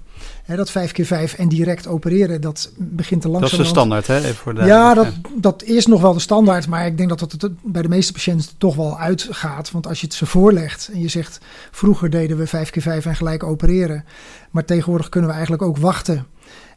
dat 0.56 0.72
5 0.72 0.92
keer 0.92 1.06
5 1.06 1.34
en 1.34 1.50
direct 1.50 1.88
opereren, 1.88 2.42
dat 2.42 2.72
begint 2.78 3.22
te 3.22 3.30
langzaam. 3.30 3.50
Dat 3.50 3.60
is 3.60 3.66
de 3.66 3.74
standaard, 3.74 4.08
hè? 4.08 4.18
Even 4.18 4.36
voor 4.36 4.54
de 4.54 4.66
ja, 4.66 4.94
dat, 4.94 5.08
dat 5.36 5.64
is 5.64 5.86
nog 5.86 6.02
wel 6.02 6.14
de 6.14 6.20
standaard. 6.20 6.68
Maar 6.68 6.86
ik 6.86 6.98
denk 6.98 7.10
dat 7.10 7.20
dat 7.20 7.32
het 7.32 7.52
bij 7.64 7.82
de 7.82 7.90
meeste 7.90 8.14
patiënten 8.14 8.50
toch 8.58 8.76
wel 8.76 9.00
uitgaat. 9.00 9.72
Want 9.72 9.88
als 9.88 10.00
je 10.00 10.06
het 10.06 10.16
ze 10.16 10.26
voorlegt 10.26 10.90
en 10.94 11.00
je 11.00 11.08
zegt... 11.08 11.40
vroeger 11.72 12.10
deden 12.10 12.38
we 12.38 12.48
5 12.48 12.70
keer 12.70 12.82
5 12.82 13.06
en 13.06 13.16
gelijk 13.16 13.44
opereren. 13.44 14.06
Maar 14.52 14.66
tegenwoordig 14.66 15.10
kunnen 15.10 15.30
we 15.30 15.36
eigenlijk 15.36 15.66
ook 15.66 15.78
wachten. 15.78 16.26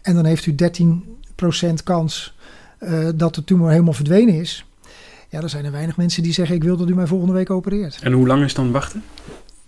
En 0.02 0.14
dan 0.14 0.24
heeft 0.24 0.46
u 0.46 0.54
13% 0.54 1.82
kans 1.84 2.34
uh, 2.80 3.08
dat 3.14 3.34
de 3.34 3.44
tumor 3.44 3.70
helemaal 3.70 3.92
verdwenen 3.92 4.34
is. 4.34 4.64
Ja, 5.28 5.40
er 5.40 5.48
zijn 5.48 5.64
er 5.64 5.72
weinig 5.72 5.96
mensen 5.96 6.22
die 6.22 6.32
zeggen... 6.32 6.56
ik 6.56 6.64
wil 6.64 6.76
dat 6.76 6.88
u 6.88 6.94
mij 6.94 7.06
volgende 7.06 7.34
week 7.34 7.50
opereert. 7.50 7.98
En 8.02 8.12
hoe 8.12 8.26
lang 8.26 8.44
is 8.44 8.54
dan 8.54 8.72
wachten? 8.72 9.04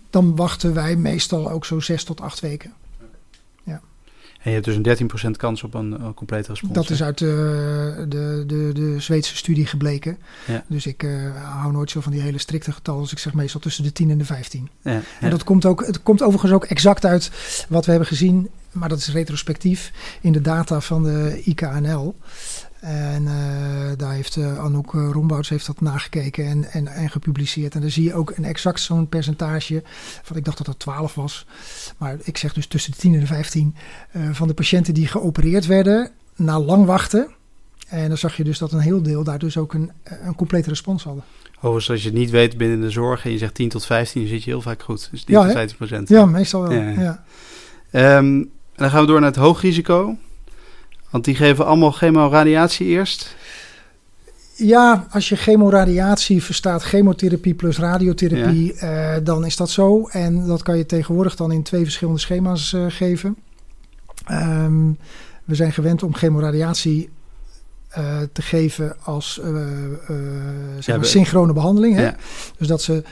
Dan 0.09 0.35
wachten 0.35 0.73
wij 0.73 0.95
meestal 0.95 1.49
ook 1.49 1.65
zo 1.65 1.79
6 1.79 2.03
tot 2.03 2.21
8 2.21 2.39
weken. 2.39 2.73
En 4.45 4.51
je 4.51 4.61
hebt 4.61 4.83
dus 4.83 4.99
een 4.99 5.31
13% 5.31 5.37
kans 5.37 5.63
op 5.63 5.73
een, 5.73 5.91
een 5.91 6.13
complete 6.13 6.49
respons. 6.49 6.73
Dat 6.73 6.89
is 6.89 7.03
uit 7.03 7.17
de, 7.17 8.05
de, 8.09 8.43
de, 8.47 8.71
de 8.73 8.99
Zweedse 8.99 9.35
studie 9.35 9.65
gebleken. 9.65 10.17
Ja. 10.47 10.63
Dus 10.67 10.85
ik 10.85 11.03
uh, 11.03 11.31
hou 11.43 11.71
nooit 11.71 11.91
zo 11.91 12.01
van 12.01 12.11
die 12.11 12.21
hele 12.21 12.37
strikte 12.37 12.71
getallen. 12.71 13.01
Dus 13.01 13.11
ik 13.11 13.19
zeg 13.19 13.33
meestal 13.33 13.59
tussen 13.59 13.83
de 13.83 13.91
10 13.91 14.09
en 14.09 14.17
de 14.17 14.25
15. 14.25 14.69
Ja, 14.81 14.91
ja. 14.91 15.01
En 15.19 15.29
dat 15.29 15.43
komt 15.43 15.65
ook, 15.65 15.85
het 15.85 16.03
komt 16.03 16.21
overigens 16.21 16.51
ook 16.51 16.65
exact 16.65 17.05
uit 17.05 17.31
wat 17.69 17.85
we 17.85 17.91
hebben 17.91 18.09
gezien. 18.09 18.49
Maar 18.71 18.89
dat 18.89 18.97
is 18.97 19.11
retrospectief 19.11 19.91
in 20.21 20.31
de 20.31 20.41
data 20.41 20.81
van 20.81 21.03
de 21.03 21.41
IKNL. 21.43 22.15
En 22.85 23.23
uh, 23.23 23.31
daar 23.97 24.13
heeft 24.13 24.35
uh, 24.35 24.59
Anouk 24.59 24.93
uh, 24.93 25.09
Rombouts 25.11 25.49
heeft 25.49 25.65
dat 25.65 25.81
nagekeken 25.81 26.45
en, 26.45 26.63
en, 26.71 26.87
en 26.87 27.09
gepubliceerd. 27.09 27.75
En 27.75 27.81
daar 27.81 27.89
zie 27.89 28.03
je 28.03 28.13
ook 28.13 28.33
een 28.35 28.45
exact 28.45 28.79
zo'n 28.79 29.09
percentage. 29.09 29.83
Van, 30.23 30.37
ik 30.37 30.45
dacht 30.45 30.57
dat 30.57 30.65
dat 30.65 30.79
12 30.79 31.15
was. 31.15 31.45
Maar 31.97 32.17
ik 32.23 32.37
zeg 32.37 32.53
dus 32.53 32.67
tussen 32.67 32.91
de 32.91 32.97
10 32.97 33.13
en 33.13 33.19
de 33.19 33.25
15 33.25 33.75
van 34.31 34.47
de 34.47 34.53
patiënten 34.53 34.93
die 34.93 35.07
geopereerd 35.07 35.65
werden 35.65 36.11
na 36.35 36.59
lang 36.59 36.85
wachten. 36.85 37.27
En 37.87 38.07
dan 38.07 38.17
zag 38.17 38.37
je 38.37 38.43
dus 38.43 38.57
dat 38.57 38.71
een 38.71 38.79
heel 38.79 39.01
deel 39.01 39.23
daar 39.23 39.39
dus 39.39 39.57
ook 39.57 39.73
een, 39.73 39.91
een 40.03 40.35
complete 40.35 40.69
respons 40.69 41.03
hadden. 41.03 41.23
Overigens, 41.55 41.89
als 41.89 42.01
je 42.01 42.09
het 42.09 42.17
niet 42.17 42.29
weet 42.29 42.57
binnen 42.57 42.81
de 42.81 42.89
zorg 42.89 43.25
en 43.25 43.31
je 43.31 43.37
zegt 43.37 43.53
10 43.53 43.69
tot 43.69 43.85
15, 43.85 44.21
dan 44.21 44.29
zit 44.29 44.43
je 44.43 44.49
heel 44.49 44.61
vaak 44.61 44.81
goed. 44.81 45.07
Dus 45.11 45.23
10 45.23 45.35
ja, 45.35 45.43
tot 45.43 45.51
15 45.51 45.77
procent. 45.77 46.09
Ja, 46.09 46.25
meestal 46.25 46.61
wel. 46.61 46.71
Ja. 46.71 47.23
ja. 47.91 48.17
Um, 48.17 48.49
dan 48.75 48.89
gaan 48.89 49.01
we 49.01 49.07
door 49.07 49.19
naar 49.19 49.29
het 49.29 49.39
hoogrisico. 49.39 50.17
Want 51.09 51.23
die 51.23 51.35
geven 51.35 51.65
allemaal 51.65 51.91
chemoradiatie 51.91 52.87
eerst? 52.87 53.35
Ja, 54.55 55.07
als 55.09 55.29
je 55.29 55.35
chemoradiatie 55.35 56.43
verstaat, 56.43 56.83
chemotherapie 56.83 57.53
plus 57.53 57.77
radiotherapie, 57.77 58.75
ja. 58.79 59.15
uh, 59.15 59.25
dan 59.25 59.45
is 59.45 59.55
dat 59.55 59.69
zo. 59.69 60.07
En 60.07 60.47
dat 60.47 60.63
kan 60.63 60.77
je 60.77 60.85
tegenwoordig 60.85 61.35
dan 61.35 61.51
in 61.51 61.63
twee 61.63 61.83
verschillende 61.83 62.19
schema's 62.19 62.73
uh, 62.73 62.85
geven. 62.87 63.35
Um, 64.31 64.97
we 65.43 65.55
zijn 65.55 65.73
gewend 65.73 66.03
om 66.03 66.15
chemoradiatie 66.15 67.09
uh, 67.97 68.17
te 68.31 68.41
geven 68.41 68.95
als 69.03 69.39
uh, 69.43 69.57
zeg 70.79 70.95
maar 70.95 71.05
synchrone 71.05 71.53
behandeling. 71.53 71.95
Hè? 71.95 72.03
Ja. 72.03 72.15
Dus 72.57 72.67
dat 72.67 72.81
ze 72.81 73.03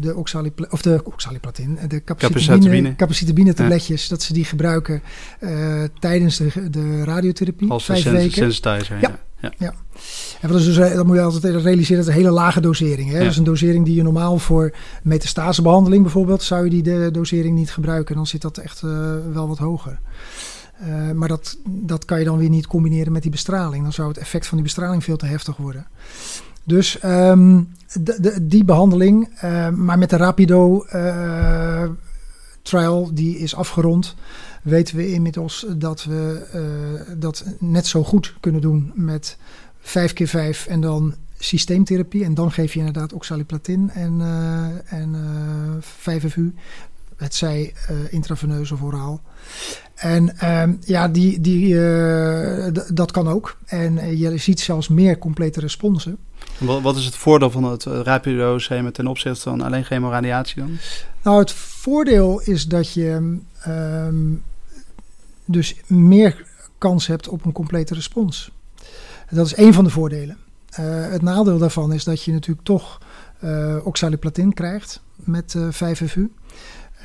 de, 0.00 0.14
oxalipla 0.14 0.66
of 0.70 0.82
de 0.82 1.00
oxaliplatin, 1.04 1.78
de 1.88 2.04
capecitabine, 2.04 2.96
capecitabine 2.96 3.54
tabletjes, 3.54 4.02
ja. 4.02 4.08
dat 4.08 4.22
ze 4.22 4.32
die 4.32 4.44
gebruiken 4.44 5.02
tijdens 5.98 6.36
de, 6.36 6.70
de 6.70 7.04
radiotherapie. 7.04 7.70
Als 7.70 7.84
vijf 7.84 8.04
weken. 8.04 8.32
sensitizer. 8.32 9.00
Ja. 9.00 9.18
ja. 9.40 9.52
ja. 9.58 9.74
En 10.40 10.48
dat, 10.48 10.60
is 10.60 10.64
dus, 10.64 10.76
dat 10.76 11.06
moet 11.06 11.16
je 11.16 11.22
altijd 11.22 11.54
realiseren, 11.54 11.96
dat 11.96 12.08
is 12.08 12.14
een 12.14 12.20
hele 12.20 12.34
lage 12.34 12.60
dosering. 12.60 13.10
Hè? 13.10 13.18
Ja. 13.18 13.24
Dus 13.24 13.36
een 13.36 13.44
dosering 13.44 13.84
die 13.84 13.94
je 13.94 14.02
normaal 14.02 14.38
voor 14.38 14.74
metastasebehandeling 15.02 16.02
bijvoorbeeld, 16.02 16.42
zou 16.42 16.64
je 16.64 16.70
die 16.70 16.82
de 16.82 17.08
dosering 17.12 17.54
niet 17.54 17.70
gebruiken. 17.70 18.14
Dan 18.14 18.26
zit 18.26 18.42
dat 18.42 18.58
echt 18.58 18.80
wel 19.32 19.48
wat 19.48 19.58
hoger. 19.58 19.98
Uh, 20.82 21.10
maar 21.10 21.28
dat, 21.28 21.58
dat 21.68 22.04
kan 22.04 22.18
je 22.18 22.24
dan 22.24 22.38
weer 22.38 22.48
niet 22.48 22.66
combineren 22.66 23.12
met 23.12 23.22
die 23.22 23.30
bestraling. 23.30 23.82
Dan 23.82 23.92
zou 23.92 24.08
het 24.08 24.18
effect 24.18 24.46
van 24.46 24.56
die 24.56 24.66
bestraling 24.66 25.04
veel 25.04 25.16
te 25.16 25.26
heftig 25.26 25.56
worden. 25.56 25.86
Dus 26.64 27.02
um, 27.04 27.68
de, 28.00 28.46
die 28.46 28.64
behandeling, 28.64 29.28
uh, 29.44 29.68
maar 29.68 29.98
met 29.98 30.10
de 30.10 30.16
Rapido 30.16 30.86
uh, 30.94 31.84
trial, 32.62 33.10
die 33.14 33.38
is 33.38 33.54
afgerond, 33.54 34.16
weten 34.62 34.96
we 34.96 35.12
inmiddels 35.12 35.66
dat 35.76 36.04
we 36.04 36.46
dat 37.18 37.44
net 37.58 37.86
zo 37.86 38.04
goed 38.04 38.34
kunnen 38.40 38.60
doen 38.60 38.92
met 38.94 39.36
5 39.80 40.12
keer 40.12 40.28
5 40.28 40.66
en 40.66 40.80
dan 40.80 41.14
systeemtherapie. 41.38 42.24
En 42.24 42.34
dan 42.34 42.52
geef 42.52 42.72
je 42.72 42.78
inderdaad 42.78 43.12
oxaliplatin 43.12 43.90
en, 43.90 44.20
en 44.84 45.16
5FU. 45.82 46.58
Het 47.16 47.34
zij 47.34 47.74
intraveneus 48.10 48.72
of 48.72 48.82
oraal. 48.82 49.20
En 49.98 50.50
um, 50.60 50.78
ja, 50.84 51.08
die, 51.08 51.40
die, 51.40 51.74
uh, 51.74 52.66
dat 52.92 53.10
kan 53.10 53.28
ook. 53.28 53.56
En 53.66 53.96
uh, 53.96 54.20
je 54.20 54.36
ziet 54.36 54.60
zelfs 54.60 54.88
meer 54.88 55.18
complete 55.18 55.60
responsen. 55.60 56.18
Wat, 56.58 56.82
wat 56.82 56.96
is 56.96 57.04
het 57.04 57.14
voordeel 57.14 57.50
van 57.50 57.64
het 57.64 57.84
uh, 57.84 58.00
rapido-schema 58.02 58.90
ten 58.90 59.06
opzichte 59.06 59.40
van 59.40 59.60
alleen 59.60 59.84
chemoradiatie 59.84 60.62
dan? 60.62 60.76
Nou, 61.22 61.38
het 61.38 61.52
voordeel 61.52 62.40
is 62.40 62.66
dat 62.66 62.92
je 62.92 63.38
um, 63.68 64.42
dus 65.44 65.76
meer 65.86 66.44
kans 66.78 67.06
hebt 67.06 67.28
op 67.28 67.44
een 67.44 67.52
complete 67.52 67.94
respons. 67.94 68.50
Dat 69.30 69.46
is 69.46 69.54
één 69.54 69.74
van 69.74 69.84
de 69.84 69.90
voordelen. 69.90 70.36
het 71.10 71.22
nadeel 71.22 71.58
daarvan 71.58 71.92
is 71.92 72.04
dat 72.04 72.22
je 72.22 72.32
natuurlijk 72.32 72.66
toch 72.66 73.00
oxaliplatin 73.84 74.54
krijgt 74.54 75.00
met 75.16 75.56
5FU. 75.72 76.22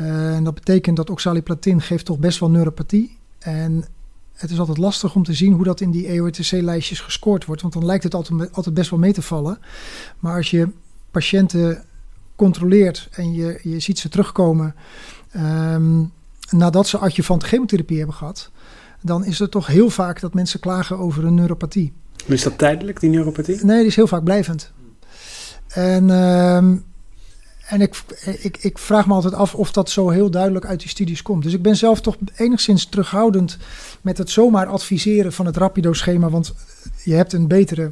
Uh, 0.02 0.36
en 0.36 0.44
dat 0.44 0.54
betekent 0.54 0.98
dat 0.98 1.10
oxaliplatin 1.10 1.82
geeft 1.82 2.06
toch 2.06 2.20
best 2.20 2.40
wel 2.40 2.50
neuropathie. 2.50 3.18
En 3.40 3.86
het 4.34 4.52
is 4.52 4.60
altijd 4.60 4.78
lastig 4.78 5.16
om 5.16 5.24
te 5.24 5.34
zien 5.34 5.54
hoe 5.54 5.64
dat 5.64 5.82
in 5.82 5.92
die 5.92 6.08
EORTC-lijstjes 6.08 7.00
gescoord 7.00 7.46
wordt. 7.46 7.62
Want 7.62 7.74
dan 7.74 7.86
lijkt 7.86 8.04
het 8.04 8.14
altijd, 8.14 8.54
altijd 8.54 8.76
best 8.76 8.90
wel 8.90 9.00
mee 9.00 9.14
te 9.14 9.22
vallen. 9.22 9.60
Maar 10.20 10.36
als 10.36 10.52
je 10.52 10.68
patiënten 11.12 11.84
controleert 12.36 13.08
en 13.12 13.34
je, 13.34 13.60
je 13.64 13.80
ziet 13.80 14.00
ze 14.00 14.10
terugkomen 14.10 14.76
um, 15.36 16.12
nadat 16.50 16.88
ze 16.88 16.98
adjuvante 16.98 17.46
chemotherapie 17.46 17.98
hebben 17.98 18.16
gehad, 18.16 18.52
dan 19.02 19.26
is 19.26 19.40
het 19.40 19.52
toch 19.52 19.68
heel 19.68 19.90
vaak 19.90 20.20
dat 20.20 20.34
mensen 20.34 20.60
klagen 20.60 20.98
over 20.98 21.26
een 21.26 21.36
neuropathie. 21.36 21.94
Is 22.26 22.44
dat 22.44 22.58
tijdelijk, 22.58 23.00
die 23.00 23.10
neuropathie? 23.10 23.66
Nee, 23.66 23.78
die 23.78 23.88
is 23.88 23.96
heel 23.96 24.08
vaak 24.08 24.24
blijvend. 24.24 24.72
En 25.68 26.10
um, 26.10 26.84
en 27.68 27.82
ik, 27.82 28.04
ik, 28.42 28.58
ik 28.58 28.78
vraag 28.78 29.08
me 29.08 29.14
altijd 29.14 29.34
af 29.34 29.56
of 29.56 29.72
dat 29.72 29.90
zo 29.90 30.10
heel 30.10 30.32
duidelijk 30.32 30.66
uit 30.66 30.80
die 30.80 30.90
studies 30.90 31.22
komt. 31.22 31.44
Dus 31.44 31.54
ik 31.54 31.62
ben 31.62 31.76
zelf 31.76 32.02
toch 32.02 32.18
enigszins 32.36 32.86
terughoudend 32.86 33.58
met 34.02 34.18
het 34.18 34.30
zomaar 34.30 34.68
adviseren 34.68 35.34
van 35.34 35.46
het 35.46 35.58
Rapido-schema. 35.58 36.30
Want 36.30 36.54
je 37.04 37.14
hebt 37.14 37.34
een 37.34 37.48
betere 37.48 37.92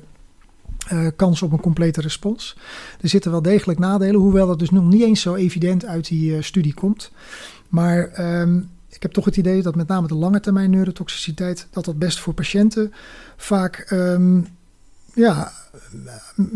uh, 0.91 1.07
kans 1.15 1.41
op 1.41 1.51
een 1.51 1.59
complete 1.59 2.01
respons. 2.01 2.57
Er 3.01 3.09
zitten 3.09 3.31
wel 3.31 3.41
degelijk 3.41 3.79
nadelen, 3.79 4.21
hoewel 4.21 4.47
dat 4.47 4.59
dus 4.59 4.69
nog 4.69 4.83
niet 4.83 5.01
eens 5.01 5.21
zo 5.21 5.35
evident 5.35 5.85
uit 5.85 6.07
die 6.07 6.31
uh, 6.31 6.41
studie 6.41 6.73
komt. 6.73 7.11
Maar 7.69 8.19
um, 8.41 8.69
ik 8.89 9.01
heb 9.01 9.11
toch 9.11 9.25
het 9.25 9.37
idee 9.37 9.61
dat 9.61 9.75
met 9.75 9.87
name 9.87 10.07
de 10.07 10.15
lange 10.15 10.39
termijn 10.39 10.69
neurotoxiciteit, 10.69 11.67
dat 11.71 11.85
dat 11.85 11.99
best 11.99 12.19
voor 12.19 12.33
patiënten 12.33 12.93
vaak 13.37 13.87
um, 13.91 14.47
ja, 15.13 15.51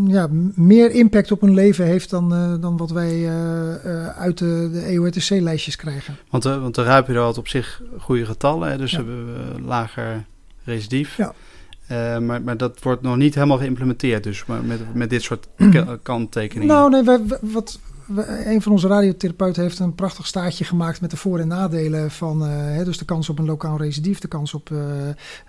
ja, 0.08 0.28
meer 0.56 0.91
impact 0.91 1.32
op 1.32 1.41
hun 1.41 1.54
leven 1.54 1.86
heeft 1.86 2.10
dan, 2.10 2.34
uh, 2.34 2.62
dan 2.62 2.78
wat 2.78 2.91
wij 2.91 3.13
uh, 3.13 3.86
uh, 3.86 4.08
uit 4.08 4.38
de, 4.38 4.70
de 4.72 4.80
EORTC-lijstjes 4.80 5.76
krijgen. 5.76 6.18
Want, 6.30 6.44
de, 6.44 6.60
want 6.60 6.76
de 6.76 6.84
Ruipido 6.84 7.24
had 7.24 7.38
op 7.38 7.48
zich 7.48 7.82
goede 7.98 8.26
getallen, 8.26 8.70
hè, 8.70 8.78
dus 8.78 8.91
ja. 8.91 8.98
hebben 8.98 9.26
we 9.26 9.62
lager 9.62 10.26
recidief. 10.63 11.18
Ja. 11.18 12.20
maar, 12.20 12.41
maar 12.41 12.58
dat 12.58 12.82
wordt 12.82 13.02
nog 13.02 13.15
niet 13.15 13.36
helemaal 13.36 13.58
geïmplementeerd, 13.58 14.24
dus 14.24 14.46
met, 14.46 14.94
met 14.94 15.10
dit 15.10 15.22
soort 15.22 15.48
kanttekeningen. 16.04 16.76
Nou, 16.76 16.89
nee, 16.89 17.04
wij, 17.04 17.20
wat, 17.41 17.80
een 18.46 18.62
van 18.62 18.72
onze 18.72 18.88
radiotherapeuten 18.88 19.62
heeft 19.62 19.80
een 19.80 19.96
prachtig 19.96 20.28
staartje 20.28 20.63
gemaakt 20.63 21.02
met 21.02 21.10
de 21.10 21.18
voor- 21.18 21.39
en 21.39 21.48
nadelen 21.48 22.12
van 22.12 22.44
uh, 22.44 22.50
hè, 22.50 22.84
dus 22.84 22.98
de 22.98 23.06
kans 23.06 23.30
op 23.30 23.39
een 23.39 23.46
lokaal 23.46 23.78
recidief, 23.78 24.20
de 24.20 24.28
kans 24.28 24.54
op, 24.54 24.70
uh, 24.70 24.80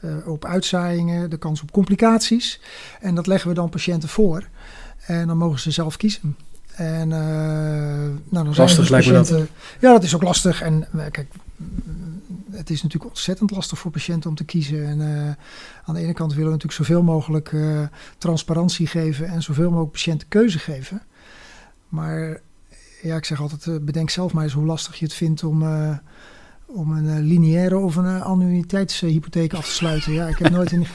uh, 0.05 0.29
op 0.29 0.45
uitzaaiingen, 0.45 1.31
de 1.31 1.37
kans 1.37 1.63
op 1.63 1.71
complicaties. 1.71 2.61
En 3.01 3.15
dat 3.15 3.27
leggen 3.27 3.49
we 3.49 3.55
dan 3.55 3.69
patiënten 3.69 4.09
voor. 4.09 4.49
En 5.07 5.27
dan 5.27 5.37
mogen 5.37 5.61
ze 5.61 5.71
zelf 5.71 5.97
kiezen. 5.97 6.37
En 6.75 7.09
nou, 7.09 8.21
dan 8.31 8.47
lastig 8.47 8.87
zijn 8.87 9.03
dus 9.03 9.13
patiënten, 9.13 9.49
Ja, 9.81 9.93
dat 9.93 10.03
is 10.03 10.15
ook 10.15 10.23
lastig. 10.23 10.63
En 10.63 10.89
kijk, 11.11 11.27
het 12.51 12.71
is 12.71 12.83
natuurlijk 12.83 13.11
ontzettend 13.11 13.51
lastig 13.51 13.79
voor 13.79 13.91
patiënten 13.91 14.31
om 14.31 14.37
te 14.37 14.45
kiezen. 14.45 14.87
En 14.87 15.01
uh, 15.01 15.29
aan 15.85 15.95
de 15.95 16.01
ene 16.01 16.13
kant 16.13 16.31
willen 16.31 16.51
we 16.51 16.57
natuurlijk 16.57 16.87
zoveel 16.87 17.03
mogelijk 17.03 17.53
uh, 17.53 17.81
transparantie 18.19 18.87
geven 18.87 19.29
en 19.29 19.43
zoveel 19.43 19.69
mogelijk 19.69 19.93
patiënten 19.93 20.29
keuze 20.29 20.59
geven. 20.59 21.03
Maar 21.89 22.41
ja, 23.03 23.17
ik 23.17 23.25
zeg 23.25 23.41
altijd, 23.41 23.85
bedenk 23.85 24.11
zelf 24.11 24.33
maar 24.33 24.45
eens 24.45 24.53
hoe 24.53 24.65
lastig 24.65 24.99
je 24.99 25.05
het 25.05 25.15
vindt 25.15 25.45
om 25.45 25.63
om 26.67 26.93
een 26.93 27.05
uh, 27.05 27.15
lineaire 27.19 27.79
of 27.79 27.97
een 27.97 28.05
uh, 28.05 28.23
annuïteitshypotheek 28.23 29.55
af 29.55 29.65
te 29.65 29.73
sluiten. 29.73 30.13
Ja, 30.13 30.27
ik 30.27 30.39
heb 30.39 30.53
nooit 30.53 30.73
in, 30.73 30.87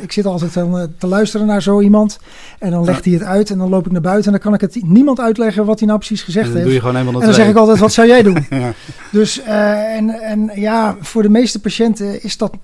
ik 0.00 0.12
zit 0.12 0.26
altijd 0.26 0.54
dan, 0.54 0.92
te 0.98 1.06
luisteren 1.06 1.46
naar 1.46 1.62
zo 1.62 1.80
iemand 1.80 2.18
en 2.58 2.70
dan 2.70 2.84
legt 2.84 3.04
hij 3.04 3.14
het 3.14 3.22
uit 3.22 3.50
en 3.50 3.58
dan 3.58 3.68
loop 3.68 3.86
ik 3.86 3.92
naar 3.92 4.00
buiten 4.00 4.26
en 4.26 4.32
dan 4.32 4.40
kan 4.40 4.54
ik 4.54 4.60
het 4.60 4.82
niemand 4.84 5.20
uitleggen 5.20 5.64
wat 5.64 5.78
hij 5.78 5.88
nou 5.88 5.98
precies 5.98 6.22
gezegd 6.22 6.46
en 6.46 6.52
heeft. 6.52 6.64
Doe 6.64 6.74
je 6.74 6.80
gewoon 6.80 6.96
en 6.96 7.12
dan 7.12 7.34
zeg 7.34 7.48
ik 7.48 7.56
altijd, 7.56 7.78
wat 7.78 7.92
zou 7.92 8.06
jij 8.06 8.22
doen? 8.22 8.46
ja. 8.50 8.72
Dus 9.12 9.40
en, 9.42 10.10
en 10.10 10.50
ja, 10.54 10.96
voor 11.00 11.22
de 11.22 11.28
meeste 11.28 11.60
patiënten 11.60 12.22
is 12.22 12.36
dat 12.36 12.54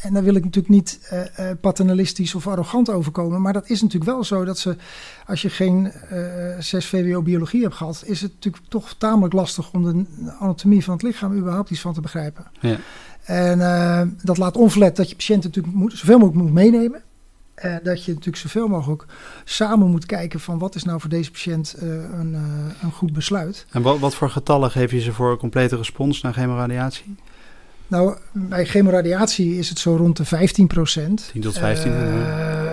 en 0.00 0.12
daar 0.12 0.22
wil 0.22 0.34
ik 0.34 0.44
natuurlijk 0.44 0.74
niet 0.74 1.08
uh, 1.12 1.20
uh, 1.20 1.56
paternalistisch 1.60 2.34
of 2.34 2.46
arrogant 2.46 2.90
overkomen. 2.90 3.42
Maar 3.42 3.52
dat 3.52 3.70
is 3.70 3.82
natuurlijk 3.82 4.10
wel 4.10 4.24
zo 4.24 4.44
dat 4.44 4.58
ze, 4.58 4.76
als 5.26 5.42
je 5.42 5.50
geen 5.50 5.92
uh, 6.12 6.58
6 6.58 6.86
VWO 6.86 7.22
biologie 7.22 7.62
hebt 7.62 7.74
gehad, 7.74 8.02
is 8.04 8.20
het 8.20 8.32
natuurlijk 8.32 8.64
toch 8.68 8.94
tamelijk 8.98 9.34
lastig 9.34 9.72
om 9.72 9.82
de 9.82 10.04
anatomie 10.38 10.84
van 10.84 10.92
het 10.92 11.02
lichaam 11.02 11.36
überhaupt 11.36 11.70
iets 11.70 11.80
van 11.80 11.94
te 11.94 12.00
begrijpen. 12.00 12.46
Ja. 12.60 12.76
En 13.22 13.58
uh, 13.58 14.02
dat 14.22 14.38
laat 14.38 14.56
onverlet 14.56 14.96
dat 14.96 15.08
je 15.08 15.16
patiënten 15.16 15.48
natuurlijk 15.48 15.74
moet, 15.74 15.92
zoveel 15.92 16.18
mogelijk 16.18 16.44
moet 16.44 16.52
meenemen. 16.52 17.02
Uh, 17.64 17.76
dat 17.82 18.04
je 18.04 18.10
natuurlijk 18.10 18.36
zoveel 18.36 18.68
mogelijk 18.68 19.04
samen 19.44 19.90
moet 19.90 20.06
kijken 20.06 20.40
van 20.40 20.58
wat 20.58 20.74
is 20.74 20.84
nou 20.84 21.00
voor 21.00 21.10
deze 21.10 21.30
patiënt 21.30 21.74
een, 21.78 22.34
een 22.82 22.92
goed 22.92 23.12
besluit. 23.12 23.66
En 23.70 23.82
wat, 23.82 23.98
wat 23.98 24.14
voor 24.14 24.30
getallen 24.30 24.70
geef 24.70 24.90
je 24.90 25.00
ze 25.00 25.12
voor 25.12 25.30
een 25.30 25.38
complete 25.38 25.76
respons 25.76 26.20
naar 26.20 26.32
chemoradiatie? 26.32 27.16
Nou, 27.88 28.16
bij 28.32 28.66
chemoradiatie 28.66 29.58
is 29.58 29.68
het 29.68 29.78
zo 29.78 29.96
rond 29.96 30.16
de 30.16 30.24
15 30.24 30.66
procent. 30.66 31.28
10 31.32 31.40
tot 31.40 31.58
15. 31.58 31.92
Uh, 31.92 32.65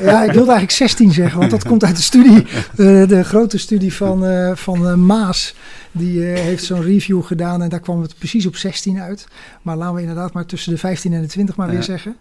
ja, 0.00 0.22
ik 0.22 0.32
wilde 0.32 0.50
eigenlijk 0.50 0.70
16 0.70 1.12
zeggen, 1.12 1.38
want 1.38 1.50
dat 1.50 1.64
komt 1.64 1.84
uit 1.84 1.96
de 1.96 2.02
studie, 2.02 2.46
de, 2.74 3.04
de 3.08 3.24
grote 3.24 3.58
studie 3.58 3.94
van, 3.94 4.24
uh, 4.24 4.56
van 4.56 4.86
uh, 4.86 4.94
Maas. 4.94 5.54
Die 5.92 6.20
heeft 6.20 6.64
zo'n 6.64 6.82
review 6.82 7.24
gedaan 7.24 7.62
en 7.62 7.68
daar 7.68 7.80
kwam 7.80 8.02
het 8.02 8.18
precies 8.18 8.46
op 8.46 8.56
16 8.56 9.00
uit. 9.00 9.28
Maar 9.62 9.76
laten 9.76 9.94
we 9.94 10.00
inderdaad 10.00 10.32
maar 10.32 10.46
tussen 10.46 10.72
de 10.72 10.78
15 10.78 11.12
en 11.12 11.20
de 11.20 11.26
20 11.26 11.56
maar 11.56 11.66
ja. 11.66 11.72
weer 11.72 11.82
zeggen. 11.82 12.16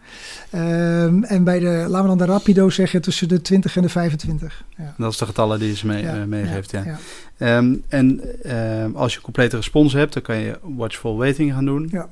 Um, 0.53 1.23
en 1.23 1.43
bij 1.43 1.59
de, 1.59 1.85
laten 1.87 2.01
we 2.01 2.07
dan 2.07 2.17
de 2.17 2.33
Rapido 2.33 2.69
zeggen 2.69 3.01
tussen 3.01 3.27
de 3.27 3.41
20 3.41 3.75
en 3.75 3.81
de 3.81 3.89
25. 3.89 4.63
Ja. 4.77 4.93
Dat 4.97 5.11
is 5.11 5.17
de 5.17 5.25
getallen 5.25 5.59
die 5.59 5.75
ze 5.75 5.87
mee, 5.87 6.03
ja, 6.03 6.25
meegeeft, 6.25 6.71
ja. 6.71 6.97
Um, 7.57 7.83
en 7.87 8.21
um, 8.55 8.95
als 8.95 9.13
je 9.13 9.21
complete 9.21 9.55
respons 9.55 9.93
hebt, 9.93 10.13
dan 10.13 10.21
kan 10.21 10.37
je 10.37 10.59
watchful 10.61 11.17
waiting 11.17 11.53
gaan 11.53 11.65
doen. 11.65 11.87
Ja. 11.91 12.07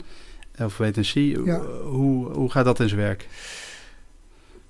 Of 0.59 0.77
wait 0.77 0.97
and 0.97 1.05
see. 1.05 1.37
Hoe, 1.83 2.31
hoe 2.31 2.51
gaat 2.51 2.65
dat 2.65 2.79
in 2.79 2.89
zijn 2.89 3.01
werk? 3.01 3.27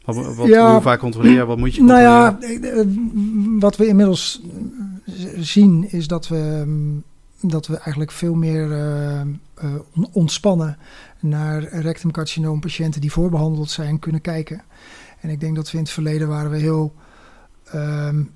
Wat, 0.03 0.35
wat, 0.35 0.47
ja, 0.47 0.71
hoe 0.71 0.81
vaak 0.81 0.99
controleren? 0.99 1.47
Wat 1.47 1.57
moet 1.57 1.75
je 1.75 1.79
controleren? 1.79 2.39
Nou 2.39 2.85
ja, 2.85 3.59
wat 3.59 3.77
we 3.77 3.87
inmiddels 3.87 4.41
zien 5.37 5.91
is 5.91 6.07
dat 6.07 6.27
we, 6.27 6.65
dat 7.41 7.67
we 7.67 7.75
eigenlijk 7.77 8.11
veel 8.11 8.33
meer 8.33 8.67
uh, 8.67 9.21
uh, 9.63 10.05
ontspannen 10.11 10.77
naar 11.19 11.63
rectumcarcinoom 11.63 12.59
patiënten 12.59 13.01
die 13.01 13.11
voorbehandeld 13.11 13.69
zijn 13.69 13.99
kunnen 13.99 14.21
kijken. 14.21 14.61
En 15.19 15.29
ik 15.29 15.39
denk 15.39 15.55
dat 15.55 15.71
we 15.71 15.77
in 15.77 15.83
het 15.83 15.93
verleden 15.93 16.27
waren 16.27 16.51
we 16.51 16.57
heel... 16.57 16.93
Um, 17.75 18.31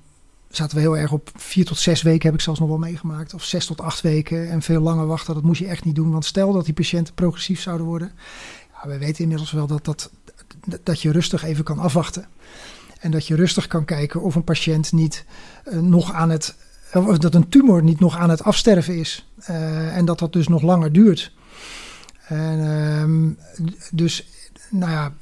zaten 0.48 0.76
we 0.76 0.82
heel 0.82 0.96
erg 0.96 1.12
op 1.12 1.30
vier 1.36 1.64
tot 1.64 1.78
zes 1.78 2.02
weken, 2.02 2.26
heb 2.26 2.34
ik 2.34 2.44
zelfs 2.44 2.60
nog 2.60 2.68
wel 2.68 2.78
meegemaakt. 2.78 3.34
Of 3.34 3.44
zes 3.44 3.66
tot 3.66 3.80
acht 3.80 4.00
weken 4.00 4.50
en 4.50 4.62
veel 4.62 4.80
langer 4.80 5.06
wachten. 5.06 5.34
Dat 5.34 5.42
moest 5.42 5.60
je 5.60 5.66
echt 5.66 5.84
niet 5.84 5.94
doen. 5.94 6.10
Want 6.10 6.24
stel 6.24 6.52
dat 6.52 6.64
die 6.64 6.74
patiënten 6.74 7.14
progressief 7.14 7.60
zouden 7.60 7.86
worden. 7.86 8.12
Ja, 8.72 8.88
we 8.88 8.98
weten 8.98 9.22
inmiddels 9.22 9.52
wel 9.52 9.66
dat, 9.66 9.84
dat, 9.84 10.10
dat 10.82 11.02
je 11.02 11.12
rustig 11.12 11.44
even 11.44 11.64
kan 11.64 11.78
afwachten. 11.78 12.26
En 13.00 13.10
dat 13.10 13.26
je 13.26 13.34
rustig 13.34 13.66
kan 13.66 13.84
kijken 13.84 14.22
of 14.22 14.34
een 14.34 14.44
patiënt 14.44 14.92
niet 14.92 15.24
uh, 15.64 15.80
nog 15.80 16.12
aan 16.12 16.30
het. 16.30 16.56
Of 16.94 17.18
dat 17.18 17.34
een 17.34 17.48
tumor 17.48 17.82
niet 17.82 18.00
nog 18.00 18.16
aan 18.16 18.30
het 18.30 18.42
afsterven 18.42 18.96
is. 18.96 19.28
Uh, 19.50 19.96
en 19.96 20.04
dat 20.04 20.18
dat 20.18 20.32
dus 20.32 20.48
nog 20.48 20.62
langer 20.62 20.92
duurt. 20.92 21.32
En, 22.26 22.58
uh, 22.58 23.36
dus, 23.90 24.28
nou 24.70 24.92
ja, 24.92 25.12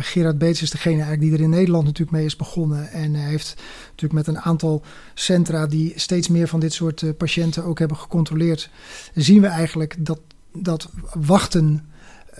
Gerard 0.00 0.38
Beets 0.38 0.62
is 0.62 0.70
degene 0.70 1.02
eigenlijk 1.02 1.22
die 1.22 1.32
er 1.32 1.40
in 1.40 1.50
Nederland 1.50 1.84
natuurlijk 1.84 2.16
mee 2.16 2.24
is 2.24 2.36
begonnen. 2.36 2.90
En 2.90 3.14
heeft 3.14 3.62
natuurlijk 3.84 4.12
met 4.12 4.26
een 4.26 4.40
aantal 4.40 4.82
centra 5.14 5.66
die 5.66 5.92
steeds 5.96 6.28
meer 6.28 6.48
van 6.48 6.60
dit 6.60 6.72
soort 6.72 7.02
uh, 7.02 7.10
patiënten 7.16 7.64
ook 7.64 7.78
hebben 7.78 7.96
gecontroleerd. 7.96 8.70
Zien 9.14 9.40
we 9.40 9.46
eigenlijk 9.46 9.94
dat, 9.98 10.20
dat 10.52 10.90
wachten, 11.14 11.86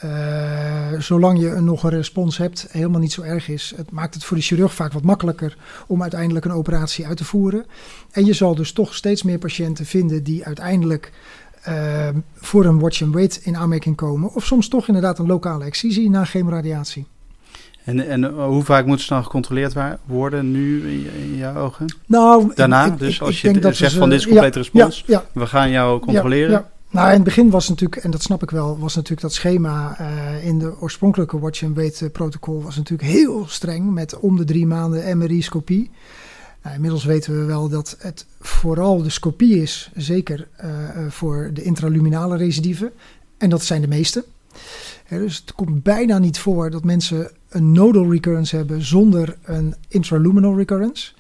uh, 0.05 1.01
zolang 1.01 1.41
je 1.41 1.61
nog 1.61 1.83
een 1.83 1.91
respons 1.91 2.39
hebt, 2.39 2.67
helemaal 2.71 3.01
niet 3.01 3.13
zo 3.13 3.23
erg 3.23 3.49
is. 3.49 3.73
Het 3.77 3.91
maakt 3.91 4.15
het 4.15 4.25
voor 4.25 4.37
de 4.37 4.43
chirurg 4.43 4.75
vaak 4.75 4.93
wat 4.93 5.03
makkelijker 5.03 5.57
om 5.87 6.03
uiteindelijk 6.03 6.45
een 6.45 6.53
operatie 6.53 7.07
uit 7.07 7.17
te 7.17 7.25
voeren. 7.25 7.67
En 8.11 8.25
je 8.25 8.33
zal 8.33 8.55
dus 8.55 8.73
toch 8.73 8.95
steeds 8.95 9.23
meer 9.23 9.39
patiënten 9.39 9.87
vinden 9.87 10.23
die 10.23 10.45
uiteindelijk 10.45 11.13
uh, 11.69 12.09
voor 12.35 12.65
een 12.65 12.79
watch 12.79 13.03
and 13.03 13.15
wait 13.15 13.41
in 13.43 13.57
aanmerking 13.57 13.97
komen. 13.97 14.35
Of 14.35 14.45
soms 14.45 14.69
toch 14.69 14.87
inderdaad 14.87 15.19
een 15.19 15.27
lokale 15.27 15.65
excisie 15.65 16.11
na 16.11 16.25
chemoradiatie. 16.25 17.07
En, 17.85 18.09
en 18.09 18.25
hoe 18.25 18.65
vaak 18.65 18.87
moet 18.87 19.01
ze 19.01 19.09
dan 19.09 19.23
gecontroleerd 19.23 19.75
worden 20.05 20.51
nu 20.51 20.91
in, 20.91 21.11
in 21.23 21.37
jouw 21.37 21.57
ogen? 21.57 21.95
Nou, 22.07 22.53
Daarna, 22.55 22.85
ik, 22.85 22.99
dus 22.99 23.15
ik, 23.15 23.21
als 23.21 23.43
ik 23.43 23.55
je 23.55 23.73
zegt 23.73 23.93
ze, 23.93 23.99
van 23.99 24.11
dit 24.11 24.19
is 24.19 24.27
complete 24.27 24.59
ja, 24.59 24.65
respons, 24.65 25.05
ja, 25.07 25.25
we 25.33 25.47
gaan 25.47 25.71
jou 25.71 26.01
controleren. 26.01 26.65
Nou, 26.93 27.09
in 27.09 27.15
het 27.15 27.25
begin 27.25 27.51
was 27.51 27.69
natuurlijk, 27.69 28.05
en 28.05 28.11
dat 28.11 28.23
snap 28.23 28.43
ik 28.43 28.51
wel, 28.51 28.79
was 28.79 28.95
natuurlijk 28.95 29.23
dat 29.23 29.33
schema 29.33 30.01
uh, 30.01 30.47
in 30.47 30.59
de 30.59 30.81
oorspronkelijke 30.81 31.39
watch 31.39 31.63
and 31.63 31.77
wait 31.77 32.09
protocol 32.13 32.63
was 32.63 32.77
natuurlijk 32.77 33.09
heel 33.09 33.47
streng 33.49 33.91
met 33.91 34.19
om 34.19 34.37
de 34.37 34.45
drie 34.45 34.67
maanden 34.67 35.19
MRI-scopie. 35.19 35.91
Nou, 36.63 36.75
inmiddels 36.75 37.05
weten 37.05 37.39
we 37.39 37.45
wel 37.45 37.69
dat 37.69 37.97
het 37.99 38.27
vooral 38.41 39.03
de 39.03 39.11
scopie 39.11 39.63
is, 39.63 39.91
zeker 39.95 40.49
uh, 40.65 40.71
voor 41.09 41.51
de 41.53 41.63
intraluminale 41.63 42.37
recidieven. 42.37 42.93
En 43.39 43.51
dat 43.51 43.63
zijn 43.63 43.81
de 43.81 43.89
meeste. 43.89 44.25
Dus 45.09 45.37
het 45.37 45.55
komt 45.55 45.83
bijna 45.83 46.19
niet 46.19 46.39
voor 46.39 46.71
dat 46.71 46.85
mensen 46.85 47.31
een 47.49 47.73
nodal 47.73 48.11
recurrence 48.11 48.57
hebben 48.57 48.83
zonder 48.83 49.37
een 49.45 49.75
intraluminal 49.89 50.57
recurrence. 50.57 51.13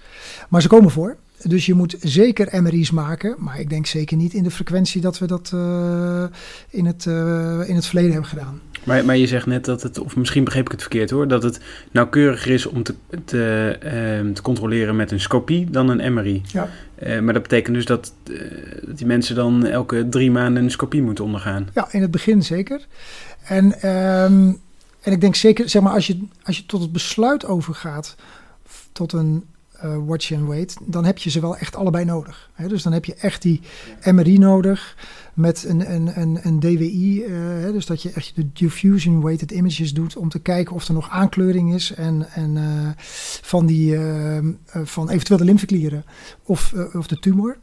Maar 0.48 0.62
ze 0.62 0.68
komen 0.68 0.90
voor. 0.90 1.16
Dus 1.42 1.66
je 1.66 1.74
moet 1.74 1.96
zeker 2.00 2.62
MRI's 2.62 2.90
maken, 2.90 3.36
maar 3.38 3.60
ik 3.60 3.70
denk 3.70 3.86
zeker 3.86 4.16
niet 4.16 4.34
in 4.34 4.42
de 4.42 4.50
frequentie 4.50 5.00
dat 5.00 5.18
we 5.18 5.26
dat 5.26 5.50
uh, 5.54 6.24
in, 6.68 6.86
het, 6.86 7.04
uh, 7.04 7.68
in 7.68 7.74
het 7.74 7.86
verleden 7.86 8.12
hebben 8.12 8.28
gedaan. 8.28 8.60
Maar, 8.84 9.04
maar 9.04 9.16
je 9.16 9.26
zegt 9.26 9.46
net 9.46 9.64
dat 9.64 9.82
het, 9.82 9.98
of 9.98 10.16
misschien 10.16 10.44
begreep 10.44 10.64
ik 10.64 10.70
het 10.70 10.80
verkeerd 10.80 11.10
hoor, 11.10 11.28
dat 11.28 11.42
het 11.42 11.60
nauwkeuriger 11.90 12.50
is 12.50 12.66
om 12.66 12.82
te, 12.82 12.94
te, 13.24 13.76
uh, 14.24 14.32
te 14.34 14.42
controleren 14.42 14.96
met 14.96 15.10
een 15.10 15.20
scopie 15.20 15.70
dan 15.70 15.88
een 15.88 16.12
MRI. 16.12 16.42
Ja. 16.46 16.68
maar 17.20 17.32
dat 17.32 17.42
betekent 17.42 17.76
dus 17.76 17.84
dat, 17.84 18.12
dat 18.84 18.98
die 18.98 19.06
mensen 19.06 19.34
dan 19.34 19.66
elke 19.66 20.08
drie 20.08 20.30
maanden 20.30 20.62
een 20.62 20.70
scopie 20.70 21.02
moeten 21.02 21.24
ondergaan. 21.24 21.68
Ja, 21.74 21.88
in 21.92 22.00
het 22.02 22.10
begin 22.10 22.42
zeker. 22.42 22.86
En, 23.42 23.64
um, 23.64 24.60
en 25.00 25.12
ik 25.12 25.20
denk 25.20 25.34
zeker, 25.34 25.68
zeg 25.68 25.82
maar, 25.82 25.92
als 25.92 26.06
je, 26.06 26.18
als 26.42 26.56
je 26.56 26.66
tot 26.66 26.80
het 26.80 26.92
besluit 26.92 27.46
overgaat, 27.46 28.16
tot 28.92 29.12
een 29.12 29.44
uh, 29.84 29.96
watch 30.06 30.32
and 30.32 30.46
wait, 30.46 30.76
dan 30.84 31.04
heb 31.04 31.18
je 31.18 31.30
ze 31.30 31.40
wel 31.40 31.56
echt 31.56 31.76
allebei 31.76 32.04
nodig. 32.04 32.50
Hè? 32.52 32.68
Dus 32.68 32.82
dan 32.82 32.92
heb 32.92 33.04
je 33.04 33.14
echt 33.14 33.42
die 33.42 33.60
MRI 34.04 34.38
nodig 34.38 34.96
met 35.34 35.64
een, 35.68 35.92
een, 35.92 36.20
een, 36.20 36.38
een 36.42 36.60
DWI. 36.60 37.24
Hè? 37.28 37.72
Dus 37.72 37.86
dat 37.86 38.02
je 38.02 38.10
echt 38.10 38.32
de 38.34 38.52
diffusion 38.52 39.22
weighted 39.22 39.50
images 39.50 39.94
doet 39.94 40.16
om 40.16 40.28
te 40.28 40.38
kijken 40.38 40.74
of 40.74 40.88
er 40.88 40.94
nog 40.94 41.10
aankleuring 41.10 41.74
is 41.74 41.94
en, 41.94 42.26
en 42.34 42.56
uh, 42.56 42.90
van, 43.42 43.66
die, 43.66 43.98
van 44.84 45.08
eventueel 45.08 45.38
de 45.38 45.44
lymfeklieren 45.44 46.04
of, 46.42 46.74
of 46.92 47.06
de 47.06 47.18
tumor. 47.18 47.56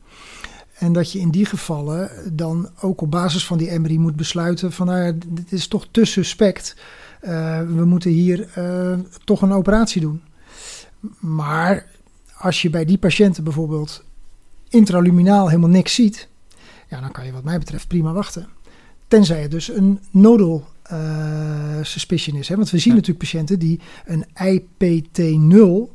En 0.78 0.94
dat 0.94 1.12
je 1.12 1.20
in 1.20 1.30
die 1.30 1.46
gevallen 1.46 2.12
dan 2.34 2.70
ook 2.82 3.02
op 3.02 3.12
basis 3.12 3.46
van 3.46 3.58
die 3.58 3.80
MRI 3.80 4.00
moet 4.00 4.16
besluiten 4.16 4.72
van 4.72 4.88
nou 4.88 5.18
dit 5.28 5.52
is 5.52 5.68
toch 5.68 5.88
te 5.92 6.06
suspect. 6.06 6.76
We 7.68 7.84
moeten 7.86 8.12
hier 8.12 8.48
toch 9.24 9.42
een 9.42 9.52
operatie 9.52 10.02
doen. 10.02 10.22
Maar 11.20 11.86
als 12.40 12.62
je 12.62 12.70
bij 12.70 12.86
die 12.86 12.98
patiënten 12.98 13.44
bijvoorbeeld 13.44 14.04
intraluminaal 14.70 15.48
helemaal 15.48 15.70
niks 15.70 15.94
ziet, 15.94 16.28
ja, 16.88 17.02
dan 17.02 17.12
kan 17.12 17.26
je 17.26 17.32
wat 17.32 17.44
mij 17.44 17.60
betreft 17.60 17.88
prima 17.88 18.14
wachten. 18.14 18.48
Tenzij 19.08 19.42
het 19.42 19.52
dus 19.52 19.70
een 19.70 20.00
nodal 20.12 20.68
uh, 20.92 21.78
suspicion 21.82 22.36
is. 22.36 22.48
Hè? 22.48 22.56
Want 22.56 22.70
we 22.70 22.78
zien 22.78 22.94
ja. 22.94 23.00
natuurlijk 23.00 23.26
patiënten 23.26 23.60
die 23.60 23.80
een 24.06 24.26
IPT0 24.26 25.92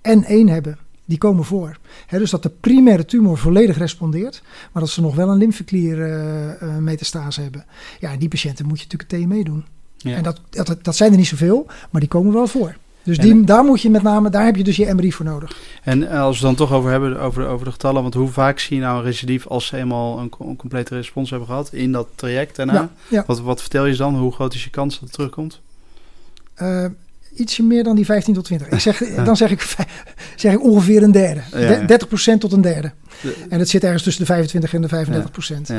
en 0.00 0.24
1 0.24 0.48
hebben 0.48 0.78
die 1.04 1.18
komen 1.18 1.44
voor. 1.44 1.78
Dus 2.10 2.30
dat 2.30 2.42
de 2.42 2.48
primaire 2.48 3.04
tumor 3.04 3.38
volledig 3.38 3.78
respondeert, 3.78 4.42
maar 4.72 4.82
dat 4.82 4.90
ze 4.90 5.00
nog 5.00 5.14
wel 5.14 5.28
een 5.28 5.38
lymfeklier 5.38 5.98
uh, 5.98 6.62
uh, 6.62 6.76
metastase 6.76 7.40
hebben. 7.40 7.64
Ja, 8.00 8.12
en 8.12 8.18
die 8.18 8.28
patiënten 8.28 8.66
moet 8.66 8.80
je 8.80 8.86
natuurlijk 8.90 9.12
een 9.12 9.28
TME 9.28 9.44
doen. 9.44 9.64
Ja. 9.96 10.16
En 10.16 10.22
dat, 10.22 10.40
dat, 10.50 10.78
dat 10.82 10.96
zijn 10.96 11.10
er 11.10 11.18
niet 11.18 11.26
zoveel, 11.26 11.66
maar 11.90 12.00
die 12.00 12.10
komen 12.10 12.32
wel 12.32 12.46
voor. 12.46 12.76
Dus 13.04 13.18
die, 13.18 13.44
daar 13.44 13.64
moet 13.64 13.80
je 13.80 13.90
met 13.90 14.02
name, 14.02 14.30
daar 14.30 14.44
heb 14.44 14.56
je 14.56 14.64
dus 14.64 14.76
je 14.76 14.94
MRI 14.94 15.12
voor 15.12 15.24
nodig. 15.24 15.56
En 15.82 16.08
als 16.08 16.40
we 16.40 16.46
het 16.46 16.56
dan 16.56 16.66
toch 16.66 16.76
over 16.76 16.90
hebben, 16.90 17.20
over, 17.20 17.46
over 17.46 17.64
de 17.64 17.72
getallen, 17.72 18.02
want 18.02 18.14
hoe 18.14 18.28
vaak 18.28 18.58
zie 18.58 18.76
je 18.76 18.82
nou 18.82 18.98
een 18.98 19.04
recidief 19.04 19.46
als 19.46 19.66
ze 19.66 19.76
eenmaal 19.76 20.18
een, 20.18 20.32
een 20.38 20.56
complete 20.56 20.94
respons 20.94 21.30
hebben 21.30 21.48
gehad 21.48 21.72
in 21.72 21.92
dat 21.92 22.08
traject 22.14 22.56
daarna? 22.56 22.72
Ja, 22.72 22.90
ja. 23.08 23.24
Wat, 23.26 23.40
wat 23.40 23.60
vertel 23.60 23.86
je 23.86 23.96
dan? 23.96 24.16
Hoe 24.16 24.32
groot 24.32 24.54
is 24.54 24.64
je 24.64 24.70
kans 24.70 24.94
dat 24.94 25.02
het 25.02 25.12
terugkomt? 25.12 25.60
Uh, 26.62 26.84
ietsje 27.36 27.62
meer 27.62 27.84
dan 27.84 27.96
die 27.96 28.04
15 28.04 28.34
tot 28.34 28.44
20. 28.44 28.68
Ik 28.68 28.80
zeg, 28.80 28.98
Dan 29.24 29.36
zeg 29.36 29.50
ik, 29.50 29.76
zeg 30.36 30.52
ik 30.52 30.62
ongeveer 30.62 31.02
een 31.02 31.12
derde. 31.12 31.40
Ja, 31.50 31.86
De, 31.86 32.34
30% 32.34 32.38
tot 32.38 32.52
een 32.52 32.60
derde. 32.60 32.92
En 33.48 33.58
het 33.58 33.68
zit 33.68 33.84
ergens 33.84 34.02
tussen 34.02 34.22
de 34.26 34.32
25 34.32 34.74
en 34.74 34.82
de 34.82 35.22
35%. 35.68 35.74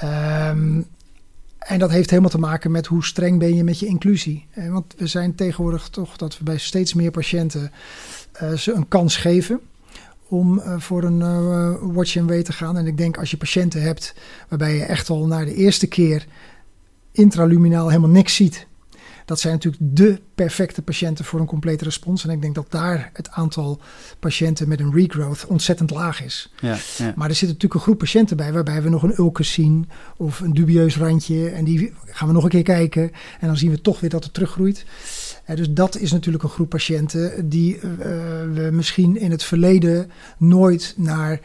Ja. 0.00 0.50
Um, 0.50 0.86
en 1.60 1.78
dat 1.78 1.90
heeft 1.90 2.10
helemaal 2.10 2.30
te 2.30 2.38
maken 2.38 2.70
met 2.70 2.86
hoe 2.86 3.04
streng 3.04 3.38
ben 3.38 3.54
je 3.54 3.64
met 3.64 3.78
je 3.78 3.86
inclusie. 3.86 4.46
Want 4.54 4.94
we 4.96 5.06
zijn 5.06 5.34
tegenwoordig 5.34 5.88
toch 5.88 6.16
dat 6.16 6.38
we 6.38 6.44
bij 6.44 6.58
steeds 6.58 6.94
meer 6.94 7.10
patiënten 7.10 7.72
uh, 8.42 8.52
ze 8.52 8.72
een 8.72 8.88
kans 8.88 9.16
geven 9.16 9.60
om 10.28 10.58
uh, 10.58 10.80
voor 10.80 11.02
een 11.02 11.20
uh, 11.20 11.74
watch 11.80 12.16
and 12.16 12.28
wait 12.28 12.44
te 12.44 12.52
gaan. 12.52 12.76
En 12.76 12.86
ik 12.86 12.96
denk 12.96 13.18
als 13.18 13.30
je 13.30 13.36
patiënten 13.36 13.82
hebt 13.82 14.14
waarbij 14.48 14.74
je 14.74 14.84
echt 14.84 15.10
al 15.10 15.26
na 15.26 15.44
de 15.44 15.54
eerste 15.54 15.86
keer 15.86 16.26
intraluminaal 17.12 17.88
helemaal 17.88 18.10
niks 18.10 18.34
ziet. 18.34 18.66
Dat 19.30 19.40
zijn 19.40 19.52
natuurlijk 19.52 19.82
de 19.96 20.20
perfecte 20.34 20.82
patiënten 20.82 21.24
voor 21.24 21.40
een 21.40 21.46
complete 21.46 21.84
respons. 21.84 22.24
En 22.24 22.30
ik 22.30 22.42
denk 22.42 22.54
dat 22.54 22.70
daar 22.70 23.10
het 23.12 23.30
aantal 23.30 23.80
patiënten 24.18 24.68
met 24.68 24.80
een 24.80 24.92
regrowth 24.92 25.46
ontzettend 25.46 25.90
laag 25.90 26.22
is. 26.22 26.52
Ja, 26.60 26.76
ja. 26.98 27.12
Maar 27.16 27.28
er 27.28 27.34
zit 27.34 27.48
natuurlijk 27.48 27.74
een 27.74 27.80
groep 27.80 27.98
patiënten 27.98 28.36
bij 28.36 28.52
waarbij 28.52 28.82
we 28.82 28.88
nog 28.88 29.02
een 29.02 29.18
ulcus 29.18 29.52
zien 29.52 29.88
of 30.16 30.40
een 30.40 30.52
dubieus 30.52 30.96
randje. 30.96 31.50
En 31.50 31.64
die 31.64 31.92
gaan 32.04 32.28
we 32.28 32.34
nog 32.34 32.44
een 32.44 32.50
keer 32.50 32.62
kijken. 32.62 33.02
En 33.40 33.46
dan 33.46 33.56
zien 33.56 33.70
we 33.70 33.80
toch 33.80 34.00
weer 34.00 34.10
dat 34.10 34.24
het 34.24 34.34
teruggroeit. 34.34 34.84
Uh, 35.50 35.56
dus 35.56 35.70
dat 35.70 35.96
is 35.96 36.12
natuurlijk 36.12 36.44
een 36.44 36.50
groep 36.50 36.68
patiënten 36.68 37.48
die 37.48 37.76
uh, 37.76 37.82
we 38.52 38.68
misschien 38.72 39.16
in 39.16 39.30
het 39.30 39.42
verleden 39.42 40.10
nooit 40.38 40.94
naar 40.96 41.40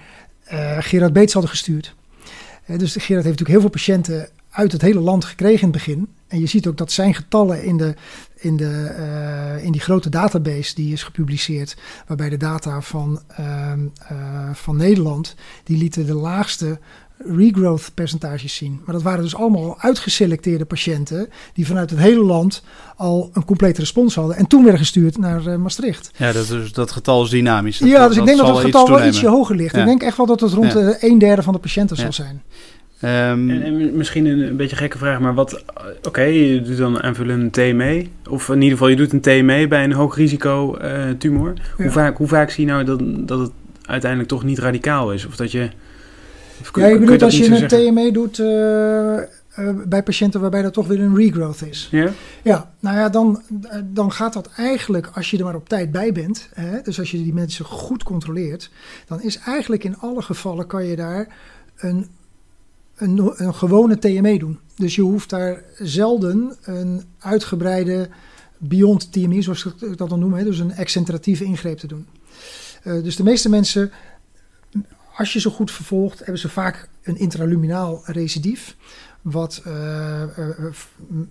uh, 0.54 0.78
Gerard 0.80 1.14
Beets 1.14 1.34
hadden 1.34 1.52
gestuurd. 1.52 1.96
dus 2.66 2.78
Gerard 2.78 3.08
heeft 3.08 3.40
natuurlijk 3.40 3.50
heel 3.50 3.62
veel 3.62 3.70
patiënten 3.70 4.30
uit 4.50 4.72
het 4.72 4.82
hele 4.82 5.00
land 5.00 5.26
gekregen 5.26 5.60
in 5.60 5.74
het 5.74 5.86
begin. 5.86 6.08
En 6.28 6.40
je 6.40 6.46
ziet 6.46 6.68
ook 6.68 6.78
dat 6.78 6.92
zijn 6.92 7.14
getallen 7.14 7.64
in, 7.64 7.78
de, 7.78 7.94
in, 8.36 8.58
de, 8.58 8.96
uh, 9.00 9.64
in 9.64 9.72
die 9.72 9.82
grote 9.82 10.10
database 10.10 10.76
die 10.76 10.94
is 10.94 11.04
gepubliceerd, 11.04 11.76
waarbij 12.08 12.30
de 12.30 12.38
data 12.38 12.82
van, 12.82 13.22
uh, 13.40 13.72
uh, 14.12 14.50
van 14.54 14.78
Nederland, 14.78 15.36
die 15.64 15.78
lieten 15.78 16.06
de 16.06 16.14
laagste 16.14 16.80
regrowth 17.18 17.92
percentages 17.94 18.56
zien. 18.56 18.82
Maar 18.86 18.96
dat 18.96 19.04
waren 19.04 19.24
dus 19.24 19.36
allemaal 19.36 19.80
uitgeselecteerde 19.80 20.66
patiënten 20.66 21.30
die 21.54 21.66
vanuit 21.66 21.90
het 21.90 22.00
hele 22.00 22.24
land 22.24 22.64
al 22.96 23.30
een 23.34 23.46
complete 23.46 23.80
respons 23.80 24.16
hadden 24.16 24.36
en 24.36 24.48
toen 24.48 24.62
werden 24.62 24.80
gestuurd 24.80 25.18
naar 25.18 25.60
Maastricht. 25.60 26.12
Ja, 26.18 26.32
dat, 26.32 26.50
is, 26.50 26.72
dat 26.72 26.92
getal 26.92 27.24
is 27.24 27.30
dynamisch. 27.30 27.78
Dat, 27.78 27.90
ja, 27.90 28.08
dus 28.08 28.18
ik 28.18 28.26
denk 28.26 28.38
dat 28.38 28.48
het 28.48 28.66
getal 28.66 28.90
wel 28.90 29.08
ietsje 29.08 29.28
hoger 29.28 29.56
ligt. 29.56 29.76
Ja. 29.76 29.80
Ik 29.80 29.86
denk 29.86 30.04
echt 30.04 30.18
wel 30.18 30.26
dat 30.26 30.40
het 30.40 30.54
rond 30.54 30.74
ja. 30.74 30.96
een 31.00 31.20
derde 31.20 31.44
van 31.44 31.54
de 31.54 31.60
patiënten 31.60 31.96
ja. 31.96 32.02
zal 32.02 32.14
zijn. 32.14 32.44
Um, 33.02 33.50
en, 33.50 33.64
en, 33.64 33.98
misschien 33.98 34.26
een, 34.26 34.39
een, 34.39 34.58
beetje 34.58 34.76
gekke 34.76 34.98
vraag, 34.98 35.20
maar 35.20 35.34
wat... 35.34 35.64
Oké, 35.64 36.08
okay, 36.08 36.34
je 36.34 36.62
doet 36.62 36.78
dan 36.78 37.04
aanvullend 37.04 37.41
een 37.41 37.52
TME. 37.52 38.06
Of 38.30 38.50
in 38.50 38.56
ieder 38.56 38.72
geval, 38.72 38.88
je 38.88 38.96
doet 38.96 39.14
een 39.14 39.22
TME 39.22 39.68
bij 39.68 39.84
een 39.84 39.93
hoog 39.93 40.16
risico 40.16 40.78
uh, 40.82 41.10
tumor. 41.18 41.54
Ja. 41.56 41.84
Hoe, 41.84 41.91
vaak, 41.91 42.18
hoe 42.18 42.28
vaak 42.28 42.50
zie 42.50 42.66
je 42.66 42.72
nou 42.72 42.84
dat, 42.84 43.02
dat 43.28 43.39
het 43.39 43.52
uiteindelijk 43.86 44.30
toch 44.30 44.43
niet 44.43 44.60
radicaal 44.60 45.14
is? 45.14 45.26
Of 45.26 45.36
dat 45.36 45.52
je... 45.52 45.70
Of 46.62 46.72
kun, 46.72 46.84
ja, 46.84 46.89
je 46.89 47.00
bedoelt 47.00 47.22
als 47.22 47.38
je 47.38 47.62
een 47.62 47.68
TME 47.68 48.12
doet 48.12 48.39
uh, 48.39 48.48
uh, 48.48 49.84
bij 49.88 50.04
patiënten 50.04 50.41
waarbij 50.41 50.62
dat 50.62 50.74
toch 50.74 50.88
weer 50.88 51.00
een 51.00 51.16
regrowth 51.16 51.68
is. 51.68 51.88
Ja? 51.91 52.12
Ja, 52.43 52.72
nou 52.80 52.98
ja, 52.98 53.10
dan, 53.10 53.41
dan 53.86 54.12
gaat 54.12 54.34
dat 54.34 54.50
eigenlijk, 54.58 55.10
als 55.14 55.32
je 55.32 55.38
er 55.38 55.43
maar 55.43 55.56
op 55.56 55.70
tijd 55.70 55.91
bij 55.91 56.12
bent... 56.12 56.50
Hè, 56.54 56.82
dus 56.82 57.00
als 57.00 57.12
je 57.12 57.24
die 57.24 57.34
mensen 57.34 57.66
goed 57.66 58.04
controleert... 58.04 58.72
dan 59.08 59.22
is 59.22 59.38
eigenlijk 59.38 59.84
in 59.84 59.98
alle 59.98 60.22
gevallen 60.22 60.68
kan 60.68 60.86
je 60.86 60.96
daar 60.96 61.28
een 61.78 62.08
een, 62.96 63.54
gewone 63.54 64.00
TME 64.00 64.38
doen. 64.38 64.60
Dus 64.76 64.96
je 64.96 65.02
hoeft 65.02 65.30
daar 65.30 65.64
zelden 65.78 66.56
een 66.64 67.04
uitgebreide 67.20 68.10
beyond 68.58 69.12
TME, 69.12 69.41
zoals 69.41 69.66
ik 69.66 69.98
dat 69.98 70.10
dan 70.10 70.20
noem, 70.20 70.43
dus 70.43 70.60
een 70.60 70.72
excentratieve 70.72 71.43
ingreep 71.43 71.78
te 71.78 71.88
doen. 71.88 72.08
Uh, 72.84 73.04
dus 73.04 73.16
de 73.16 73.24
meeste 73.24 73.50
mensen, 73.50 73.91
als 75.16 75.34
je 75.34 75.39
ze 75.39 75.50
goed 75.50 75.72
vervolgt, 75.72 76.18
hebben 76.18 76.39
ze 76.39 76.50
vaak 76.50 76.89
een 77.04 77.18
intraluminaal 77.18 78.02
recidief. 78.06 78.76
Wat 79.22 79.64
uh, 79.68 80.22
uh, 80.38 80.66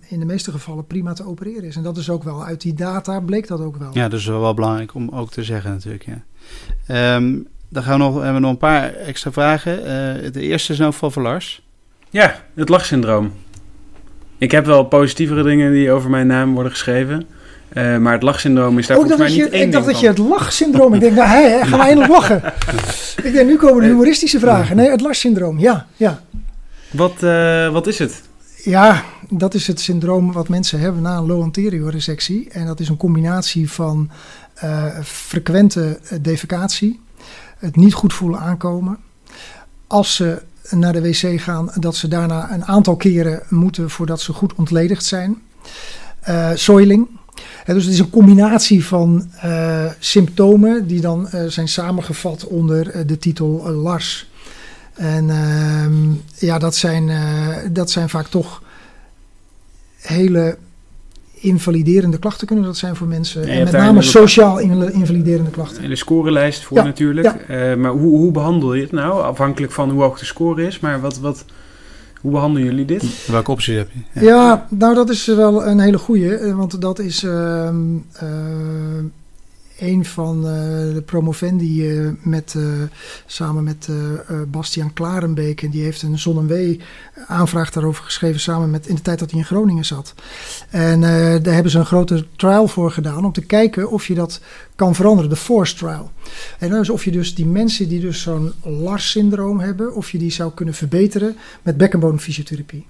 in 0.07 0.19
de 0.19 0.25
meeste 0.25 0.51
gevallen 0.51 0.87
prima 0.87 1.13
te 1.13 1.25
opereren 1.25 1.63
is. 1.63 1.75
En 1.75 1.83
dat 1.83 1.97
is 1.97 2.09
ook 2.09 2.23
wel, 2.23 2.45
uit 2.45 2.61
die 2.61 2.73
data 2.73 3.19
bleek 3.19 3.47
dat 3.47 3.59
ook 3.59 3.77
wel. 3.77 3.89
Ja, 3.93 4.09
dat 4.09 4.19
is 4.19 4.25
wel 4.25 4.53
belangrijk 4.53 4.93
om 4.93 5.09
ook 5.09 5.31
te 5.31 5.43
zeggen 5.43 5.71
natuurlijk. 5.71 6.05
Ja. 6.05 7.15
Um, 7.15 7.47
dan 7.69 7.83
gaan 7.83 7.97
we 7.99 8.03
nog, 8.03 8.13
hebben 8.13 8.33
we 8.33 8.39
nog 8.39 8.51
een 8.51 8.57
paar 8.57 8.93
extra 8.93 9.31
vragen. 9.31 9.79
Uh, 9.79 10.31
de 10.31 10.41
eerste 10.41 10.73
is 10.73 10.79
nou 10.79 10.93
van 10.93 11.23
Lars. 11.23 11.61
Ja, 12.09 12.43
het 12.55 12.69
lachsyndroom. 12.69 13.33
Ik 14.37 14.51
heb 14.51 14.65
wel 14.65 14.83
positievere 14.83 15.43
dingen 15.43 15.71
die 15.71 15.91
over 15.91 16.09
mijn 16.09 16.27
naam 16.27 16.53
worden 16.53 16.71
geschreven. 16.71 17.27
Uh, 17.73 17.97
maar 17.97 18.13
het 18.13 18.23
lachsyndroom 18.23 18.77
is 18.77 18.87
daar 18.87 18.97
volgens 18.97 19.17
mij 19.17 19.27
niet 19.27 19.37
je, 19.37 19.49
één 19.49 19.65
Ik 19.65 19.71
dacht 19.71 19.85
dat 19.85 19.99
je 19.99 20.07
het 20.07 20.17
lachsyndroom... 20.17 20.93
ik 20.93 20.99
denk, 20.99 21.15
nou, 21.15 21.27
hé, 21.29 21.65
gaan 21.65 21.79
we 21.79 21.85
eindelijk 21.85 22.11
lachen. 22.11 22.41
ik 23.23 23.33
denk, 23.33 23.49
nu 23.49 23.55
komen 23.55 23.81
de 23.81 23.87
humoristische 23.87 24.39
vragen. 24.39 24.75
Nee, 24.75 24.89
het 24.89 25.01
lachsyndroom, 25.01 25.59
ja. 25.59 25.87
ja. 25.95 26.21
Wat, 26.91 27.23
uh, 27.23 27.71
wat 27.71 27.87
is 27.87 27.99
het? 27.99 28.21
Ja, 28.63 29.03
dat 29.29 29.53
is 29.53 29.67
het 29.67 29.79
syndroom 29.79 30.31
wat 30.31 30.49
mensen 30.49 30.79
hebben 30.79 31.01
na 31.01 31.17
een 31.17 31.25
low 31.25 31.41
anterior 31.41 31.91
resectie. 31.91 32.49
En 32.51 32.65
dat 32.65 32.79
is 32.79 32.89
een 32.89 32.97
combinatie 32.97 33.71
van 33.71 34.09
uh, 34.63 34.85
frequente 35.03 35.99
defecatie 36.21 36.99
het 37.65 37.75
niet 37.75 37.93
goed 37.93 38.13
voelen 38.13 38.39
aankomen. 38.39 38.97
Als 39.87 40.15
ze 40.15 40.41
naar 40.69 40.93
de 40.93 41.01
wc 41.01 41.41
gaan, 41.41 41.71
dat 41.75 41.95
ze 41.95 42.07
daarna 42.07 42.53
een 42.53 42.65
aantal 42.65 42.95
keren 42.95 43.43
moeten 43.49 43.89
voordat 43.89 44.21
ze 44.21 44.33
goed 44.33 44.55
ontledigd 44.55 45.05
zijn. 45.05 45.41
Uh, 46.29 46.49
soiling. 46.53 47.07
Dus 47.65 47.83
het 47.83 47.93
is 47.93 47.99
een 47.99 48.09
combinatie 48.09 48.85
van 48.85 49.31
uh, 49.45 49.85
symptomen 49.99 50.87
die 50.87 51.01
dan 51.01 51.27
uh, 51.33 51.45
zijn 51.45 51.67
samengevat 51.67 52.45
onder 52.45 53.07
de 53.07 53.17
titel 53.17 53.71
LARS. 53.71 54.29
En 54.93 55.29
ehm, 55.29 56.11
ja, 56.45 56.59
dat 56.59 56.75
zijn, 56.75 57.11
dat 57.73 57.91
zijn 57.91 58.09
vaak 58.09 58.27
toch 58.27 58.63
hele 59.97 60.57
invaliderende 61.45 62.19
klachten 62.19 62.47
kunnen 62.47 62.65
dat 62.65 62.77
zijn 62.77 62.95
voor 62.95 63.07
mensen. 63.07 63.47
en 63.47 63.63
met 63.63 63.71
name 63.71 64.01
sociaal 64.01 64.59
invaliderende 64.59 65.51
klachten. 65.51 65.83
En 65.83 65.89
de 65.89 65.95
scorelijst 65.95 66.63
voor 66.63 66.77
ja, 66.77 66.83
natuurlijk. 66.83 67.35
Ja. 67.47 67.71
Uh, 67.71 67.77
maar 67.77 67.91
hoe, 67.91 68.17
hoe 68.17 68.31
behandel 68.31 68.73
je 68.73 68.81
het 68.81 68.91
nou? 68.91 69.23
Afhankelijk 69.23 69.71
van 69.71 69.89
hoe 69.89 70.01
hoog 70.01 70.19
de 70.19 70.25
score 70.25 70.67
is. 70.67 70.79
Maar 70.79 71.01
wat, 71.01 71.19
wat, 71.19 71.45
hoe 72.21 72.31
behandelen 72.31 72.67
jullie 72.67 72.85
dit? 72.85 73.27
Welke 73.27 73.51
opties 73.51 73.75
heb 73.75 73.89
je? 73.91 74.25
Ja, 74.25 74.25
ja 74.25 74.67
nou 74.69 74.95
dat 74.95 75.09
is 75.09 75.25
wel 75.25 75.65
een 75.65 75.79
hele 75.79 75.97
goeie. 75.97 76.53
Want 76.53 76.81
dat 76.81 76.99
is... 76.99 77.23
Uh, 77.23 77.69
uh, 78.23 78.29
een 79.79 80.05
van 80.05 80.37
uh, 80.37 80.43
de 80.93 81.03
promovendi 81.05 81.89
uh, 81.89 82.09
met, 82.21 82.53
uh, 82.57 82.63
samen 83.25 83.63
met 83.63 83.89
Bastiaan 84.47 84.93
Klarenbeek. 84.93 85.61
En 85.61 85.69
die 85.69 85.83
heeft 85.83 86.01
een 86.01 86.19
Zon 86.19 86.37
en 86.37 86.47
W 86.47 86.81
aanvraag 87.27 87.71
daarover 87.71 88.03
geschreven 88.03 88.39
samen 88.39 88.69
met 88.69 88.87
in 88.87 88.95
de 88.95 89.01
tijd 89.01 89.19
dat 89.19 89.31
hij 89.31 89.39
in 89.39 89.45
Groningen 89.45 89.85
zat. 89.85 90.13
En 90.69 91.01
daar 91.41 91.53
hebben 91.53 91.71
ze 91.71 91.79
een 91.79 91.85
grote 91.85 92.25
trial 92.35 92.67
voor 92.67 92.91
gedaan 92.91 93.25
om 93.25 93.31
te 93.31 93.45
kijken 93.45 93.91
of 93.91 94.07
je 94.07 94.13
dat 94.13 94.41
kan 94.75 94.95
veranderen, 94.95 95.29
de 95.29 95.35
force 95.35 95.75
trial. 95.75 96.11
En 96.59 96.69
dus 96.69 96.89
of 96.89 97.03
je 97.03 97.11
dus 97.11 97.35
die 97.35 97.45
mensen 97.45 97.89
die 97.89 97.99
dus 97.99 98.21
zo'n 98.21 98.53
LARS-syndroom 98.63 99.59
hebben, 99.59 99.95
of 99.95 100.11
je 100.11 100.17
die 100.17 100.31
zou 100.31 100.51
kunnen 100.53 100.73
verbeteren 100.73 101.35
met 101.61 101.77
bekkenbodemfysiotherapie. 101.77 102.85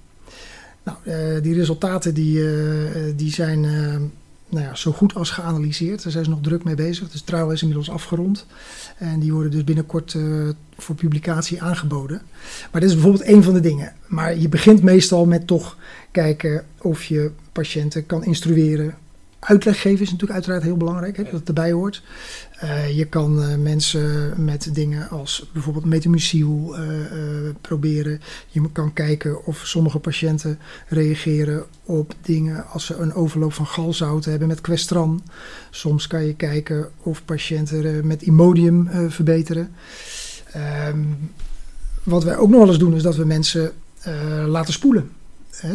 Nou, 0.82 0.98
die 1.40 1.54
resultaten 1.54 2.14
die, 2.14 2.40
die 3.16 3.32
zijn 3.32 3.66
nou 4.48 4.64
ja, 4.64 4.74
zo 4.74 4.92
goed 4.92 5.14
als 5.14 5.30
geanalyseerd. 5.30 6.02
Daar 6.02 6.12
zijn 6.12 6.24
ze 6.24 6.30
nog 6.30 6.40
druk 6.40 6.64
mee 6.64 6.74
bezig. 6.74 7.10
Dus 7.10 7.20
trial 7.20 7.50
is 7.50 7.60
inmiddels 7.60 7.90
afgerond. 7.90 8.46
En 8.98 9.20
die 9.20 9.32
worden 9.32 9.50
dus 9.50 9.64
binnenkort 9.64 10.14
uh, 10.14 10.48
voor 10.78 10.94
publicatie 10.94 11.62
aangeboden. 11.62 12.22
Maar 12.72 12.80
dit 12.80 12.90
is 12.90 12.96
bijvoorbeeld 12.96 13.28
een 13.28 13.42
van 13.42 13.54
de 13.54 13.60
dingen. 13.60 13.92
Maar 14.06 14.38
je 14.38 14.48
begint 14.48 14.82
meestal 14.82 15.26
met 15.26 15.46
toch 15.46 15.76
kijken 16.10 16.64
of 16.80 17.04
je 17.04 17.30
patiënten 17.52 18.06
kan 18.06 18.24
instrueren. 18.24 18.94
Uitleg 19.38 19.80
geven 19.80 20.00
is 20.00 20.10
natuurlijk 20.10 20.32
uiteraard 20.32 20.62
heel 20.62 20.76
belangrijk, 20.76 21.16
hè, 21.16 21.22
dat 21.22 21.32
het 21.32 21.48
erbij 21.48 21.72
hoort. 21.72 22.02
Uh, 22.64 22.96
je 22.96 23.04
kan 23.04 23.42
uh, 23.42 23.56
mensen 23.56 24.34
met 24.44 24.74
dingen 24.74 25.08
als 25.08 25.50
bijvoorbeeld 25.52 25.84
metamucil 25.84 26.76
uh, 26.78 26.84
proberen. 27.60 28.20
Je 28.48 28.70
kan 28.72 28.92
kijken 28.92 29.44
of 29.44 29.62
sommige 29.64 29.98
patiënten 29.98 30.58
reageren 30.88 31.64
op 31.84 32.14
dingen 32.22 32.66
als 32.66 32.86
ze 32.86 32.96
een 32.96 33.14
overloop 33.14 33.52
van 33.52 33.66
galzout 33.66 34.24
hebben 34.24 34.48
met 34.48 34.60
Questran. 34.60 35.22
Soms 35.70 36.06
kan 36.06 36.24
je 36.24 36.34
kijken 36.34 36.88
of 37.02 37.24
patiënten 37.24 38.06
met 38.06 38.22
Imodium 38.22 38.88
verbeteren. 39.08 39.74
Um, 40.88 41.30
wat 42.02 42.24
wij 42.24 42.36
ook 42.36 42.50
nog 42.50 42.58
wel 42.58 42.68
eens 42.68 42.78
doen 42.78 42.94
is 42.94 43.02
dat 43.02 43.16
we 43.16 43.24
mensen 43.24 43.72
laten 44.46 44.72
spoelen. 44.72 45.10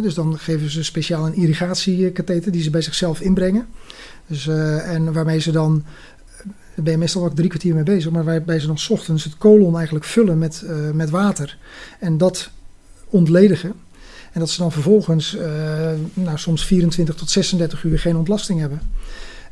Dus 0.02 0.14
dan 0.14 0.40
geven 0.40 0.70
ze 0.70 0.84
speciaal 0.84 1.26
een 1.26 1.36
irrigatiekatheter 1.36 2.52
die 2.52 2.62
ze 2.62 2.70
bij 2.70 2.82
zichzelf 2.82 3.22
inbrengen. 3.22 3.68
Dus, 4.28 4.48
eh, 4.48 4.94
en 4.94 5.14
waarmee 5.14 5.40
ze 5.40 5.52
dan, 5.52 5.84
daar 6.76 6.84
ben 6.84 6.94
je 6.94 7.00
meestal 7.00 7.24
ook 7.24 7.36
drie 7.36 7.50
kwartier 7.50 7.76
mee 7.76 7.84
bezig, 7.84 8.12
maar 8.12 8.24
waarbij 8.24 8.60
ze 8.60 8.68
dan 8.68 8.78
ochtends 8.90 9.24
het 9.24 9.38
kolon 9.38 9.76
eigenlijk 9.76 10.06
vullen 10.06 10.38
met, 10.38 10.64
eh, 10.68 10.76
met 10.94 11.10
water. 11.10 11.58
En 12.00 12.18
dat 12.18 12.50
ontledigen. 13.10 13.74
En 14.32 14.40
dat 14.40 14.50
ze 14.50 14.62
dan 14.62 14.72
vervolgens 14.72 15.38
eh, 15.38 15.50
nou, 16.14 16.38
soms 16.38 16.66
24 16.66 17.16
tot 17.16 17.30
36 17.30 17.84
uur 17.84 18.00
geen 18.00 18.16
ontlasting 18.16 18.60
hebben. 18.60 18.82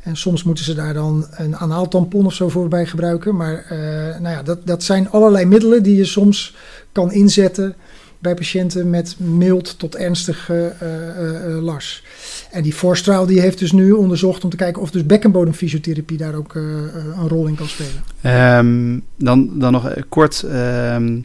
En 0.01 0.17
soms 0.17 0.43
moeten 0.43 0.63
ze 0.63 0.73
daar 0.73 0.93
dan 0.93 1.27
een 1.31 1.57
anaaltampon 1.57 2.25
of 2.25 2.33
zo 2.33 2.49
voor 2.49 2.67
bij 2.67 2.85
gebruiken. 2.85 3.35
Maar 3.35 3.65
eh, 3.69 3.79
nou 4.19 4.35
ja, 4.35 4.43
dat, 4.43 4.67
dat 4.67 4.83
zijn 4.83 5.09
allerlei 5.09 5.45
middelen 5.45 5.83
die 5.83 5.95
je 5.95 6.05
soms 6.05 6.55
kan 6.91 7.11
inzetten 7.11 7.75
bij 8.19 8.33
patiënten 8.33 8.89
met 8.89 9.15
mild 9.19 9.79
tot 9.79 9.95
ernstige 9.95 10.75
eh, 10.79 11.09
eh, 11.09 11.45
eh, 11.45 11.63
lars. 11.63 12.03
En 12.51 12.63
die 12.63 12.73
Force 12.73 13.03
Trial 13.03 13.25
die 13.25 13.39
heeft 13.39 13.59
dus 13.59 13.71
nu 13.71 13.91
onderzocht 13.91 14.43
om 14.43 14.49
te 14.49 14.55
kijken 14.55 14.81
of 14.81 14.91
dus 14.91 15.05
bekkenbodemfysiotherapie 15.05 16.17
daar 16.17 16.33
ook 16.33 16.55
een 16.55 17.27
rol 17.27 17.47
in 17.47 17.55
kan 17.55 17.67
spelen. 17.67 18.03
Ehm, 18.21 18.99
dan, 19.15 19.59
dan 19.59 19.71
nog 19.71 19.93
kort, 20.09 20.43
ehm, 20.43 21.19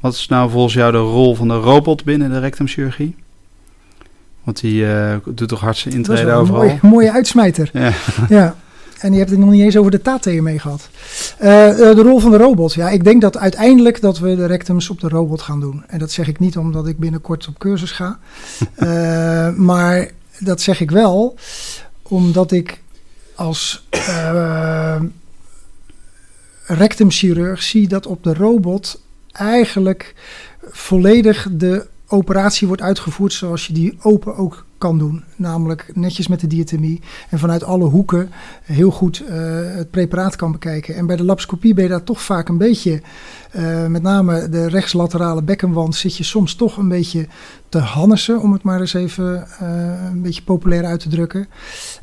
wat 0.00 0.14
is 0.14 0.28
nou 0.28 0.50
volgens 0.50 0.74
jou 0.74 0.92
de 0.92 0.98
rol 0.98 1.34
van 1.34 1.48
de 1.48 1.54
robot 1.54 2.04
binnen 2.04 2.30
de 2.30 2.38
rectumchirurgie? 2.38 3.16
Want 4.44 4.60
die 4.60 4.86
doet 5.34 5.48
toch 5.48 5.60
hard 5.60 5.76
zijn 5.76 5.94
Dat 5.94 6.02
is 6.02 6.08
intrede 6.08 6.30
wel 6.30 6.38
een 6.38 6.42
overal? 6.42 6.64
mooie, 6.64 6.78
mooie 6.82 7.12
uitsmijter. 7.12 7.70
Ja. 7.72 7.92
Ja. 8.28 8.56
En 9.00 9.12
je 9.12 9.18
hebt 9.18 9.30
het 9.30 9.38
nog 9.38 9.50
niet 9.50 9.62
eens 9.62 9.76
over 9.76 9.90
de 9.90 10.02
taten 10.02 10.42
mee 10.42 10.58
gehad. 10.58 10.88
Eh, 11.38 11.70
eh, 11.70 11.96
de 11.96 12.02
rol 12.02 12.18
van 12.18 12.30
de 12.30 12.36
robot. 12.36 12.74
Ja, 12.74 12.88
ik 12.88 13.04
denk 13.04 13.20
dat 13.20 13.36
uiteindelijk 13.36 14.00
dat 14.00 14.18
we 14.18 14.36
de 14.36 14.46
rectums 14.46 14.90
op 14.90 15.00
de 15.00 15.08
robot 15.08 15.42
gaan 15.42 15.60
doen. 15.60 15.84
En 15.86 15.98
dat 15.98 16.10
zeg 16.10 16.28
ik 16.28 16.38
niet 16.38 16.56
omdat 16.56 16.86
ik 16.86 16.98
binnenkort 16.98 17.48
op 17.48 17.58
cursus 17.58 17.90
ga. 17.90 18.18
Eh, 18.74 19.54
maar 19.54 20.10
dat 20.38 20.60
zeg 20.60 20.80
ik 20.80 20.90
wel 20.90 21.36
omdat 22.02 22.52
ik 22.52 22.82
als 23.34 23.86
eh, 23.90 25.00
rectumchirurg 26.66 27.62
zie 27.62 27.88
dat 27.88 28.06
op 28.06 28.22
de 28.22 28.34
robot 28.34 29.00
eigenlijk 29.32 30.14
volledig 30.70 31.48
de 31.50 31.86
operatie 32.06 32.66
wordt 32.66 32.82
uitgevoerd 32.82 33.32
zoals 33.32 33.66
je 33.66 33.72
die 33.72 33.98
open 34.02 34.36
ook 34.36 34.64
kan 34.80 34.98
doen. 34.98 35.24
Namelijk 35.36 35.90
netjes 35.94 36.28
met 36.28 36.40
de 36.40 36.46
diatomie 36.46 37.00
en 37.30 37.38
vanuit 37.38 37.64
alle 37.64 37.84
hoeken 37.84 38.30
heel 38.64 38.90
goed 38.90 39.22
eh, 39.28 39.36
het 39.76 39.90
preparaat 39.90 40.36
kan 40.36 40.52
bekijken. 40.52 40.94
En 40.94 41.06
bij 41.06 41.16
de 41.16 41.24
lapscopie 41.24 41.74
ben 41.74 41.84
je 41.84 41.90
daar 41.90 42.04
toch 42.04 42.22
vaak 42.22 42.48
een 42.48 42.58
beetje, 42.58 43.02
eh, 43.50 43.86
met 43.86 44.02
name 44.02 44.48
de 44.48 44.68
rechtslaterale 44.68 45.42
bekkenwand, 45.42 45.94
zit 45.94 46.16
je 46.16 46.24
soms 46.24 46.54
toch 46.54 46.76
een 46.76 46.88
beetje 46.88 47.26
te 47.68 47.78
hannissen, 47.78 48.40
om 48.40 48.52
het 48.52 48.62
maar 48.62 48.80
eens 48.80 48.94
even 48.94 49.46
eh, 49.58 50.10
een 50.10 50.22
beetje 50.22 50.42
populair 50.42 50.84
uit 50.84 51.00
te 51.00 51.08
drukken. 51.08 51.48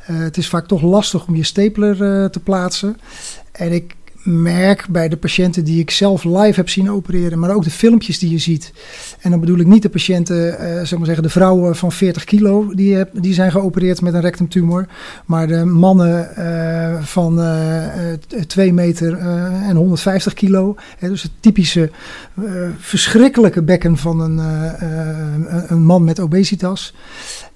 Het 0.02 0.36
is 0.36 0.48
vaak 0.48 0.66
toch 0.66 0.82
lastig 0.82 1.26
om 1.26 1.36
je 1.36 1.44
stapler 1.44 1.96
te 2.30 2.40
plaatsen. 2.40 2.96
En 3.52 3.72
ik 3.72 3.96
merk 4.28 4.86
bij 4.88 5.08
de 5.08 5.16
patiënten 5.16 5.64
die 5.64 5.80
ik 5.80 5.90
zelf 5.90 6.24
live 6.24 6.52
heb 6.54 6.68
zien 6.68 6.90
opereren, 6.90 7.38
maar 7.38 7.54
ook 7.54 7.64
de 7.64 7.70
filmpjes 7.70 8.18
die 8.18 8.30
je 8.30 8.38
ziet. 8.38 8.72
En 9.20 9.30
dan 9.30 9.40
bedoel 9.40 9.58
ik 9.58 9.66
niet 9.66 9.82
de 9.82 9.88
patiënten, 9.88 10.58
eh 10.58 10.74
zeg 10.74 10.96
maar 10.96 11.06
zeggen, 11.06 11.22
de 11.22 11.30
vrouwen 11.30 11.76
van 11.76 11.92
40 11.92 12.24
kilo 12.24 12.74
die, 12.74 13.04
die 13.12 13.34
zijn 13.34 13.50
geopereerd 13.50 14.00
met 14.00 14.14
een 14.14 14.20
rectumtumor. 14.20 14.86
Maar 15.26 15.46
de 15.46 15.64
mannen 15.64 16.36
eh, 16.36 17.02
van 17.02 17.40
eh, 17.40 18.12
eh, 18.12 18.18
2 18.46 18.72
meter 18.72 19.18
en 19.18 19.76
150 19.76 20.34
kilo. 20.34 20.76
Hè, 20.98 21.08
dus 21.08 21.22
het 21.22 21.32
typische 21.40 21.90
verschrikkelijke 22.78 23.62
bekken 23.62 23.96
van 23.96 24.20
een, 24.20 24.40
een 25.68 25.82
man 25.82 26.04
met 26.04 26.20
obesitas. 26.20 26.94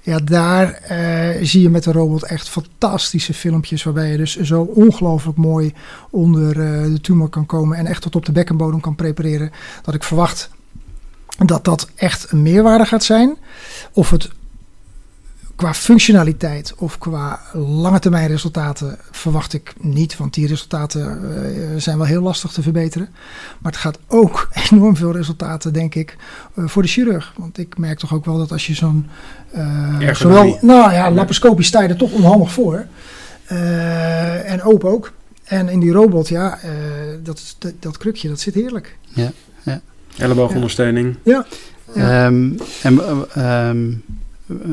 Ja, 0.05 0.19
daar 0.19 0.73
eh, 0.73 1.45
zie 1.45 1.63
je 1.63 1.71
met 1.71 1.85
de 1.85 1.93
robot 1.93 2.23
echt 2.23 2.49
fantastische 2.49 3.35
filmpjes. 3.35 3.83
Waarbij 3.83 4.11
je 4.11 4.17
dus 4.17 4.41
zo 4.41 4.63
ongelooflijk 4.63 5.39
mooi 5.39 5.75
onder 6.11 6.49
eh, 6.49 6.85
de 6.85 7.01
tumor 7.01 7.29
kan 7.29 7.47
komen. 7.47 7.79
En 7.79 7.87
echt 7.87 8.03
tot 8.03 8.17
op 8.17 8.27
de 8.27 8.33
bekkenbodem 8.33 8.81
kan 8.81 8.95
prepareren. 8.95 9.51
Dat 9.83 9.95
ik 9.95 10.03
verwacht 10.03 10.51
dat 11.39 11.65
dat 11.65 11.91
echt 11.95 12.33
een 12.33 12.43
meerwaarde 12.43 12.85
gaat 12.85 13.05
zijn. 13.05 13.37
Of 13.93 14.11
het 14.11 14.31
qua 15.57 15.75
functionaliteit 15.75 16.75
of 16.77 16.99
qua 16.99 17.41
lange 17.53 17.99
termijn 17.99 18.29
resultaten 18.29 18.99
verwacht 19.11 19.53
ik 19.53 19.75
niet. 19.81 20.17
Want 20.17 20.35
die 20.35 20.47
resultaten 20.47 21.03
eh, 21.03 21.63
zijn 21.77 21.97
wel 21.99 22.07
heel 22.07 22.23
lastig 22.23 22.53
te 22.53 22.63
verbeteren. 22.63 23.09
Maar 23.59 23.73
het 23.73 23.81
gaat 23.81 23.99
ook 24.07 24.49
enorm 24.71 24.97
veel 24.97 25.13
resultaten, 25.13 25.73
denk 25.73 25.95
ik, 25.95 26.17
eh, 26.55 26.65
voor 26.67 26.83
de 26.83 26.89
chirurg. 26.89 27.33
Want 27.37 27.59
ik 27.59 27.79
merk 27.79 27.99
toch 27.99 28.15
ook 28.15 28.25
wel 28.25 28.39
dat 28.39 28.53
als 28.53 28.67
je 28.67 28.75
zo'n... 28.75 29.07
eh, 29.51 29.61
Ergonomie. 30.01 30.15
zowel, 30.15 30.59
nou 30.61 30.93
ja, 30.93 31.11
laparoscopisch 31.11 31.67
sta 31.67 31.83
je 31.83 31.89
er 31.89 31.97
toch 31.97 32.13
onhandig 32.13 32.53
voor. 32.53 32.87
Eh, 33.45 34.51
en 34.51 34.63
open 34.63 34.91
ook. 34.91 35.13
En 35.45 35.69
in 35.69 35.81
die 35.81 35.93
robot, 35.93 36.29
ja, 36.29 36.59
eh, 36.63 36.71
dat, 37.23 37.57
dat, 37.59 37.73
dat 37.81 37.97
krukje, 37.97 38.29
dat 38.29 38.41
zit 38.41 38.55
heerlijk. 38.55 38.97
Elleboogondersteuning. 40.17 41.17
Ja. 41.23 41.47
Ehm, 41.95 42.51
en 42.83 42.99
eh, 43.01 43.69
ehm, 43.69 43.91
eh, 43.91 43.97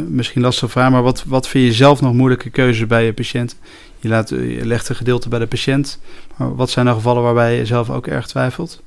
misschien 0.10 0.42
lastige 0.42 0.72
vraag, 0.72 0.92
maar 0.92 1.04
wat, 1.04 1.24
wat 1.28 1.48
vind 1.48 1.66
je 1.66 1.74
zelf 1.74 2.02
nog 2.02 2.14
moeilijke 2.14 2.50
keuzes 2.50 2.88
bij 2.88 3.06
je 3.06 3.14
patiënt? 3.14 3.56
Je, 4.00 4.08
laat, 4.08 4.30
je 4.30 4.66
legt 4.66 4.90
een 4.90 4.96
gedeelte 4.96 5.30
bij 5.30 5.40
de 5.40 5.48
patiënt, 5.48 6.00
maar 6.38 6.56
wat 6.56 6.70
zijn 6.70 6.88
er 6.88 6.94
gevallen 6.94 7.24
waarbij 7.24 7.58
je 7.58 7.66
zelf 7.66 7.90
ook 7.90 8.08
erg 8.08 8.28
twijfelt? 8.28 8.82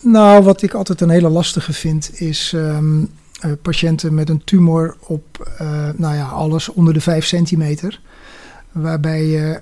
Nou, 0.00 0.42
wat 0.42 0.62
ik 0.62 0.74
altijd 0.74 1.00
een 1.00 1.10
hele 1.10 1.28
lastige 1.28 1.72
vind, 1.72 2.20
is 2.20 2.52
ehm, 2.54 3.04
eh, 3.40 3.50
patiënten 3.62 4.14
met 4.14 4.28
een 4.28 4.44
tumor 4.44 4.96
op, 5.00 5.52
eh, 5.58 5.88
nou 5.96 6.14
ja, 6.14 6.28
alles 6.28 6.68
onder 6.68 6.94
de 6.94 7.00
5 7.00 7.26
centimeter. 7.26 8.00
Waarbij 8.72 9.26
je 9.26 9.60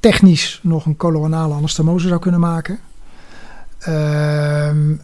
technisch 0.00 0.60
nog 0.62 0.86
een 0.86 0.96
coloanale 0.96 1.54
anastomose 1.54 2.08
zou 2.08 2.20
kunnen 2.20 2.40
maken. 2.40 2.78
Ehm, 3.78 4.94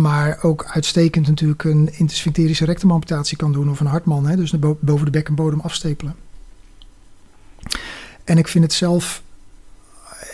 maar 0.00 0.38
ook 0.42 0.64
uitstekend 0.68 1.26
natuurlijk 1.28 1.64
een 1.64 1.88
intersphincterische 1.98 2.64
rectumamputatie 2.64 3.36
kan 3.36 3.52
doen 3.52 3.70
of 3.70 3.80
een 3.80 3.86
hartman, 3.86 4.26
hè, 4.26 4.36
dus 4.36 4.50
de 4.50 4.76
boven 4.80 5.04
de 5.04 5.10
bekkenbodem 5.10 5.60
afstepelen. 5.60 6.14
En 8.24 8.38
ik 8.38 8.48
vind 8.48 8.64
het 8.64 8.72
zelf 8.72 9.22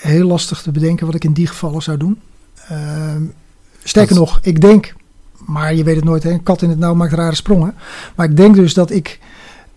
heel 0.00 0.26
lastig 0.26 0.62
te 0.62 0.70
bedenken 0.70 1.06
wat 1.06 1.14
ik 1.14 1.24
in 1.24 1.32
die 1.32 1.46
gevallen 1.46 1.82
zou 1.82 1.96
doen. 1.96 2.20
Ehm, 2.68 3.22
sterker 3.84 4.14
Dat- 4.14 4.24
nog, 4.24 4.38
ik 4.42 4.60
denk, 4.60 4.94
maar 5.46 5.74
je 5.74 5.84
weet 5.84 5.96
het 5.96 6.04
nooit, 6.04 6.22
hè, 6.22 6.30
een 6.30 6.42
kat 6.42 6.62
in 6.62 6.68
het 6.70 6.78
nauw 6.78 6.94
maakt 6.94 7.12
rare 7.12 7.34
sprongen. 7.34 7.74
Maar 8.16 8.30
ik 8.30 8.36
denk 8.36 8.54
dus 8.54 8.74
dat 8.74 8.90
ik, 8.90 9.18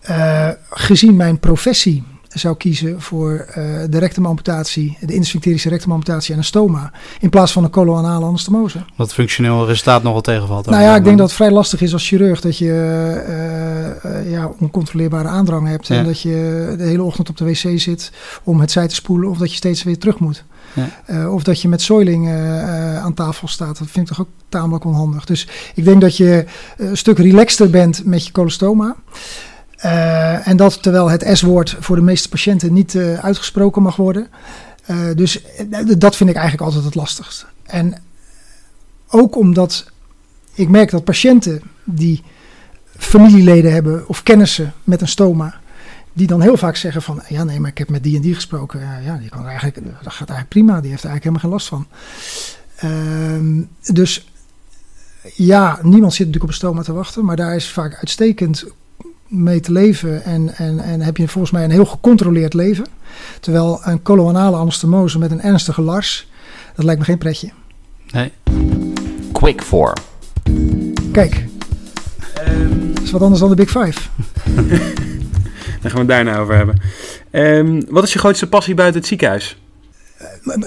eh, 0.00 0.50
gezien 0.70 1.16
mijn 1.16 1.38
professie, 1.38 2.02
zou 2.34 2.56
kiezen 2.56 3.00
voor 3.00 3.32
eh, 3.32 3.64
de 3.88 3.98
rectumamputatie, 3.98 4.96
de 5.00 5.12
intersphincterische 5.12 5.68
rectumamputatie 5.68 6.32
en 6.32 6.38
een 6.38 6.44
stoma, 6.44 6.92
in 7.20 7.30
plaats 7.30 7.52
van 7.52 7.64
een 7.64 7.70
coloanale 7.70 8.26
anastomose. 8.26 8.84
Wat 8.96 9.12
functioneel 9.12 9.66
resultaat 9.66 10.02
nogal 10.02 10.20
tegenvalt. 10.20 10.66
Nou 10.66 10.82
ja, 10.82 10.96
ik 10.96 11.04
denk 11.04 11.18
dat 11.18 11.26
het 11.26 11.36
vrij 11.36 11.50
lastig 11.50 11.80
is 11.80 11.92
als 11.92 12.08
chirurg 12.08 12.40
dat 12.40 12.58
je 12.58 12.70
eh, 12.70 14.18
eh, 14.18 14.30
ja, 14.30 14.50
oncontroleerbare 14.58 15.28
aandrang 15.28 15.68
hebt. 15.68 15.86
Ja. 15.86 15.96
En 15.96 16.04
dat 16.04 16.20
je 16.20 16.74
de 16.78 16.84
hele 16.84 17.02
ochtend 17.02 17.28
op 17.28 17.36
de 17.36 17.44
wc 17.44 17.80
zit 17.80 18.12
om 18.42 18.60
het 18.60 18.70
zij 18.70 18.88
te 18.88 18.94
spoelen. 18.94 19.30
Of 19.30 19.38
dat 19.38 19.50
je 19.50 19.56
steeds 19.56 19.82
weer 19.82 19.98
terug 19.98 20.18
moet. 20.18 20.44
Ja. 21.06 21.28
Of 21.30 21.42
dat 21.42 21.60
je 21.60 21.68
met 21.68 21.82
soiling 21.82 22.28
aan 23.02 23.14
tafel 23.14 23.48
staat. 23.48 23.78
Dat 23.78 23.88
vind 23.90 24.10
ik 24.10 24.16
toch 24.16 24.26
ook 24.26 24.32
tamelijk 24.48 24.84
onhandig. 24.84 25.24
Dus 25.24 25.48
ik 25.74 25.84
denk 25.84 26.00
dat 26.00 26.16
je 26.16 26.44
een 26.76 26.96
stuk 26.96 27.18
relaxter 27.18 27.70
bent 27.70 28.04
met 28.04 28.26
je 28.26 28.32
colostoma. 28.32 28.96
Eh, 29.84 30.48
en 30.48 30.56
dat 30.56 30.82
terwijl 30.82 31.10
het 31.10 31.28
S-woord 31.32 31.76
voor 31.80 31.96
de 31.96 32.02
meeste 32.02 32.28
patiënten 32.28 32.72
niet 32.72 32.94
eh, 32.94 33.18
uitgesproken 33.18 33.82
mag 33.82 33.96
worden. 33.96 34.28
Eh, 34.84 34.98
dus 35.14 35.44
dat 35.98 36.16
vind 36.16 36.30
ik 36.30 36.36
eigenlijk 36.36 36.66
altijd 36.66 36.84
het 36.84 36.94
lastigst. 36.94 37.46
En 37.62 38.02
ook 39.08 39.36
omdat 39.36 39.90
ik 40.54 40.68
merk 40.68 40.90
dat 40.90 41.04
patiënten 41.04 41.62
die 41.84 42.22
familieleden 42.96 43.72
hebben 43.72 44.08
of 44.08 44.22
kennissen 44.22 44.72
met 44.84 45.00
een 45.00 45.08
stoma, 45.08 45.60
die 46.12 46.26
dan 46.26 46.40
heel 46.40 46.56
vaak 46.56 46.76
zeggen 46.76 47.02
van, 47.02 47.22
ja 47.28 47.44
nee, 47.44 47.60
maar 47.60 47.70
ik 47.70 47.78
heb 47.78 47.90
met 47.90 48.02
die 48.02 48.16
en 48.16 48.22
die 48.22 48.34
gesproken. 48.34 48.80
Ja, 49.04 49.16
die 49.16 49.28
kan 49.28 49.46
eigenlijk, 49.46 49.76
dat 49.76 50.12
gaat 50.12 50.28
eigenlijk 50.28 50.48
prima, 50.48 50.80
die 50.80 50.90
heeft 50.90 51.04
er 51.04 51.10
eigenlijk 51.10 51.40
helemaal 51.40 51.40
geen 51.40 51.50
last 51.50 51.68
van. 51.68 51.86
Ehm, 52.76 53.62
dus 53.94 54.28
ja, 55.34 55.78
niemand 55.82 56.12
zit 56.12 56.26
natuurlijk 56.26 56.44
op 56.44 56.48
een 56.48 56.54
stoma 56.54 56.82
te 56.82 56.92
wachten, 56.92 57.24
maar 57.24 57.36
daar 57.36 57.56
is 57.56 57.70
vaak 57.70 57.94
uitstekend 57.94 58.64
mee 59.34 59.60
te 59.60 59.72
leven 59.72 60.24
en, 60.24 60.54
en, 60.56 60.78
en 60.78 61.00
heb 61.00 61.16
je 61.16 61.28
volgens 61.28 61.52
mij 61.52 61.64
een 61.64 61.70
heel 61.70 61.84
gecontroleerd 61.84 62.54
leven. 62.54 62.86
Terwijl 63.40 63.80
een 63.84 64.02
coloanale 64.02 64.56
anastomose 64.56 65.18
met 65.18 65.30
een 65.30 65.40
ernstige 65.40 65.82
lars, 65.82 66.28
dat 66.74 66.84
lijkt 66.84 67.00
me 67.00 67.06
geen 67.06 67.18
pretje. 67.18 67.50
Nee. 68.10 68.32
Quick 69.32 69.62
4. 69.62 69.92
Kijk, 71.12 71.44
dat 72.94 73.02
is 73.02 73.10
wat 73.10 73.22
anders 73.22 73.40
dan 73.40 73.50
de 73.50 73.56
Big 73.56 73.70
Five. 73.70 74.00
Daar 75.80 75.92
gaan 75.92 76.06
we 76.06 76.12
het 76.12 76.24
daarna 76.24 76.38
over 76.38 76.56
hebben. 76.56 76.80
Ehm, 77.30 77.82
wat 77.88 78.04
is 78.04 78.12
je 78.12 78.18
grootste 78.18 78.48
passie 78.48 78.74
buiten 78.74 79.00
het 79.00 79.08
ziekenhuis? 79.08 79.58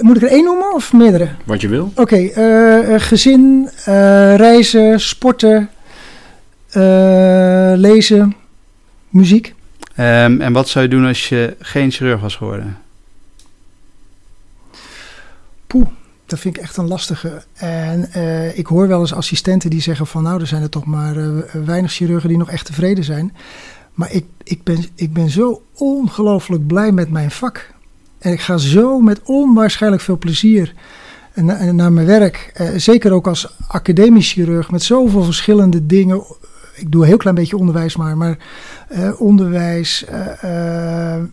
Moet 0.00 0.16
ik 0.16 0.22
er 0.22 0.28
één 0.28 0.44
noemen 0.44 0.74
of 0.74 0.92
meerdere? 0.92 1.28
Wat 1.44 1.60
je 1.60 1.68
wil. 1.68 1.92
Oké, 1.94 2.16
eh, 2.16 2.94
eh, 2.94 3.00
gezin, 3.00 3.70
eh, 3.84 4.34
reizen, 4.36 5.00
sporten, 5.00 5.70
eh, 6.70 7.72
lezen, 7.74 8.36
muziek. 9.08 9.54
Ehm, 9.94 10.40
en 10.40 10.52
wat 10.52 10.68
zou 10.68 10.84
je 10.84 10.90
doen 10.90 11.06
als 11.06 11.28
je 11.28 11.56
geen 11.60 11.90
chirurg 11.90 12.20
was 12.20 12.36
geworden? 12.36 12.78
Dat 16.28 16.38
vind 16.38 16.56
ik 16.56 16.62
echt 16.62 16.76
een 16.76 16.88
lastige. 16.88 17.42
En 17.54 18.12
eh, 18.12 18.58
ik 18.58 18.66
hoor 18.66 18.88
wel 18.88 19.00
eens 19.00 19.14
assistenten 19.14 19.70
die 19.70 19.80
zeggen 19.80 20.06
van 20.06 20.22
nou, 20.22 20.40
er 20.40 20.46
zijn 20.46 20.62
er 20.62 20.68
toch 20.68 20.84
maar 20.84 21.16
eh, 21.16 21.28
weinig 21.64 21.92
chirurgen 21.92 22.28
die 22.28 22.38
nog 22.38 22.50
echt 22.50 22.66
tevreden 22.66 23.04
zijn. 23.04 23.36
Maar 23.94 24.12
ik, 24.12 24.24
ik, 24.42 24.62
ben, 24.62 24.84
ik 24.94 25.12
ben 25.12 25.30
zo 25.30 25.62
ongelooflijk 25.74 26.66
blij 26.66 26.92
met 26.92 27.10
mijn 27.10 27.30
vak. 27.30 27.70
En 28.18 28.32
ik 28.32 28.40
ga 28.40 28.56
zo 28.56 29.00
met 29.00 29.20
onwaarschijnlijk 29.22 30.02
veel 30.02 30.18
plezier 30.18 30.74
na- 31.34 31.72
naar 31.72 31.92
mijn 31.92 32.06
werk. 32.06 32.50
Eh, 32.54 32.68
zeker 32.76 33.12
ook 33.12 33.26
als 33.26 33.54
academisch 33.68 34.32
chirurg 34.32 34.70
met 34.70 34.82
zoveel 34.82 35.22
verschillende 35.22 35.86
dingen. 35.86 36.22
Ik 36.78 36.92
doe 36.92 37.02
een 37.02 37.08
heel 37.08 37.16
klein 37.16 37.34
beetje 37.34 37.56
onderwijs 37.56 37.96
maar, 37.96 38.16
maar 38.16 38.38
eh, 38.88 39.20
onderwijs 39.20 40.04
eh, 40.04 41.14
eh, 41.14 41.24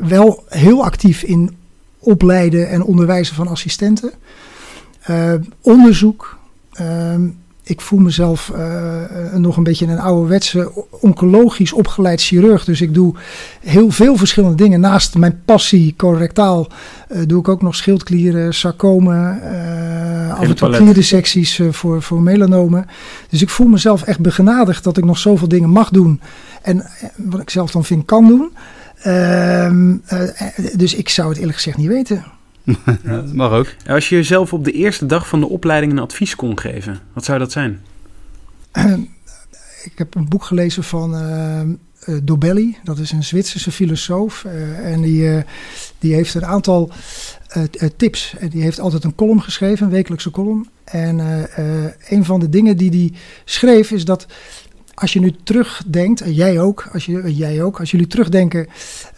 wel 0.00 0.44
heel 0.48 0.84
actief 0.84 1.22
in 1.22 1.56
opleiden 1.98 2.68
en 2.68 2.82
onderwijzen 2.82 3.34
van 3.34 3.48
assistenten. 3.48 4.12
Onderzoek. 5.60 6.38
Ehm, 6.72 7.28
ik 7.64 7.80
voel 7.80 7.98
mezelf 7.98 8.50
eh, 8.54 9.04
eh, 9.04 9.32
nog 9.34 9.56
een 9.56 9.62
beetje 9.62 9.86
een 9.86 9.98
ouderwetse 9.98 10.72
oncologisch 10.90 11.72
opgeleid 11.72 12.22
chirurg. 12.22 12.64
Dus 12.64 12.80
ik 12.80 12.94
doe 12.94 13.14
heel 13.60 13.90
veel 13.90 14.16
verschillende 14.16 14.56
dingen. 14.56 14.80
Naast 14.80 15.16
mijn 15.16 15.40
passie 15.44 15.94
correctaal 15.96 16.66
eh, 17.08 17.20
doe 17.26 17.40
ik 17.40 17.48
ook 17.48 17.62
nog 17.62 17.74
schildklieren, 17.74 18.54
sarcomen, 18.54 19.42
eh, 19.42 20.38
af 20.38 20.48
en 20.48 20.56
toe 20.56 20.68
eh, 21.58 21.66
voor, 21.70 22.02
voor 22.02 22.22
melanomen. 22.22 22.86
Dus 23.28 23.42
ik 23.42 23.48
voel 23.48 23.66
mezelf 23.66 24.02
echt 24.02 24.20
begenadigd 24.20 24.84
dat 24.84 24.96
ik 24.96 25.04
nog 25.04 25.18
zoveel 25.18 25.48
dingen 25.48 25.70
mag 25.70 25.90
doen. 25.90 26.20
En 26.62 26.86
wat 27.16 27.40
ik 27.40 27.50
zelf 27.50 27.70
dan 27.70 27.84
vind 27.84 28.04
kan 28.04 28.26
doen. 28.26 28.50
Ehm, 29.04 29.96
eh, 30.06 30.40
eh, 30.40 30.76
dus 30.76 30.94
ik 30.94 31.08
zou 31.08 31.28
het 31.28 31.38
eerlijk 31.38 31.56
gezegd 31.56 31.76
niet 31.76 31.88
weten. 31.88 32.24
Dat 33.04 33.32
mag 33.32 33.52
ook. 33.52 33.74
Als 33.86 34.08
je 34.08 34.14
jezelf 34.16 34.52
op 34.52 34.64
de 34.64 34.72
eerste 34.72 35.06
dag 35.06 35.28
van 35.28 35.40
de 35.40 35.48
opleiding 35.48 35.92
een 35.92 35.98
advies 35.98 36.36
kon 36.36 36.58
geven, 36.58 37.00
wat 37.12 37.24
zou 37.24 37.38
dat 37.38 37.52
zijn? 37.52 37.80
ik 39.90 39.92
heb 39.94 40.14
een 40.14 40.28
boek 40.28 40.44
gelezen 40.44 40.84
van 40.84 41.14
eh, 41.16 42.14
Dobelli. 42.22 42.76
Dat 42.84 42.98
is 42.98 43.10
een 43.12 43.24
Zwitserse 43.24 43.72
filosoof. 43.72 44.44
eh, 44.44 44.92
en 44.92 45.02
die, 45.02 45.30
eh, 45.30 45.42
die 45.98 46.14
heeft 46.14 46.34
een 46.34 46.44
aantal 46.46 46.90
tips. 47.96 48.34
En 48.38 48.48
die 48.48 48.62
heeft 48.62 48.80
altijd 48.80 49.04
een 49.04 49.14
column 49.14 49.42
geschreven, 49.42 49.86
een 49.86 49.92
wekelijkse 49.92 50.30
column. 50.30 50.68
En 50.84 51.20
eh, 51.20 51.58
eh, 51.84 51.92
een 52.08 52.24
van 52.24 52.40
de 52.40 52.48
dingen 52.48 52.76
die 52.76 52.90
hij 52.90 53.12
schreef 53.44 53.90
is 53.90 54.04
dat 54.04 54.26
als 54.94 55.12
je 55.12 55.20
nu 55.20 55.34
terugdenkt, 55.44 56.20
en 56.20 56.32
jij 56.32 56.60
ook, 56.60 56.88
als, 56.92 57.06
je, 57.06 57.34
jij 57.34 57.62
ook, 57.62 57.80
als 57.80 57.90
jullie 57.90 58.06
terugdenken 58.06 58.66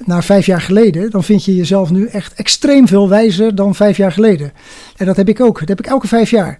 naar 0.05 0.25
vijf 0.25 0.47
jaar 0.47 0.61
geleden, 0.61 1.11
dan 1.11 1.25
vind 1.25 1.45
je 1.45 1.57
jezelf 1.57 1.91
nu 1.91 2.07
echt 2.07 2.35
extreem 2.35 2.89
veel 2.89 3.09
wijzer 3.09 3.55
dan 3.55 3.75
vijf 3.75 3.97
jaar 3.97 4.13
geleden. 4.13 4.53
En 4.97 5.07
dat 5.07 5.17
heb 5.17 5.29
ik 5.29 5.41
ook. 5.41 5.59
Dat 5.59 5.69
heb 5.69 5.79
ik 5.79 5.87
elke 5.87 6.07
vijf 6.07 6.31
jaar. 6.31 6.59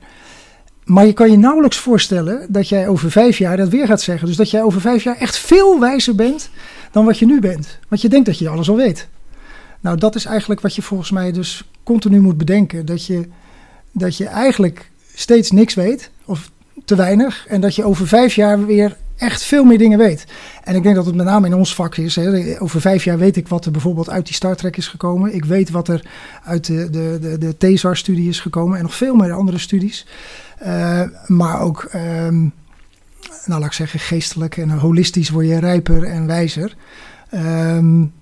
Maar 0.85 1.07
je 1.07 1.13
kan 1.13 1.31
je 1.31 1.39
nauwelijks 1.39 1.79
voorstellen 1.79 2.47
dat 2.49 2.69
jij 2.69 2.89
over 2.89 3.11
vijf 3.11 3.39
jaar 3.39 3.57
dat 3.57 3.69
weer 3.69 3.87
gaat 3.87 4.01
zeggen. 4.01 4.27
Dus 4.27 4.37
dat 4.37 4.51
jij 4.51 4.63
over 4.63 4.81
vijf 4.81 5.03
jaar 5.03 5.17
echt 5.17 5.39
veel 5.39 5.81
wijzer 5.81 6.15
bent 6.15 6.51
dan 6.91 7.05
wat 7.05 7.19
je 7.19 7.27
nu 7.27 7.41
bent. 7.41 7.79
Want 7.89 8.01
je 8.01 8.09
denkt 8.09 8.27
dat 8.27 8.39
je 8.39 8.49
alles 8.49 8.69
al 8.69 8.77
weet. 8.77 9.09
Nou, 9.81 9.99
dat 9.99 10.15
is 10.15 10.25
eigenlijk 10.25 10.61
wat 10.61 10.75
je 10.75 10.83
volgens 10.83 11.11
mij 11.11 11.33
dus 11.33 11.65
continu 11.83 12.21
moet 12.21 12.39
bedenken. 12.39 12.87
Dat 12.87 13.07
je, 13.07 13.29
dat 13.93 14.17
je 14.17 14.27
eigenlijk 14.27 14.91
steeds 15.15 15.51
niks 15.51 15.75
weet, 15.75 16.11
of 16.25 16.51
te 16.85 16.97
weinig. 16.97 17.47
En 17.49 17.61
dat 17.61 17.75
je 17.75 17.85
over 17.85 18.09
vijf 18.09 18.35
jaar 18.35 18.67
weer 18.67 18.97
echt 19.17 19.43
veel 19.43 19.65
meer 19.65 19.79
dingen 19.79 19.99
weet. 19.99 20.25
En 20.65 20.75
ik 20.75 20.83
denk 20.83 20.95
dat 20.95 21.07
het 21.07 21.15
met 21.15 21.27
name 21.27 21.47
in 21.47 21.55
ons 21.55 21.75
vak 21.75 21.97
is. 21.97 22.17
Hè. 22.17 22.61
Over 22.61 22.81
vijf 22.81 23.05
jaar 23.05 23.19
weet 23.19 23.37
ik 23.37 23.49
wat 23.49 23.65
er 23.65 23.71
bijvoorbeeld 23.71 24.11
uit 24.11 24.27
die 24.27 24.35
Star 24.35 24.57
Trek 24.57 24.77
is 24.77 24.89
gekomen. 24.89 25.35
Ik 25.35 25.45
weet 25.45 25.71
wat 25.71 25.89
er 25.89 26.07
uit 26.45 26.67
de, 26.67 26.91
de, 26.91 27.19
de, 27.21 27.39
de 27.39 27.57
TESAR-studie 27.57 28.29
is 28.29 28.41
gekomen. 28.41 28.77
En 28.77 28.83
nog 28.83 28.95
veel 28.95 29.15
meer 29.15 29.33
andere 29.33 29.59
studies. 29.59 30.07
Uh, 30.67 31.03
maar 31.27 31.61
ook, 31.61 31.89
um, 31.95 32.53
nou 33.45 33.61
laat 33.61 33.65
ik 33.65 33.73
zeggen, 33.73 34.01
geestelijk 34.01 34.57
en 34.57 34.71
holistisch 34.71 35.31
word 35.31 35.47
je 35.47 35.59
rijper 35.59 36.05
en 36.05 36.27
wijzer. 36.27 36.75
Um, 37.35 38.13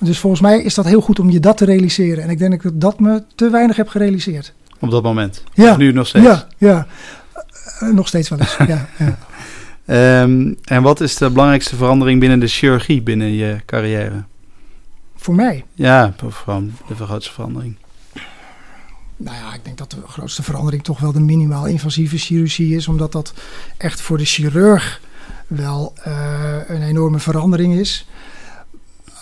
dus 0.00 0.18
volgens 0.18 0.42
mij 0.42 0.62
is 0.62 0.74
dat 0.74 0.84
heel 0.84 1.00
goed 1.00 1.18
om 1.18 1.30
je 1.30 1.40
dat 1.40 1.56
te 1.56 1.64
realiseren. 1.64 2.24
En 2.24 2.30
ik 2.30 2.38
denk 2.38 2.62
dat 2.62 2.72
ik 2.72 2.80
dat 2.80 3.00
me 3.00 3.24
te 3.34 3.50
weinig 3.50 3.76
heb 3.76 3.88
gerealiseerd. 3.88 4.52
Op 4.80 4.90
dat 4.90 5.02
moment? 5.02 5.42
Ja. 5.52 5.70
Of 5.70 5.76
nu 5.76 5.92
nog 5.92 6.06
steeds? 6.06 6.24
Ja, 6.24 6.46
ja. 6.58 6.86
Uh, 7.82 7.94
nog 7.94 8.08
steeds 8.08 8.28
wel 8.28 8.38
eens, 8.38 8.56
ja. 8.66 8.88
ja. 8.98 9.18
Um, 9.86 10.56
en 10.64 10.82
wat 10.82 11.00
is 11.00 11.16
de 11.16 11.30
belangrijkste 11.30 11.76
verandering 11.76 12.20
binnen 12.20 12.40
de 12.40 12.46
chirurgie 12.46 13.02
binnen 13.02 13.32
je 13.32 13.60
carrière? 13.66 14.24
Voor 15.16 15.34
mij? 15.34 15.64
Ja, 15.74 16.14
vooral 16.28 16.64
de 16.88 17.04
grootste 17.04 17.32
verandering. 17.32 17.76
Nou 19.16 19.36
ja, 19.36 19.54
ik 19.54 19.64
denk 19.64 19.78
dat 19.78 19.90
de 19.90 19.96
grootste 20.06 20.42
verandering 20.42 20.84
toch 20.84 21.00
wel 21.00 21.12
de 21.12 21.20
minimaal 21.20 21.66
invasieve 21.66 22.18
chirurgie 22.18 22.76
is. 22.76 22.88
Omdat 22.88 23.12
dat 23.12 23.32
echt 23.76 24.00
voor 24.00 24.18
de 24.18 24.24
chirurg 24.24 25.00
wel 25.46 25.92
uh, 26.06 26.56
een 26.66 26.82
enorme 26.82 27.18
verandering 27.18 27.74
is. 27.74 28.06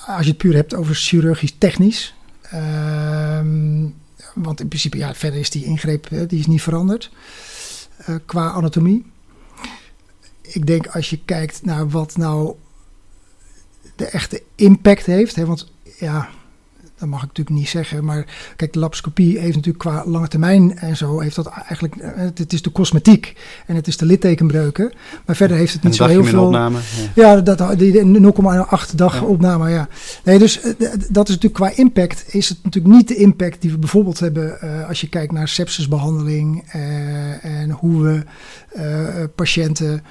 Als 0.07 0.25
je 0.25 0.29
het 0.29 0.39
puur 0.39 0.55
hebt 0.55 0.75
over 0.75 0.95
chirurgisch 0.95 1.55
technisch. 1.59 2.15
Uh, 2.55 3.41
want 4.35 4.61
in 4.61 4.69
principe, 4.69 4.97
ja, 4.97 5.15
verder 5.15 5.41
is 5.41 5.51
die 5.51 5.65
ingreep 5.65 6.09
die 6.29 6.39
is 6.39 6.47
niet 6.47 6.63
veranderd. 6.63 7.11
Uh, 8.09 8.17
qua 8.27 8.51
anatomie. 8.51 9.10
Ik 10.53 10.66
denk 10.66 10.86
als 10.86 11.11
je 11.11 11.18
kijkt 11.24 11.64
naar 11.64 11.88
wat 11.88 12.16
nou 12.16 12.55
de 13.96 14.07
echte 14.07 14.42
impact 14.55 15.07
heeft. 15.07 15.36
Hè, 15.36 15.46
want 15.46 15.72
ja, 15.98 16.28
dat 17.01 17.09
mag 17.09 17.22
ik 17.22 17.26
natuurlijk 17.26 17.57
niet 17.57 17.68
zeggen. 17.68 18.05
Maar 18.05 18.26
kijk, 18.57 18.72
de 18.72 18.78
laparoscopie 18.78 19.38
heeft 19.38 19.55
natuurlijk 19.55 19.84
qua 19.84 20.03
lange 20.07 20.28
termijn 20.28 20.78
en 20.78 20.96
zo... 20.96 21.20
heeft 21.20 21.36
dat 21.36 21.46
eigenlijk... 21.46 21.94
Het 22.36 22.53
is 22.53 22.62
de 22.62 22.72
cosmetiek 22.72 23.36
en 23.66 23.74
het 23.74 23.86
is 23.86 23.96
de 23.96 24.07
littekenbreuken. 24.07 24.92
Maar 25.26 25.36
verder 25.36 25.57
heeft 25.57 25.72
het 25.72 25.82
niet 25.82 25.94
zo 25.94 26.07
heel 26.07 26.24
veel... 26.24 26.44
Opname, 26.44 26.78
ja, 27.14 27.32
ja 27.32 27.40
dat, 27.40 27.78
die 27.78 28.22
0,8 28.90 28.94
dag 28.94 29.14
ja. 29.14 29.22
opname, 29.22 29.70
ja. 29.70 29.88
Nee, 30.24 30.38
dus 30.38 30.61
dat 31.09 31.28
is 31.28 31.34
natuurlijk 31.34 31.55
qua 31.55 31.72
impact... 31.74 32.24
is 32.34 32.48
het 32.48 32.59
natuurlijk 32.62 32.94
niet 32.94 33.09
de 33.09 33.16
impact 33.16 33.61
die 33.61 33.70
we 33.70 33.78
bijvoorbeeld 33.78 34.18
hebben... 34.18 34.59
Uh, 34.64 34.88
als 34.88 35.01
je 35.01 35.09
kijkt 35.09 35.32
naar 35.32 35.48
sepsisbehandeling... 35.48 36.64
Uh, 36.74 37.44
en 37.44 37.70
hoe 37.70 38.03
we 38.03 38.22
uh, 38.76 39.24
patiënten 39.34 40.03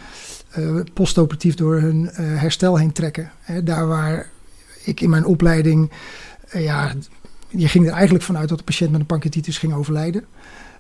postoperatief 0.93 1.55
door 1.55 1.79
hun 1.79 2.09
herstel 2.13 2.77
heen 2.77 2.91
trekken. 2.91 3.31
Hè, 3.41 3.63
daar 3.63 3.87
waar 3.87 4.29
ik 4.83 5.01
in 5.01 5.09
mijn 5.09 5.25
opleiding 5.25 5.91
ja, 6.51 6.93
je 7.47 7.67
ging 7.67 7.87
er 7.87 7.93
eigenlijk 7.93 8.23
vanuit 8.23 8.49
dat 8.49 8.57
de 8.57 8.63
patiënt 8.63 8.91
met 8.91 8.99
een 8.99 9.05
pancreatitis 9.05 9.57
ging 9.57 9.73
overlijden. 9.73 10.25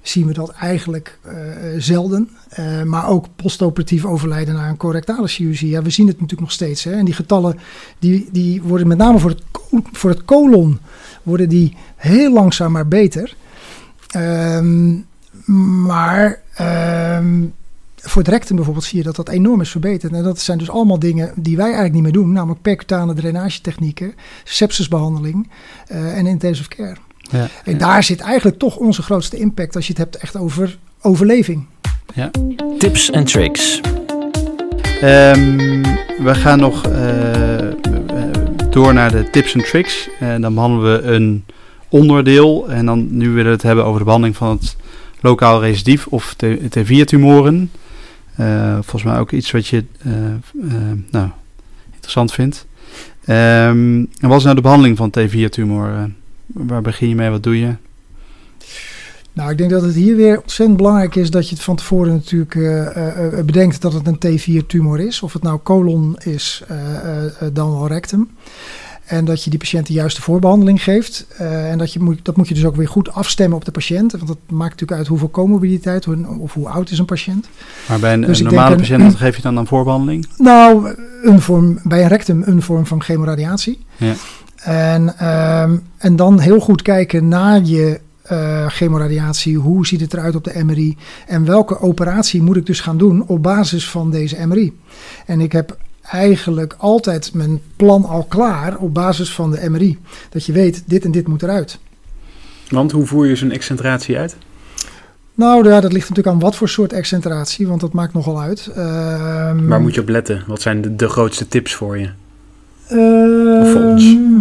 Zien 0.01 0.27
we 0.27 0.33
dat 0.33 0.49
eigenlijk 0.49 1.19
zelden. 1.77 2.29
Maar 2.85 3.07
ook 3.07 3.25
postoperatief 3.35 4.05
overlijden 4.05 4.53
na 4.53 4.69
een 4.69 4.77
correctale 4.77 5.27
chirurgie. 5.27 5.69
Ja, 5.69 5.81
we 5.81 5.89
zien 5.89 6.07
het 6.07 6.15
natuurlijk 6.15 6.41
nog 6.41 6.51
steeds. 6.51 6.83
Hè? 6.83 6.91
En 6.91 7.05
die 7.05 7.13
getallen 7.13 7.59
die, 7.99 8.29
die 8.31 8.61
worden 8.61 8.87
met 8.87 8.97
name 8.97 9.19
voor 9.19 9.29
het, 9.29 9.43
voor 9.91 10.09
het 10.09 10.25
colon 10.25 10.79
worden 11.23 11.49
die 11.49 11.75
heel 11.95 12.33
langzaam 12.33 12.71
maar 12.71 12.87
beter. 12.87 13.35
Um, 14.15 15.05
maar 15.83 16.41
um, 17.17 17.53
voor 18.01 18.21
het 18.21 18.31
rectum 18.31 18.55
bijvoorbeeld 18.55 18.85
zie 18.85 18.97
je 18.97 19.03
dat 19.03 19.15
dat 19.15 19.29
enorm 19.29 19.61
is 19.61 19.69
verbeterd. 19.69 20.13
En 20.13 20.23
dat 20.23 20.39
zijn 20.39 20.57
dus 20.57 20.69
allemaal 20.69 20.99
dingen 20.99 21.33
die 21.35 21.55
wij 21.55 21.65
eigenlijk 21.65 21.93
niet 21.93 22.03
meer 22.03 22.11
doen. 22.11 22.31
Namelijk 22.31 22.61
percutane 22.61 23.13
drainagetechnieken, 23.13 24.13
sepsisbehandeling 24.43 25.49
uh, 25.91 26.17
en 26.17 26.27
intensive 26.27 26.69
care. 26.69 26.95
Ja, 27.31 27.47
en 27.63 27.71
ja. 27.71 27.77
daar 27.77 28.03
zit 28.03 28.19
eigenlijk 28.19 28.59
toch 28.59 28.77
onze 28.77 29.01
grootste 29.01 29.37
impact 29.37 29.75
als 29.75 29.87
je 29.87 29.93
het 29.93 30.01
hebt 30.01 30.15
echt 30.15 30.37
over 30.37 30.77
overleving. 31.01 31.65
Ja. 32.13 32.31
Tips 32.77 33.09
en 33.09 33.25
tricks. 33.25 33.81
Um, 35.03 35.81
we 36.17 36.35
gaan 36.35 36.59
nog 36.59 36.87
uh, 36.87 36.93
door 38.69 38.93
naar 38.93 39.11
de 39.11 39.29
tips 39.29 39.53
en 39.53 39.63
tricks. 39.63 40.09
En 40.19 40.41
dan 40.41 40.53
behandelen 40.53 41.01
we 41.01 41.07
een 41.07 41.45
onderdeel. 41.89 42.69
En 42.69 42.85
dan 42.85 43.07
nu 43.17 43.29
willen 43.29 43.45
we 43.45 43.51
het 43.51 43.61
hebben 43.61 43.85
over 43.85 43.99
de 43.99 44.05
behandeling 44.05 44.37
van 44.37 44.49
het 44.49 44.75
lokaal 45.21 45.61
recidief 45.61 46.07
of 46.07 46.35
T4-tumoren. 46.45 47.71
Uh, 48.39 48.73
volgens 48.73 49.03
mij 49.03 49.17
ook 49.17 49.31
iets 49.31 49.51
wat 49.51 49.67
je 49.67 49.83
uh, 50.05 50.13
uh, 50.53 50.73
nou, 51.11 51.29
interessant 51.93 52.33
vindt. 52.33 52.65
Um, 53.21 54.09
en 54.19 54.27
wat 54.27 54.37
is 54.37 54.43
nou 54.43 54.55
de 54.55 54.61
behandeling 54.61 54.97
van 54.97 55.13
T4-tumor? 55.19 56.09
waar 56.45 56.81
begin 56.81 57.09
je 57.09 57.15
mee? 57.15 57.29
Wat 57.29 57.43
doe 57.43 57.59
je? 57.59 57.75
Nou, 59.33 59.51
ik 59.51 59.57
denk 59.57 59.69
dat 59.69 59.81
het 59.81 59.95
hier 59.95 60.15
weer 60.15 60.41
ontzettend 60.41 60.77
belangrijk 60.77 61.15
is 61.15 61.31
dat 61.31 61.49
je 61.49 61.55
het 61.55 61.63
van 61.63 61.75
tevoren 61.75 62.13
natuurlijk 62.13 62.53
bedenkt 63.45 63.81
dat 63.81 63.93
het 63.93 64.07
een 64.07 64.39
T4-tumor 64.39 64.99
is. 64.99 65.21
Of 65.21 65.33
het 65.33 65.43
nou 65.43 65.59
colon 65.63 66.17
is, 66.17 66.63
dan 67.53 67.87
rectum. 67.87 68.29
En 69.09 69.25
dat 69.25 69.43
je 69.43 69.49
die 69.49 69.59
patiënt 69.59 69.87
de 69.87 69.93
juiste 69.93 70.21
voorbehandeling 70.21 70.83
geeft. 70.83 71.25
en 71.37 71.77
dat, 71.77 71.93
je 71.93 71.99
moet, 71.99 72.19
dat 72.23 72.37
moet 72.37 72.47
je 72.47 72.53
dus 72.53 72.65
ook 72.65 72.75
weer 72.75 72.87
goed 72.87 73.11
afstemmen 73.11 73.57
op 73.57 73.65
de 73.65 73.71
patiënt. 73.71 74.11
Want 74.11 74.27
dat 74.27 74.37
maakt 74.47 74.69
natuurlijk 74.69 74.99
uit 74.99 75.07
hoeveel 75.07 75.31
comorbiditeit 75.31 76.07
of 76.39 76.53
hoe 76.53 76.69
oud 76.69 76.89
is 76.89 76.99
een 76.99 77.05
patiënt. 77.05 77.49
Maar 77.87 77.99
bij 77.99 78.13
een, 78.13 78.21
dus 78.21 78.41
normale 78.41 78.75
patiënt, 78.75 79.03
wat 79.03 79.15
geef 79.15 79.35
je 79.35 79.41
dan 79.41 79.57
een 79.57 79.67
voorbehandeling? 79.67 80.27
Nou, 80.37 80.95
een 81.23 81.41
vorm, 81.41 81.79
bij 81.83 82.01
een 82.01 82.07
rectum 82.07 82.43
een 82.45 82.61
vorm 82.61 82.85
van 82.85 83.01
chemoradiatie. 83.01 83.79
Ja. 83.97 84.13
En, 84.55 85.17
ehm, 85.17 85.77
en 85.97 86.15
dan 86.15 86.39
heel 86.39 86.59
goed 86.59 86.81
kijken 86.81 87.27
naar 87.27 87.63
je 87.63 87.99
uh, 88.31 88.67
chemoradiatie. 88.67 89.57
Hoe 89.57 89.87
ziet 89.87 90.01
het 90.01 90.13
eruit 90.13 90.35
op 90.35 90.43
de 90.43 90.63
MRI? 90.63 90.97
En 91.27 91.45
welke 91.45 91.81
operatie 91.81 92.41
moet 92.41 92.55
ik 92.55 92.65
dus 92.65 92.79
gaan 92.79 92.97
doen 92.97 93.23
op 93.27 93.43
basis 93.43 93.89
van 93.89 94.11
deze 94.11 94.47
MRI? 94.47 94.79
En 95.25 95.41
ik 95.41 95.51
heb 95.51 95.77
eigenlijk 96.11 96.75
altijd 96.77 97.33
mijn 97.33 97.61
plan 97.75 98.05
al 98.05 98.23
klaar 98.23 98.77
op 98.77 98.93
basis 98.93 99.33
van 99.33 99.51
de 99.51 99.69
MRI. 99.69 99.97
Dat 100.29 100.45
je 100.45 100.51
weet, 100.51 100.83
dit 100.85 101.05
en 101.05 101.11
dit 101.11 101.27
moet 101.27 101.43
eruit. 101.43 101.79
Want 102.69 102.91
hoe 102.91 103.05
voer 103.05 103.27
je 103.27 103.35
zo'n 103.35 103.51
excentratie 103.51 104.17
uit? 104.17 104.35
Nou 105.33 105.69
ja, 105.69 105.79
dat 105.79 105.93
ligt 105.93 106.09
natuurlijk 106.09 106.35
aan 106.35 106.41
wat 106.41 106.55
voor 106.55 106.69
soort 106.69 106.93
excentratie, 106.93 107.67
want 107.67 107.81
dat 107.81 107.93
maakt 107.93 108.13
nogal 108.13 108.41
uit. 108.41 108.69
Uh, 108.69 108.75
Waar 109.67 109.81
moet 109.81 109.95
je 109.95 110.01
op 110.01 110.09
letten? 110.09 110.43
Wat 110.47 110.61
zijn 110.61 110.81
de, 110.81 110.95
de 110.95 111.09
grootste 111.09 111.47
tips 111.47 111.73
voor 111.75 111.97
je? 111.97 112.09
Uh, 112.91 113.61
of 113.61 113.71
voor 113.71 113.81
ons? 113.81 114.03
Ehm, 114.03 114.39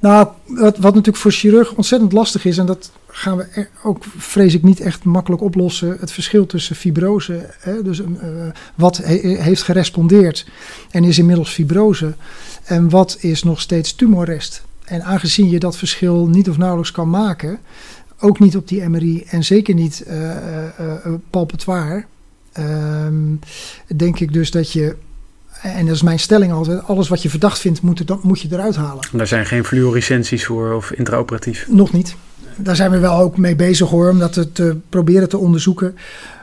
nou, 0.00 0.28
wat, 0.46 0.76
wat 0.76 0.94
natuurlijk 0.94 1.16
voor 1.16 1.30
chirurg 1.30 1.74
ontzettend 1.74 2.12
lastig 2.12 2.44
is, 2.44 2.58
en 2.58 2.66
dat 2.66 2.90
gaan 3.16 3.36
we 3.36 3.66
ook, 3.82 4.04
vrees 4.16 4.54
ik, 4.54 4.62
niet 4.62 4.80
echt 4.80 5.04
makkelijk 5.04 5.42
oplossen. 5.42 5.96
Het 6.00 6.12
verschil 6.12 6.46
tussen 6.46 6.76
fibrose, 6.76 7.50
hè, 7.58 7.82
dus 7.82 8.00
uh, 8.00 8.06
wat 8.74 8.96
heeft 8.96 9.62
gerespondeerd 9.62 10.46
en 10.90 11.04
is 11.04 11.18
inmiddels 11.18 11.50
fibrose, 11.50 12.14
en 12.64 12.88
wat 12.90 13.16
is 13.20 13.42
nog 13.42 13.60
steeds 13.60 13.94
tumorrest. 13.94 14.62
En 14.84 15.04
aangezien 15.04 15.50
je 15.50 15.58
dat 15.58 15.76
verschil 15.76 16.26
niet 16.26 16.48
of 16.48 16.56
nauwelijks 16.56 16.90
kan 16.90 17.10
maken, 17.10 17.58
ook 18.18 18.38
niet 18.38 18.56
op 18.56 18.68
die 18.68 18.88
MRI 18.88 19.22
en 19.22 19.44
zeker 19.44 19.74
niet 19.74 20.04
uh, 20.08 20.30
uh, 20.80 21.14
palpatoire, 21.30 22.04
ehm, 22.52 23.34
denk 23.96 24.18
ik 24.20 24.32
dus 24.32 24.50
dat 24.50 24.72
je 24.72 24.96
en 25.64 25.86
dat 25.86 25.94
is 25.94 26.02
mijn 26.02 26.18
stelling 26.18 26.52
altijd, 26.52 26.84
alles 26.86 27.08
wat 27.08 27.22
je 27.22 27.30
verdacht 27.30 27.58
vindt, 27.58 27.82
moet, 27.82 28.08
er, 28.10 28.18
moet 28.22 28.40
je 28.40 28.48
eruit 28.50 28.76
halen. 28.76 29.08
Daar 29.12 29.26
zijn 29.26 29.46
geen 29.46 29.64
fluorescenties 29.64 30.44
voor 30.44 30.72
of 30.72 30.92
intraoperatief? 30.92 31.66
Nog 31.68 31.92
niet. 31.92 32.16
Daar 32.56 32.76
zijn 32.76 32.90
we 32.90 32.98
wel 32.98 33.18
ook 33.18 33.36
mee 33.36 33.56
bezig 33.56 33.88
hoor, 33.88 34.10
om 34.10 34.18
dat 34.18 34.46
te 34.52 34.76
proberen 34.88 35.28
te 35.28 35.38
onderzoeken. 35.38 35.96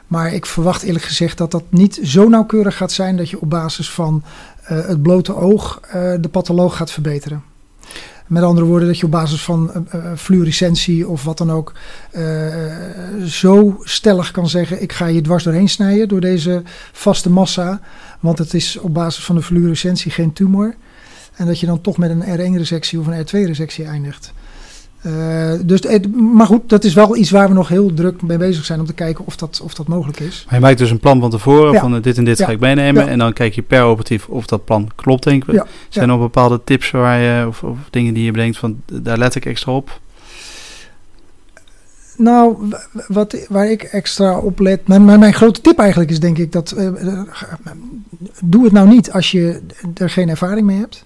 Maar 0.07 0.33
ik 0.33 0.45
verwacht 0.45 0.83
eerlijk 0.83 1.05
gezegd 1.05 1.37
dat 1.37 1.51
dat 1.51 1.63
niet 1.69 1.99
zo 2.03 2.27
nauwkeurig 2.27 2.77
gaat 2.77 2.91
zijn 2.91 3.17
dat 3.17 3.29
je 3.29 3.41
op 3.41 3.49
basis 3.49 3.91
van 3.91 4.23
uh, 4.71 4.87
het 4.87 5.01
blote 5.01 5.35
oog 5.35 5.79
uh, 5.85 5.91
de 6.19 6.29
patholoog 6.31 6.77
gaat 6.77 6.91
verbeteren. 6.91 7.43
Met 8.31 8.43
andere 8.43 8.67
woorden, 8.67 8.87
dat 8.87 8.97
je 8.97 9.05
op 9.05 9.11
basis 9.11 9.41
van 9.41 9.71
uh, 9.95 10.11
fluorescentie 10.15 11.07
of 11.07 11.23
wat 11.23 11.37
dan 11.37 11.51
ook 11.51 11.73
zo 13.25 13.79
stellig 13.83 14.31
kan 14.31 14.49
zeggen: 14.49 14.81
ik 14.81 14.91
ga 14.91 15.05
je 15.05 15.21
dwars 15.21 15.43
doorheen 15.43 15.69
snijden 15.69 16.07
door 16.07 16.19
deze 16.21 16.61
vaste 16.91 17.29
massa. 17.29 17.81
Want 18.19 18.37
het 18.37 18.53
is 18.53 18.77
op 18.77 18.93
basis 18.93 19.23
van 19.23 19.35
de 19.35 19.41
fluorescentie 19.41 20.11
geen 20.11 20.33
tumor. 20.33 20.75
En 21.35 21.45
dat 21.45 21.59
je 21.59 21.65
dan 21.65 21.81
toch 21.81 21.97
met 21.97 22.09
een 22.09 22.23
R1-resectie 22.23 22.99
of 22.99 23.07
een 23.07 23.25
R2-resectie 23.25 23.85
eindigt. 23.85 24.33
Uh, 25.05 25.53
dus, 25.65 25.81
maar 26.13 26.45
goed, 26.45 26.69
dat 26.69 26.83
is 26.83 26.93
wel 26.93 27.15
iets 27.15 27.29
waar 27.29 27.47
we 27.47 27.53
nog 27.53 27.67
heel 27.67 27.93
druk 27.93 28.21
mee 28.21 28.37
bezig 28.37 28.65
zijn 28.65 28.79
om 28.79 28.85
te 28.85 28.93
kijken 28.93 29.25
of 29.25 29.35
dat, 29.35 29.61
of 29.63 29.73
dat 29.73 29.87
mogelijk 29.87 30.19
is. 30.19 30.43
Maar 30.45 30.55
je 30.55 30.61
maakt 30.61 30.77
dus 30.77 30.91
een 30.91 30.99
plan 30.99 31.19
van 31.19 31.29
tevoren 31.29 31.79
van 31.79 31.95
uh, 31.95 32.01
dit 32.01 32.17
en 32.17 32.25
dit 32.25 32.43
ga 32.43 32.51
ik 32.51 32.59
meenemen. 32.59 33.07
En 33.07 33.17
dan 33.17 33.33
kijk 33.33 33.53
je 33.53 33.61
per 33.61 33.81
operatief 33.81 34.27
of 34.27 34.45
dat 34.45 34.65
plan 34.65 34.89
klopt, 34.95 35.23
denk 35.23 35.45
ik. 35.45 35.63
Zijn 35.89 36.09
er 36.09 36.11
nog 36.11 36.19
bepaalde 36.19 36.61
tips 36.63 36.91
waar 36.91 37.19
je, 37.19 37.47
of, 37.47 37.63
of, 37.63 37.77
dingen 37.89 38.13
die 38.13 38.23
je 38.23 38.31
bedenkt 38.31 38.57
van 38.57 38.81
daar 38.85 39.17
let 39.17 39.35
ik 39.35 39.45
extra 39.45 39.71
op? 39.71 39.99
Nou, 42.17 42.69
wat, 43.07 43.45
waar 43.49 43.71
ik 43.71 43.83
extra 43.83 44.37
op 44.37 44.59
let. 44.59 44.87
Mijn, 44.87 45.05
mijn, 45.05 45.19
mijn 45.19 45.33
grote 45.33 45.61
tip 45.61 45.79
eigenlijk 45.79 46.11
is 46.11 46.19
denk 46.19 46.37
ik 46.37 46.51
dat. 46.51 46.73
Uh, 46.77 47.21
doe 48.43 48.63
het 48.63 48.73
nou 48.73 48.87
niet 48.87 49.11
als 49.11 49.31
je 49.31 49.61
er 49.93 50.09
geen 50.09 50.29
ervaring 50.29 50.65
mee 50.65 50.77
hebt. 50.77 51.05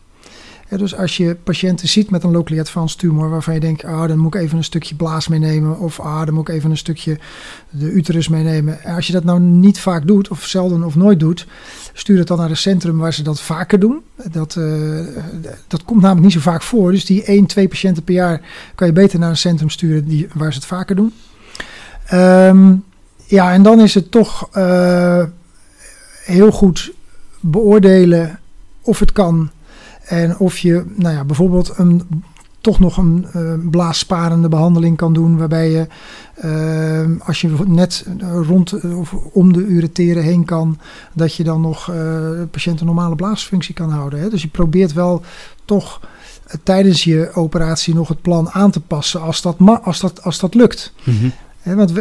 Dus 0.78 0.96
als 0.96 1.18
je 1.18 1.36
patiënten 1.44 1.88
ziet 1.88 2.10
met 2.10 2.24
een 2.24 2.32
locally 2.32 2.60
advanced 2.60 3.00
tumor 3.00 3.30
waarvan 3.30 3.54
je 3.54 3.60
denkt, 3.60 3.84
ah, 3.84 4.08
dan 4.08 4.18
moet 4.18 4.36
ik 4.36 4.42
even 4.42 4.58
een 4.58 4.64
stukje 4.64 4.96
blaas 4.96 5.28
meenemen 5.28 5.80
of 5.80 6.00
ah, 6.00 6.26
dan 6.26 6.34
moet 6.34 6.48
ik 6.48 6.56
even 6.56 6.70
een 6.70 6.78
stukje 6.78 7.20
de 7.70 7.92
uterus 7.92 8.28
meenemen. 8.28 8.80
Als 8.84 9.08
je 9.08 9.14
dat 9.14 9.24
nou 9.24 9.40
niet 9.40 9.80
vaak 9.80 10.08
doet 10.08 10.30
of 10.30 10.46
zelden 10.46 10.84
of 10.84 10.96
nooit 10.96 11.20
doet, 11.20 11.48
stuur 11.94 12.18
het 12.18 12.28
dan 12.28 12.38
naar 12.38 12.50
een 12.50 12.58
centrum 12.58 12.98
waar 12.98 13.14
ze 13.14 13.24
dat 13.24 13.42
vaker 13.42 13.80
doen. 13.80 14.02
Dat, 14.32 14.56
uh, 14.56 15.00
dat 15.68 15.84
komt 15.84 16.02
namelijk 16.02 16.26
niet 16.26 16.34
zo 16.34 16.52
vaak 16.52 16.62
voor. 16.62 16.92
Dus 16.92 17.06
die 17.06 17.24
1, 17.24 17.46
2 17.46 17.68
patiënten 17.68 18.04
per 18.04 18.14
jaar 18.14 18.42
kan 18.76 18.88
je 18.88 18.94
beter 18.94 19.20
naar 19.20 19.30
een 19.30 19.38
centrum 19.38 19.70
sturen 19.70 20.08
die, 20.08 20.28
waar 20.34 20.52
ze 20.52 20.58
het 20.58 20.68
vaker 20.68 20.96
doen. 20.96 21.14
Um, 22.14 22.84
ja, 23.26 23.54
en 23.54 23.64
dan 23.64 23.80
is 23.80 23.94
het 23.94 24.12
toch 24.12 24.50
uh, 24.58 25.24
heel 26.24 26.52
goed 26.52 26.94
beoordelen 27.40 28.40
of 28.82 29.00
het 29.00 29.12
kan. 29.12 29.50
En 30.06 30.38
of 30.38 30.58
je 30.58 30.84
nou 30.96 31.16
ja, 31.16 31.24
bijvoorbeeld 31.24 31.74
een, 31.78 32.02
toch 32.62 32.80
nog 32.80 32.98
een 32.98 33.26
uh, 33.36 33.54
blaassparende 33.70 34.50
behandeling 34.50 34.98
kan 34.98 35.14
doen. 35.14 35.38
Waarbij 35.38 35.72
je, 35.72 35.88
uh, 36.46 37.28
als 37.28 37.42
je 37.42 37.56
net 37.66 38.06
rond 38.48 38.84
of 38.84 39.14
om 39.14 39.54
de 39.54 39.66
ureteren 39.66 40.24
heen 40.24 40.46
kan, 40.46 40.80
dat 41.14 41.36
je 41.36 41.44
dan 41.44 41.62
nog 41.62 41.88
uh, 41.90 41.96
de 41.96 42.48
patiënt 42.52 42.80
een 42.80 42.86
normale 42.86 43.16
blaasfunctie 43.16 43.74
kan 43.74 43.90
houden. 43.90 44.20
Hè? 44.20 44.30
Dus 44.30 44.42
je 44.42 44.48
probeert 44.48 44.94
wel 44.94 45.22
toch 45.66 46.00
tijdens 46.64 47.04
je 47.04 47.30
operatie 47.34 47.94
nog 47.94 48.08
het 48.08 48.22
plan 48.22 48.50
aan 48.50 48.72
te 48.72 48.82
passen 48.82 49.22
als 49.22 49.42
dat, 49.42 49.56
als 49.84 50.00
dat, 50.00 50.24
als 50.24 50.40
dat 50.40 50.54
lukt. 50.54 50.94
Mm 51.04 51.32
want 51.74 51.94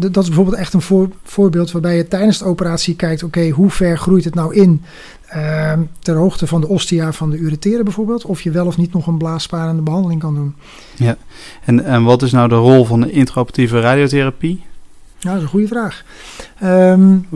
dat 0.00 0.22
is 0.22 0.28
bijvoorbeeld 0.28 0.56
echt 0.56 0.72
een 0.72 0.82
voor, 0.82 1.08
voorbeeld 1.24 1.72
waarbij 1.72 1.96
je 1.96 2.08
tijdens 2.08 2.38
de 2.38 2.44
operatie 2.44 2.96
kijkt: 2.96 3.22
oké, 3.22 3.48
hoe 3.48 3.70
ver 3.70 3.98
groeit 3.98 4.24
het 4.24 4.34
nou 4.34 4.54
in 4.54 4.82
uh, 5.34 5.72
ter 5.98 6.16
hoogte 6.16 6.46
van 6.46 6.60
de 6.60 6.68
ostia 6.68 7.12
van 7.12 7.30
de 7.30 7.36
ureteren 7.36 7.84
bijvoorbeeld? 7.84 8.24
Of 8.24 8.42
je 8.42 8.50
wel 8.50 8.66
of 8.66 8.76
niet 8.76 8.92
nog 8.92 9.06
een 9.06 9.18
blaassparende 9.18 9.82
behandeling 9.82 10.20
kan 10.20 10.34
doen. 10.34 10.54
Ja, 10.94 11.16
en, 11.64 11.84
en 11.84 12.04
wat 12.04 12.22
is 12.22 12.32
nou 12.32 12.48
de 12.48 12.54
rol 12.54 12.84
van 12.84 13.00
de 13.00 13.10
intraoperatieve 13.10 13.80
radiotherapie? 13.80 14.62
Ja, 15.18 15.28
dat 15.28 15.36
is 15.36 15.42
een 15.42 15.48
goede 15.48 15.66
vraag. 15.66 16.04
Um, 16.64 17.26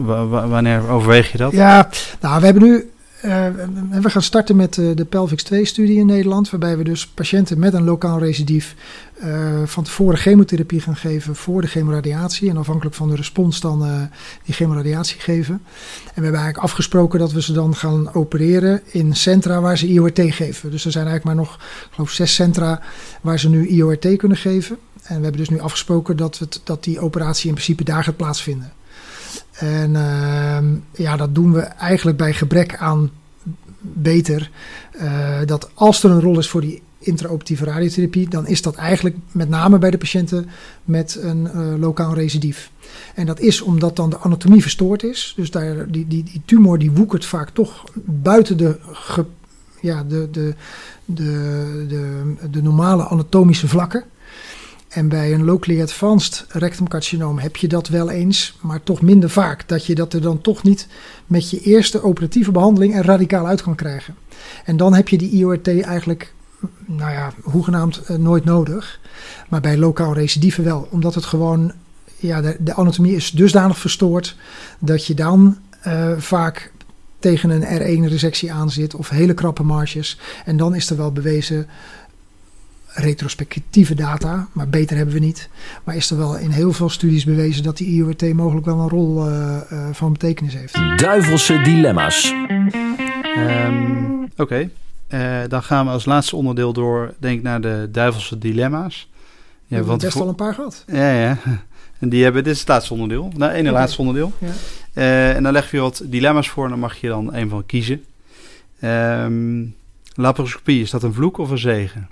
wanneer 0.49 0.89
overweeg 0.89 1.31
je 1.31 1.37
dat? 1.37 1.51
Ja, 1.51 1.89
nou, 2.21 2.39
we 2.39 2.45
hebben 2.45 2.63
nu 2.63 2.89
uh, 3.25 4.01
we 4.01 4.09
gaan 4.09 4.21
starten 4.21 4.55
met 4.55 4.77
uh, 4.77 4.95
de 4.95 5.05
Pelvix 5.05 5.43
2-studie 5.53 5.97
in 5.97 6.05
Nederland, 6.05 6.49
waarbij 6.49 6.77
we 6.77 6.83
dus 6.83 7.07
patiënten 7.07 7.59
met 7.59 7.73
een 7.73 7.83
lokaal 7.83 8.19
recidief 8.19 8.75
uh, 9.23 9.61
van 9.65 9.83
tevoren 9.83 10.17
chemotherapie 10.17 10.81
gaan 10.81 10.95
geven 10.95 11.35
voor 11.35 11.61
de 11.61 11.67
chemoradiatie. 11.67 12.49
En 12.49 12.57
afhankelijk 12.57 12.95
van 12.95 13.09
de 13.09 13.15
respons 13.15 13.59
dan 13.59 14.09
die 14.43 14.53
chemoradiatie 14.53 15.19
geven. 15.19 15.53
En 15.53 15.61
we 16.05 16.21
hebben 16.21 16.41
eigenlijk 16.41 16.63
afgesproken 16.63 17.19
dat 17.19 17.31
we 17.31 17.41
ze 17.41 17.53
dan 17.53 17.75
gaan 17.75 18.13
opereren 18.13 18.81
in 18.85 19.15
centra 19.15 19.61
waar 19.61 19.77
ze 19.77 19.87
IORT 19.87 20.21
geven. 20.23 20.71
Dus 20.71 20.85
er 20.85 20.91
zijn 20.91 21.07
eigenlijk 21.07 21.35
maar 21.35 21.45
nog, 21.45 21.55
ik 21.55 21.87
geloof, 21.91 22.11
zes 22.11 22.33
centra 22.33 22.81
waar 23.21 23.39
ze 23.39 23.49
nu 23.49 23.67
IORT 23.67 24.15
kunnen 24.17 24.37
geven. 24.37 24.77
En 25.03 25.15
we 25.15 25.23
hebben 25.23 25.41
dus 25.41 25.49
nu 25.49 25.59
afgesproken 25.59 26.17
dat, 26.17 26.39
we 26.39 26.47
dat 26.63 26.83
die 26.83 26.99
operatie 26.99 27.47
in 27.47 27.53
principe 27.53 27.83
daar 27.83 28.03
gaat 28.03 28.17
plaatsvinden. 28.17 28.73
En 29.55 29.89
uh, 29.89 30.57
ja, 30.91 31.17
dat 31.17 31.35
doen 31.35 31.53
we 31.53 31.61
eigenlijk 31.61 32.17
bij 32.17 32.33
gebrek 32.33 32.77
aan 32.77 33.09
beter. 33.81 34.49
Uh, 35.01 35.39
dat 35.45 35.69
als 35.73 36.03
er 36.03 36.11
een 36.11 36.21
rol 36.21 36.39
is 36.39 36.49
voor 36.49 36.61
die 36.61 36.81
intraoptieve 36.99 37.65
radiotherapie, 37.65 38.29
dan 38.29 38.47
is 38.47 38.61
dat 38.61 38.75
eigenlijk 38.75 39.15
met 39.31 39.49
name 39.49 39.77
bij 39.77 39.91
de 39.91 39.97
patiënten 39.97 40.49
met 40.83 41.17
een 41.21 41.49
uh, 41.55 41.79
lokaal 41.79 42.13
recidief. 42.13 42.71
En 43.15 43.25
dat 43.25 43.39
is 43.39 43.61
omdat 43.61 43.95
dan 43.95 44.09
de 44.09 44.17
anatomie 44.17 44.61
verstoord 44.61 45.03
is. 45.03 45.33
Dus 45.35 45.51
daar, 45.51 45.91
die, 45.91 46.07
die, 46.07 46.23
die 46.23 46.41
tumor 46.45 46.79
die 46.79 46.91
woekert 46.91 47.25
vaak 47.25 47.49
toch 47.49 47.83
buiten 48.03 48.57
de, 48.57 48.79
ja, 49.81 50.03
de, 50.03 50.27
de, 50.31 50.53
de, 51.05 51.85
de, 51.87 52.35
de 52.49 52.61
normale 52.61 53.07
anatomische 53.07 53.67
vlakken. 53.67 54.03
En 54.95 55.07
bij 55.07 55.33
een 55.33 55.43
locally 55.43 55.81
advanced 55.81 56.45
rectumcarcinoom 56.49 57.39
heb 57.39 57.55
je 57.55 57.67
dat 57.67 57.87
wel 57.87 58.09
eens, 58.09 58.57
maar 58.61 58.83
toch 58.83 59.01
minder 59.01 59.29
vaak. 59.29 59.67
Dat 59.67 59.85
je 59.85 59.95
dat 59.95 60.13
er 60.13 60.21
dan 60.21 60.41
toch 60.41 60.63
niet 60.63 60.87
met 61.27 61.49
je 61.49 61.59
eerste 61.59 62.03
operatieve 62.03 62.51
behandeling 62.51 62.95
er 62.95 63.05
radicaal 63.05 63.47
uit 63.47 63.61
kan 63.61 63.75
krijgen. 63.75 64.15
En 64.65 64.77
dan 64.77 64.93
heb 64.93 65.09
je 65.09 65.17
die 65.17 65.31
IORT 65.31 65.81
eigenlijk, 65.81 66.33
nou 66.85 67.11
ja, 67.11 67.33
hoegenaamd 67.41 68.01
uh, 68.09 68.17
nooit 68.17 68.45
nodig. 68.45 68.99
Maar 69.49 69.61
bij 69.61 69.77
lokaal 69.77 70.13
recidive 70.13 70.61
wel, 70.61 70.87
omdat 70.91 71.15
het 71.15 71.25
gewoon, 71.25 71.71
ja, 72.15 72.41
de, 72.41 72.57
de 72.59 72.73
anatomie 72.73 73.15
is 73.15 73.31
dusdanig 73.31 73.77
verstoord 73.77 74.35
dat 74.79 75.05
je 75.05 75.13
dan 75.13 75.57
uh, 75.87 76.17
vaak 76.17 76.71
tegen 77.19 77.49
een 77.49 77.63
R1-resectie 77.63 78.51
aanzit 78.51 78.95
of 78.95 79.09
hele 79.09 79.33
krappe 79.33 79.63
marges. 79.63 80.19
En 80.45 80.57
dan 80.57 80.75
is 80.75 80.89
er 80.89 80.97
wel 80.97 81.11
bewezen 81.11 81.67
retrospectieve 82.95 83.95
data, 83.95 84.47
maar 84.51 84.67
beter 84.67 84.97
hebben 84.97 85.13
we 85.13 85.19
niet. 85.19 85.49
Maar 85.83 85.95
is 85.95 86.11
er 86.11 86.17
wel 86.17 86.37
in 86.37 86.49
heel 86.49 86.73
veel 86.73 86.89
studies 86.89 87.25
bewezen 87.25 87.63
dat 87.63 87.77
die 87.77 87.87
IORT 87.87 88.33
mogelijk 88.33 88.65
wel 88.65 88.79
een 88.79 88.89
rol 88.89 89.29
uh, 89.29 89.57
van 89.91 90.11
betekenis 90.11 90.53
heeft. 90.53 90.73
Duivelse 90.95 91.61
dilemma's. 91.61 92.33
Um, 93.37 94.27
Oké. 94.37 94.69
Eh, 95.07 95.39
dan 95.47 95.63
gaan 95.63 95.85
we 95.85 95.91
als 95.91 96.05
laatste 96.05 96.35
onderdeel 96.35 96.73
door, 96.73 97.13
denk 97.19 97.37
ik, 97.37 97.43
naar 97.43 97.61
de 97.61 97.89
duivelse 97.91 98.37
dilemma's. 98.37 99.09
We 99.67 99.75
hebben 99.75 99.97
best 99.97 100.19
al 100.19 100.27
een 100.27 100.35
paar 100.35 100.53
gehad. 100.53 100.83
Ja, 100.87 101.11
ja. 101.11 101.37
En 101.99 102.09
die 102.09 102.23
hebben, 102.23 102.43
dit 102.43 102.53
is 102.53 102.59
het 102.59 102.67
laatste 102.67 102.93
onderdeel. 102.93 103.31
Nou, 103.35 103.51
ene 103.51 103.69
Oké. 103.69 103.77
laatste 103.77 103.99
onderdeel. 103.99 104.31
Ja. 104.37 104.47
Eh, 104.93 105.35
en 105.35 105.43
dan 105.43 105.53
we 105.53 105.67
je 105.71 105.79
wat 105.79 106.01
dilemma's 106.05 106.49
voor 106.49 106.63
en 106.63 106.69
dan 106.69 106.79
mag 106.79 106.95
je 106.95 107.07
dan 107.07 107.33
een 107.33 107.49
van 107.49 107.65
kiezen. 107.65 108.03
Ehm 108.79 109.63
laparoscopie, 110.15 110.81
is 110.81 110.89
dat 110.89 111.03
een 111.03 111.13
vloek 111.13 111.37
of 111.37 111.49
een 111.49 111.57
zegen? 111.57 112.07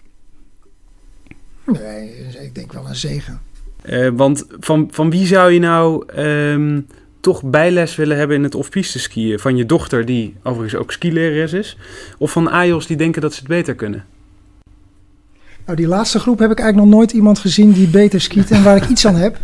Nee, 1.66 2.12
ik 2.42 2.56
denk 2.56 2.74
wel 2.74 2.88
een 2.88 2.96
zegen. 2.96 3.40
Eh, 3.82 4.10
want 4.14 4.46
van, 4.60 4.88
van 4.92 5.10
wie 5.10 5.26
zou 5.26 5.52
je 5.52 5.60
nou 5.60 6.04
ehm, 6.16 6.80
toch 7.20 7.44
bijles 7.44 7.96
willen 7.96 8.18
hebben 8.18 8.38
in 8.38 8.44
het 8.44 8.56
off-piste 8.56 9.00
skiën? 9.00 9.40
Van 9.40 9.58
je 9.58 9.66
dochter, 9.66 10.06
die 10.06 10.36
overigens 10.44 10.82
ook 10.82 10.92
skilerares 10.92 11.54
is? 11.54 11.78
Of 12.18 12.32
van 12.32 12.50
AJOS 12.50 12.88
die 12.88 12.98
denken 12.98 13.22
dat 13.22 13.34
ze 13.34 13.40
het 13.40 13.48
beter 13.48 13.76
kunnen? 13.76 14.04
Nou, 15.66 15.78
die 15.78 15.88
laatste 15.88 16.20
groep 16.20 16.40
heb 16.40 16.52
ik 16.52 16.60
eigenlijk 16.60 16.90
nog 16.90 16.98
nooit 17.00 17.12
iemand 17.12 17.40
gezien 17.40 17.72
die 17.72 17.88
beter 17.88 18.22
skiet 18.22 18.52
en 18.52 18.64
waar 18.64 18.76
ik 18.76 18.90
iets 18.90 19.08
aan 19.08 19.16
heb. 19.16 19.38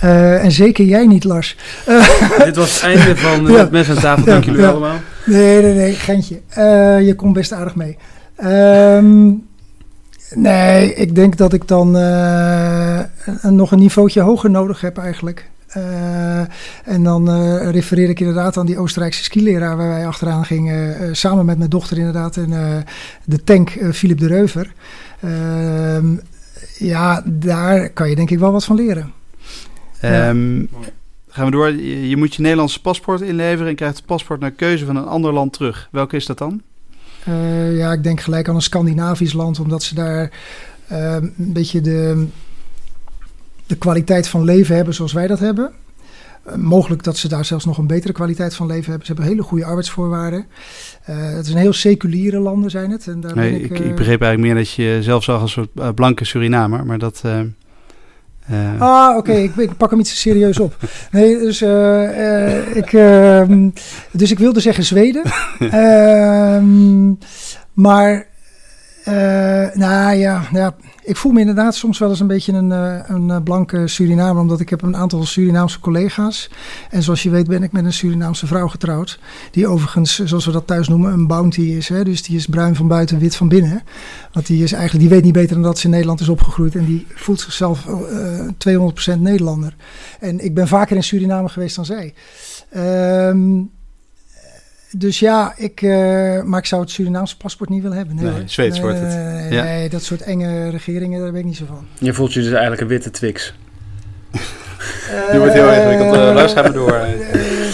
Eh, 0.00 0.44
en 0.44 0.52
zeker 0.52 0.84
jij 0.84 1.06
niet, 1.06 1.24
Lars. 1.24 1.56
Eh, 1.86 2.08
Dit 2.44 2.56
was 2.56 2.74
het 2.74 2.82
einde 2.82 3.16
van 3.16 3.46
eh, 3.46 3.52
Ja. 3.54 3.58
het 3.58 3.70
mes 3.70 3.90
aan 3.90 3.96
tafel. 3.96 4.24
Ja, 4.24 4.30
Dank 4.32 4.44
jullie 4.44 4.60
ja. 4.60 4.70
allemaal. 4.70 4.96
nee, 5.26 5.62
nee, 5.62 5.74
nee, 5.74 5.92
Gentje. 5.92 6.40
Eh, 6.48 7.06
je 7.06 7.14
komt 7.14 7.32
best 7.34 7.52
aardig 7.52 7.74
mee. 7.74 7.96
Ehm, 8.36 9.30
nee, 10.34 10.94
ik 10.94 11.14
denk 11.14 11.36
dat 11.36 11.52
ik 11.52 11.68
dan 11.68 11.96
eh, 11.96 13.00
nog 13.42 13.72
een 13.72 13.78
niveautje 13.78 14.20
hoger 14.20 14.50
nodig 14.50 14.80
heb 14.80 14.98
eigenlijk. 14.98 15.50
Eh, 15.68 16.38
en 16.84 17.02
dan 17.02 17.28
eh, 17.28 17.70
refereer 17.70 18.08
ik 18.08 18.20
inderdaad 18.20 18.56
aan 18.56 18.66
die 18.66 18.78
Oostenrijkse 18.78 19.24
skileraar 19.24 19.76
waar 19.76 19.88
wij 19.88 20.06
achteraan 20.06 20.44
gingen. 20.44 21.16
samen 21.16 21.44
met 21.44 21.58
mijn 21.58 21.70
dochter 21.70 21.98
inderdaad 21.98 22.36
en 22.36 22.84
de 23.24 23.44
tank 23.44 23.70
Philip 23.92 24.18
de 24.18 24.26
Reuver. 24.26 24.72
Ehm, 25.20 26.16
ja, 26.78 27.22
daar 27.26 27.88
kan 27.90 28.08
je 28.08 28.16
denk 28.16 28.30
ik 28.30 28.38
wel 28.38 28.52
wat 28.52 28.64
van 28.64 28.76
leren. 28.76 29.12
Ehm, 30.00 30.64
gaan 31.28 31.44
we 31.44 31.50
door. 31.50 31.72
Je 31.82 32.16
moet 32.16 32.34
je 32.34 32.42
Nederlandse 32.42 32.80
paspoort 32.80 33.20
inleveren 33.20 33.68
en 33.68 33.74
krijgt 33.74 33.96
het 33.96 34.06
paspoort 34.06 34.40
naar 34.40 34.50
keuze 34.50 34.84
van 34.84 34.96
een 34.96 35.06
ander 35.06 35.32
land 35.32 35.52
terug. 35.52 35.88
Welke 35.90 36.16
is 36.16 36.26
dat 36.26 36.38
dan? 36.38 36.62
Eh, 37.24 37.76
ja, 37.76 37.92
ik 37.92 38.02
denk 38.02 38.20
gelijk 38.20 38.48
aan 38.48 38.54
een 38.54 38.62
Scandinavisch 38.62 39.32
land, 39.32 39.58
omdat 39.60 39.82
ze 39.82 39.94
daar 39.94 40.30
eh, 40.86 41.14
een 41.14 41.32
beetje 41.36 41.80
de, 41.80 42.26
de 43.66 43.76
kwaliteit 43.76 44.28
van 44.28 44.44
leven 44.44 44.76
hebben 44.76 44.94
zoals 44.94 45.12
wij 45.12 45.26
dat 45.26 45.38
hebben. 45.38 45.72
Eh, 46.44 46.54
mogelijk 46.54 47.02
dat 47.02 47.16
ze 47.16 47.28
daar 47.28 47.44
zelfs 47.44 47.64
nog 47.64 47.78
een 47.78 47.86
betere 47.86 48.12
kwaliteit 48.12 48.54
van 48.54 48.66
leven 48.66 48.88
hebben. 48.88 49.06
Ze 49.06 49.12
hebben 49.12 49.30
hele 49.30 49.42
goede 49.42 49.64
arbeidsvoorwaarden. 49.64 50.46
Het 51.02 51.46
is 51.46 51.52
een 51.52 51.58
heel 51.58 51.72
seculiere 51.72 52.38
landen 52.38 52.70
zijn 52.70 52.90
het. 52.90 53.06
En 53.06 53.20
daar 53.20 53.36
Nee, 53.36 53.52
ben 53.52 53.64
ik, 53.64 53.70
ik, 53.70 53.78
ik, 53.78 53.96
begreep 53.96 54.22
eigenlijk 54.22 54.40
meer 54.52 54.64
dat 54.64 54.72
je 54.72 54.82
jezelf 54.82 55.24
zag 55.24 55.40
als 55.40 55.56
een 55.56 55.68
soort 55.74 55.94
blanke 55.94 56.24
Surinamer, 56.24 56.86
maar 56.86 56.98
dat... 56.98 57.22
eh, 58.46 58.80
Ah, 58.80 59.16
oké, 59.16 59.32
ik, 59.32 59.56
ik 59.56 59.76
pak 59.76 59.90
hem 59.90 60.00
iets 60.00 60.20
serieus 60.20 60.60
op. 60.60 60.76
Nee, 61.10 61.38
dus, 61.38 61.60
eh, 61.60 62.46
eh, 62.48 62.76
ik, 62.76 62.92
ehm, 62.92 63.68
dus 64.12 64.30
ik 64.30 64.38
wilde 64.38 64.60
zeggen 64.60 64.84
Zweden. 64.84 65.22
Ehm, 65.70 67.08
maar, 67.72 68.26
nou 69.74 70.14
ja, 70.16 70.42
ja, 70.52 70.74
ik 71.04 71.16
voel 71.16 71.32
me 71.32 71.40
inderdaad 71.40 71.74
soms 71.74 71.98
wel 71.98 72.10
eens 72.10 72.20
een 72.20 72.26
beetje 72.26 72.52
een, 72.52 72.72
eh, 72.72 72.98
een 73.06 73.30
eh, 73.30 73.42
blanke 73.42 73.88
Surinamer, 73.88 74.42
omdat 74.42 74.60
ik 74.60 74.70
heb 74.70 74.82
een 74.82 74.96
aantal 74.96 75.24
Surinaamse 75.24 75.80
collega's. 75.80 76.50
En 76.90 77.02
zoals 77.02 77.22
je 77.22 77.30
weet 77.30 77.46
ben 77.46 77.62
ik 77.62 77.72
met 77.72 77.84
een 77.84 77.92
Surinaamse 77.92 78.46
vrouw 78.46 78.68
getrouwd, 78.68 79.18
die 79.50 79.66
overigens, 79.66 80.24
zoals 80.24 80.46
we 80.46 80.52
dat 80.52 80.66
thuis 80.66 80.88
noemen, 80.88 81.12
een 81.12 81.26
bounty 81.26 81.60
is. 81.60 81.88
Hè? 81.88 82.04
Dus 82.04 82.22
die 82.22 82.36
is 82.36 82.46
bruin 82.46 82.76
van 82.76 82.88
buiten, 82.88 83.18
wit 83.18 83.36
van 83.36 83.48
binnen. 83.48 83.82
Want 84.32 84.46
die 84.46 84.62
is 84.62 84.72
eigenlijk, 84.72 85.02
die 85.04 85.14
weet 85.14 85.24
niet 85.24 85.32
beter 85.32 85.54
dan 85.54 85.62
dat 85.62 85.78
ze 85.78 85.84
in 85.84 85.90
Nederland 85.90 86.20
is 86.20 86.28
opgegroeid. 86.28 86.76
En 86.76 86.84
die 86.84 87.06
voelt 87.14 87.40
zichzelf 87.40 87.86
eh 87.86 88.48
200% 89.16 89.20
Nederlander. 89.20 89.76
En 90.20 90.44
ik 90.44 90.54
ben 90.54 90.68
vaker 90.68 90.96
in 90.96 91.02
Suriname 91.02 91.48
geweest 91.48 91.76
dan 91.76 91.84
zij. 91.84 92.14
Ehm, 92.70 93.60
dus 94.96 95.18
ja, 95.18 95.54
ik, 95.56 95.82
eh, 95.82 96.42
maar 96.42 96.58
ik 96.58 96.66
zou 96.66 96.80
het 96.82 96.90
Surinaamse 96.90 97.36
paspoort 97.36 97.70
niet 97.70 97.82
willen 97.82 97.96
hebben. 97.96 98.14
Nee, 98.14 98.24
Nee. 98.32 98.42
Zweeds 98.46 98.80
wordt 98.80 98.98
het. 98.98 99.08
Nee, 99.08 99.52
Ja. 99.52 99.62
nee, 99.64 99.88
dat 99.88 100.02
soort 100.02 100.22
enge 100.22 100.68
regeringen, 100.70 101.20
daar 101.20 101.30
ben 101.30 101.40
ik 101.40 101.46
niet 101.46 101.56
zo 101.56 101.64
van. 101.68 101.86
Je 101.98 102.12
voelt 102.14 102.32
je 102.32 102.40
dus 102.40 102.50
eigenlijk 102.50 102.80
een 102.80 102.86
witte 102.88 103.10
Twix. 103.10 103.54
Die 105.30 105.38
wordt 105.38 105.52
heel 105.54 105.72
ingewikkeld. 105.72 106.14
Eh, 106.14 106.34
Lars, 106.34 106.52
ga 106.52 106.62
maar 106.62 106.72
door. 106.72 106.92
Eh, 106.92 107.18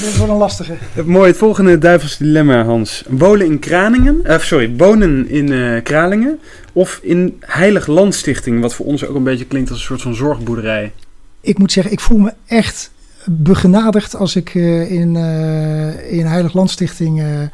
dat 0.01 0.09
is 0.09 0.19
wel 0.19 0.29
een 0.31 0.37
lastige. 0.37 0.75
Het 0.93 1.07
Mooi, 1.07 1.29
het 1.29 1.37
volgende 1.39 1.79
duivelse 1.79 2.23
dilemma, 2.25 2.65
Hans. 2.65 3.05
Wonen 3.09 3.47
in 3.47 3.59
Kraningen, 3.59 4.21
eh, 4.25 4.39
sorry, 4.39 4.75
wonen 4.77 5.29
in 5.29 5.53
eh, 5.53 5.83
Kralingen 5.83 6.39
of 6.73 6.99
in 7.03 7.37
Heilig 7.41 7.87
Landstichting, 7.87 8.61
wat 8.61 8.75
voor 8.75 8.87
ons 8.87 9.05
ook 9.07 9.17
een 9.17 9.23
beetje 9.23 9.45
klinkt 9.47 9.71
als 9.71 9.79
een 9.79 9.85
soort 9.85 10.03
van 10.03 10.15
zorgboerderij. 10.15 10.93
ik 11.41 11.59
moet 11.59 11.73
zeggen, 11.73 11.93
ik 11.93 12.01
voel 12.01 12.19
me 12.19 12.33
echt 12.47 12.91
begenadigd 13.31 14.17
als 14.17 14.37
ik 14.37 14.55
eh, 14.55 14.91
in, 14.91 15.17
eh 15.17 16.13
in 16.13 16.27
Heilig 16.27 16.53
Landstichting 16.53 17.21
eh 17.21 17.43
eh, 17.43 17.49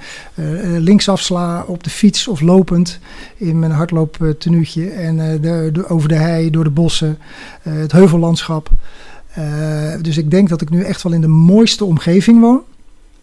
links 0.79 1.09
afsla 1.09 1.64
op 1.66 1.85
de 1.85 1.91
fiets 1.91 2.29
of 2.29 2.41
lopend 2.41 2.99
in 3.37 3.59
mijn 3.59 3.72
hardlooptenuutje 3.72 4.91
en 4.91 5.41
de, 5.41 5.85
over 5.89 6.09
de 6.09 6.14
hei, 6.14 6.51
door 6.51 6.64
de 6.64 6.70
bossen, 6.70 7.18
het 7.62 7.93
heuvellandschap. 7.93 8.70
Dus 10.03 10.18
ik 10.18 10.31
denk 10.31 10.49
dat 10.49 10.61
ik 10.61 10.70
nu 10.70 10.83
echt 10.83 11.03
wel 11.03 11.12
in 11.12 11.20
de 11.20 11.29
mooiste 11.29 11.85
omgeving 11.85 12.41
woon. 12.41 12.62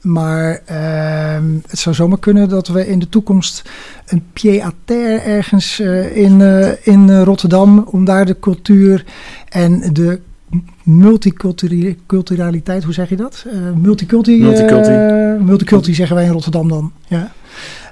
Maar 0.02 0.62
ehm, 0.66 1.54
het 1.68 1.80
zou 1.80 1.96
zomaar 1.96 2.20
kunnen 2.20 2.50
dat 2.50 2.68
we 2.68 2.88
in 2.88 3.00
de 3.00 3.10
toekomst 3.10 3.70
een 4.06 4.24
pied-à-terre 4.34 5.18
ergens 5.20 5.80
eh, 5.80 6.16
in, 6.18 6.42
eh, 6.42 6.88
in 6.88 7.10
eh, 7.10 7.24
Rotterdam, 7.24 7.80
om 7.80 8.06
daar 8.06 8.26
de 8.26 8.40
cultuur 8.40 9.06
en 9.50 9.94
de 9.94 10.20
multiculturaliteit, 10.84 12.84
hoe 12.84 12.94
zeg 12.94 13.10
je 13.10 13.16
dat? 13.16 13.46
Eh 13.48 13.54
multiculti, 13.76 14.42
Multiculti. 14.42 14.92
multiculti 15.44 15.94
zeggen 15.94 16.16
wij 16.16 16.26
in 16.26 16.32
Rotterdam 16.32 16.68
dan. 16.70 16.92
Ja. 17.08 17.32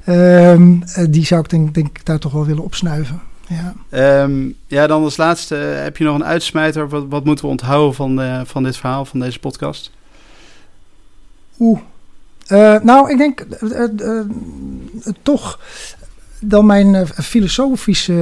Ehm, 0.05 0.81
eh, 0.81 1.05
die 1.09 1.25
zou 1.25 1.41
ik 1.41 1.49
denk, 1.49 1.73
denk 1.73 1.87
ik 1.87 2.05
daar 2.05 2.19
toch 2.19 2.31
wel 2.31 2.45
willen 2.45 2.63
opsnuiven. 2.63 3.21
Ja. 3.47 3.73
Ehm, 3.89 4.49
ja, 4.67 4.87
dan 4.87 5.03
als 5.03 5.17
laatste, 5.17 5.55
heb 5.55 5.97
je 5.97 6.03
nog 6.03 6.15
een 6.15 6.25
uitsmijter? 6.25 6.89
Wat, 6.89 7.05
wat 7.09 7.25
moeten 7.25 7.45
we 7.45 7.51
onthouden 7.51 7.95
van, 7.95 8.21
van 8.45 8.63
dit 8.63 8.77
verhaal, 8.77 9.05
van 9.05 9.19
deze 9.19 9.39
podcast? 9.39 9.91
Oeh. 11.59 11.79
Eh, 12.47 12.75
nou, 12.81 13.11
ik 13.11 13.17
denk 13.17 13.45
toch 15.21 15.59
dan 16.41 16.65
mijn 16.65 16.95
eh, 16.95 17.07
filosofische 17.09 18.13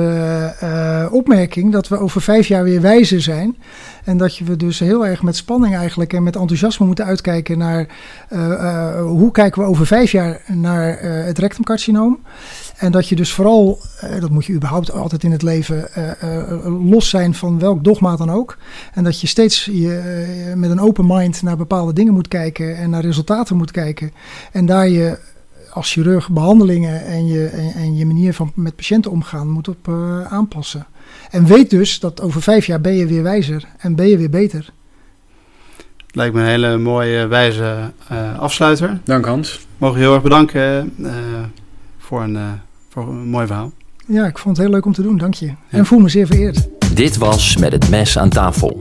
eh, 0.60 1.06
opmerking 1.12 1.72
dat 1.72 1.88
we 1.88 2.00
over 2.00 2.22
vijf 2.22 2.48
jaar 2.48 2.64
weer 2.64 2.82
wijzer 2.82 3.22
zijn. 3.22 3.58
En 4.04 4.18
dat 4.18 4.38
je 4.38 4.44
we 4.44 4.56
dus 4.56 4.80
heel 4.80 5.06
erg 5.06 5.22
met 5.24 5.36
spanning 5.36 5.76
eigenlijk 5.76 6.14
en 6.14 6.24
met 6.24 6.36
enthousiasme 6.36 6.86
moeten 6.86 7.06
uitkijken 7.06 7.58
naar 7.58 7.88
eh, 8.30 9.02
hoe 9.02 9.32
kijken 9.32 9.62
we 9.62 9.68
over 9.68 9.88
vijf 9.88 10.12
jaar 10.12 10.42
naar 10.48 11.00
het 11.02 11.38
rectumcarcinoom. 11.38 12.20
En 12.78 12.92
dat 12.92 13.08
je 13.10 13.16
dus 13.16 13.34
vooral, 13.34 13.80
dat 14.20 14.30
moet 14.30 14.46
je 14.46 14.54
überhaupt 14.54 14.92
altijd 14.92 15.24
in 15.24 15.32
het 15.32 15.42
leven, 15.42 15.88
los 16.88 17.10
zijn 17.10 17.34
van 17.34 17.60
welk 17.60 17.84
dogma 17.84 18.16
dan 18.16 18.32
ook. 18.32 18.58
En 18.94 19.04
dat 19.04 19.22
je 19.22 19.28
steeds 19.28 19.66
je, 19.66 20.54
met 20.56 20.70
een 20.70 20.80
open 20.80 21.06
mind 21.08 21.42
naar 21.42 21.58
bepaalde 21.58 21.94
dingen 21.94 22.14
moet 22.14 22.28
kijken 22.28 22.78
en 22.78 22.90
naar 22.90 23.02
resultaten 23.02 23.58
moet 23.58 23.72
kijken. 23.72 24.12
En 24.52 24.66
daar 24.66 24.88
je 24.88 25.18
als 25.72 25.92
chirurg 25.92 26.30
behandelingen 26.30 27.06
en 27.06 27.28
je, 27.28 27.46
en, 27.46 27.74
en 27.74 27.96
je 27.96 28.06
manier 28.06 28.34
van 28.34 28.52
met 28.56 28.76
patiënten 28.76 29.12
omgaan 29.12 29.50
moet 29.50 29.68
op 29.68 29.88
eh, 29.88 30.22
aanpassen. 30.22 30.86
En 31.30 31.46
weet 31.46 31.70
dus 31.70 32.00
dat 32.00 32.22
over 32.22 32.42
vijf 32.42 32.66
jaar 32.66 32.82
ben 32.82 32.94
je 32.94 33.06
weer 33.06 33.24
wijzer 33.24 33.66
en 33.78 33.96
ben 33.96 34.08
je 34.08 34.18
weer 34.18 34.30
beter. 34.30 34.74
Lijkt 36.12 36.34
me 36.34 36.42
een 36.42 36.48
hele 36.48 36.78
mooie, 36.78 37.28
wijze 37.28 37.92
eh, 38.08 38.40
afsluiter. 38.40 39.00
Dank 39.04 39.26
Hans. 39.26 39.60
Mogen 39.78 39.98
we 39.98 40.04
heel 40.04 40.14
erg 40.14 40.24
bedanken 40.24 40.94
eh, 41.04 41.14
voor, 41.98 42.22
een, 42.22 42.36
eh, 42.36 42.52
voor 42.90 43.08
een 43.08 43.28
mooi 43.28 43.48
verhaal. 43.48 43.72
Ja, 44.06 44.26
ik 44.26 44.38
vond 44.38 44.58
het 44.58 44.66
heel 44.66 44.76
leuk 44.76 44.86
om 44.86 44.94
te 44.94 45.02
doen, 45.02 45.18
dank 45.18 45.34
je. 45.34 45.54
En 45.70 45.86
voel 45.86 46.00
me 46.00 46.10
zeer 46.10 46.28
vereerd. 46.28 46.68
Dit 46.94 47.18
was 47.18 47.58
Met 47.58 47.72
het 47.72 47.90
Mes 47.90 48.18
aan 48.18 48.30
tafel. 48.30 48.78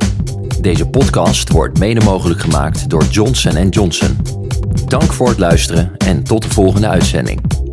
Deze 0.60 0.88
podcast 0.88 1.50
wordt 1.50 1.78
mede 1.78 2.04
mogelijk 2.04 2.40
gemaakt 2.40 2.90
door 2.90 3.04
Johnson 3.04 3.56
Johnson. 3.68 4.16
Dank 4.86 5.12
voor 5.12 5.28
het 5.28 5.38
luisteren 5.38 5.96
en 5.96 6.22
tot 6.22 6.42
de 6.42 6.50
volgende 6.50 6.88
uitzending. 6.88 7.65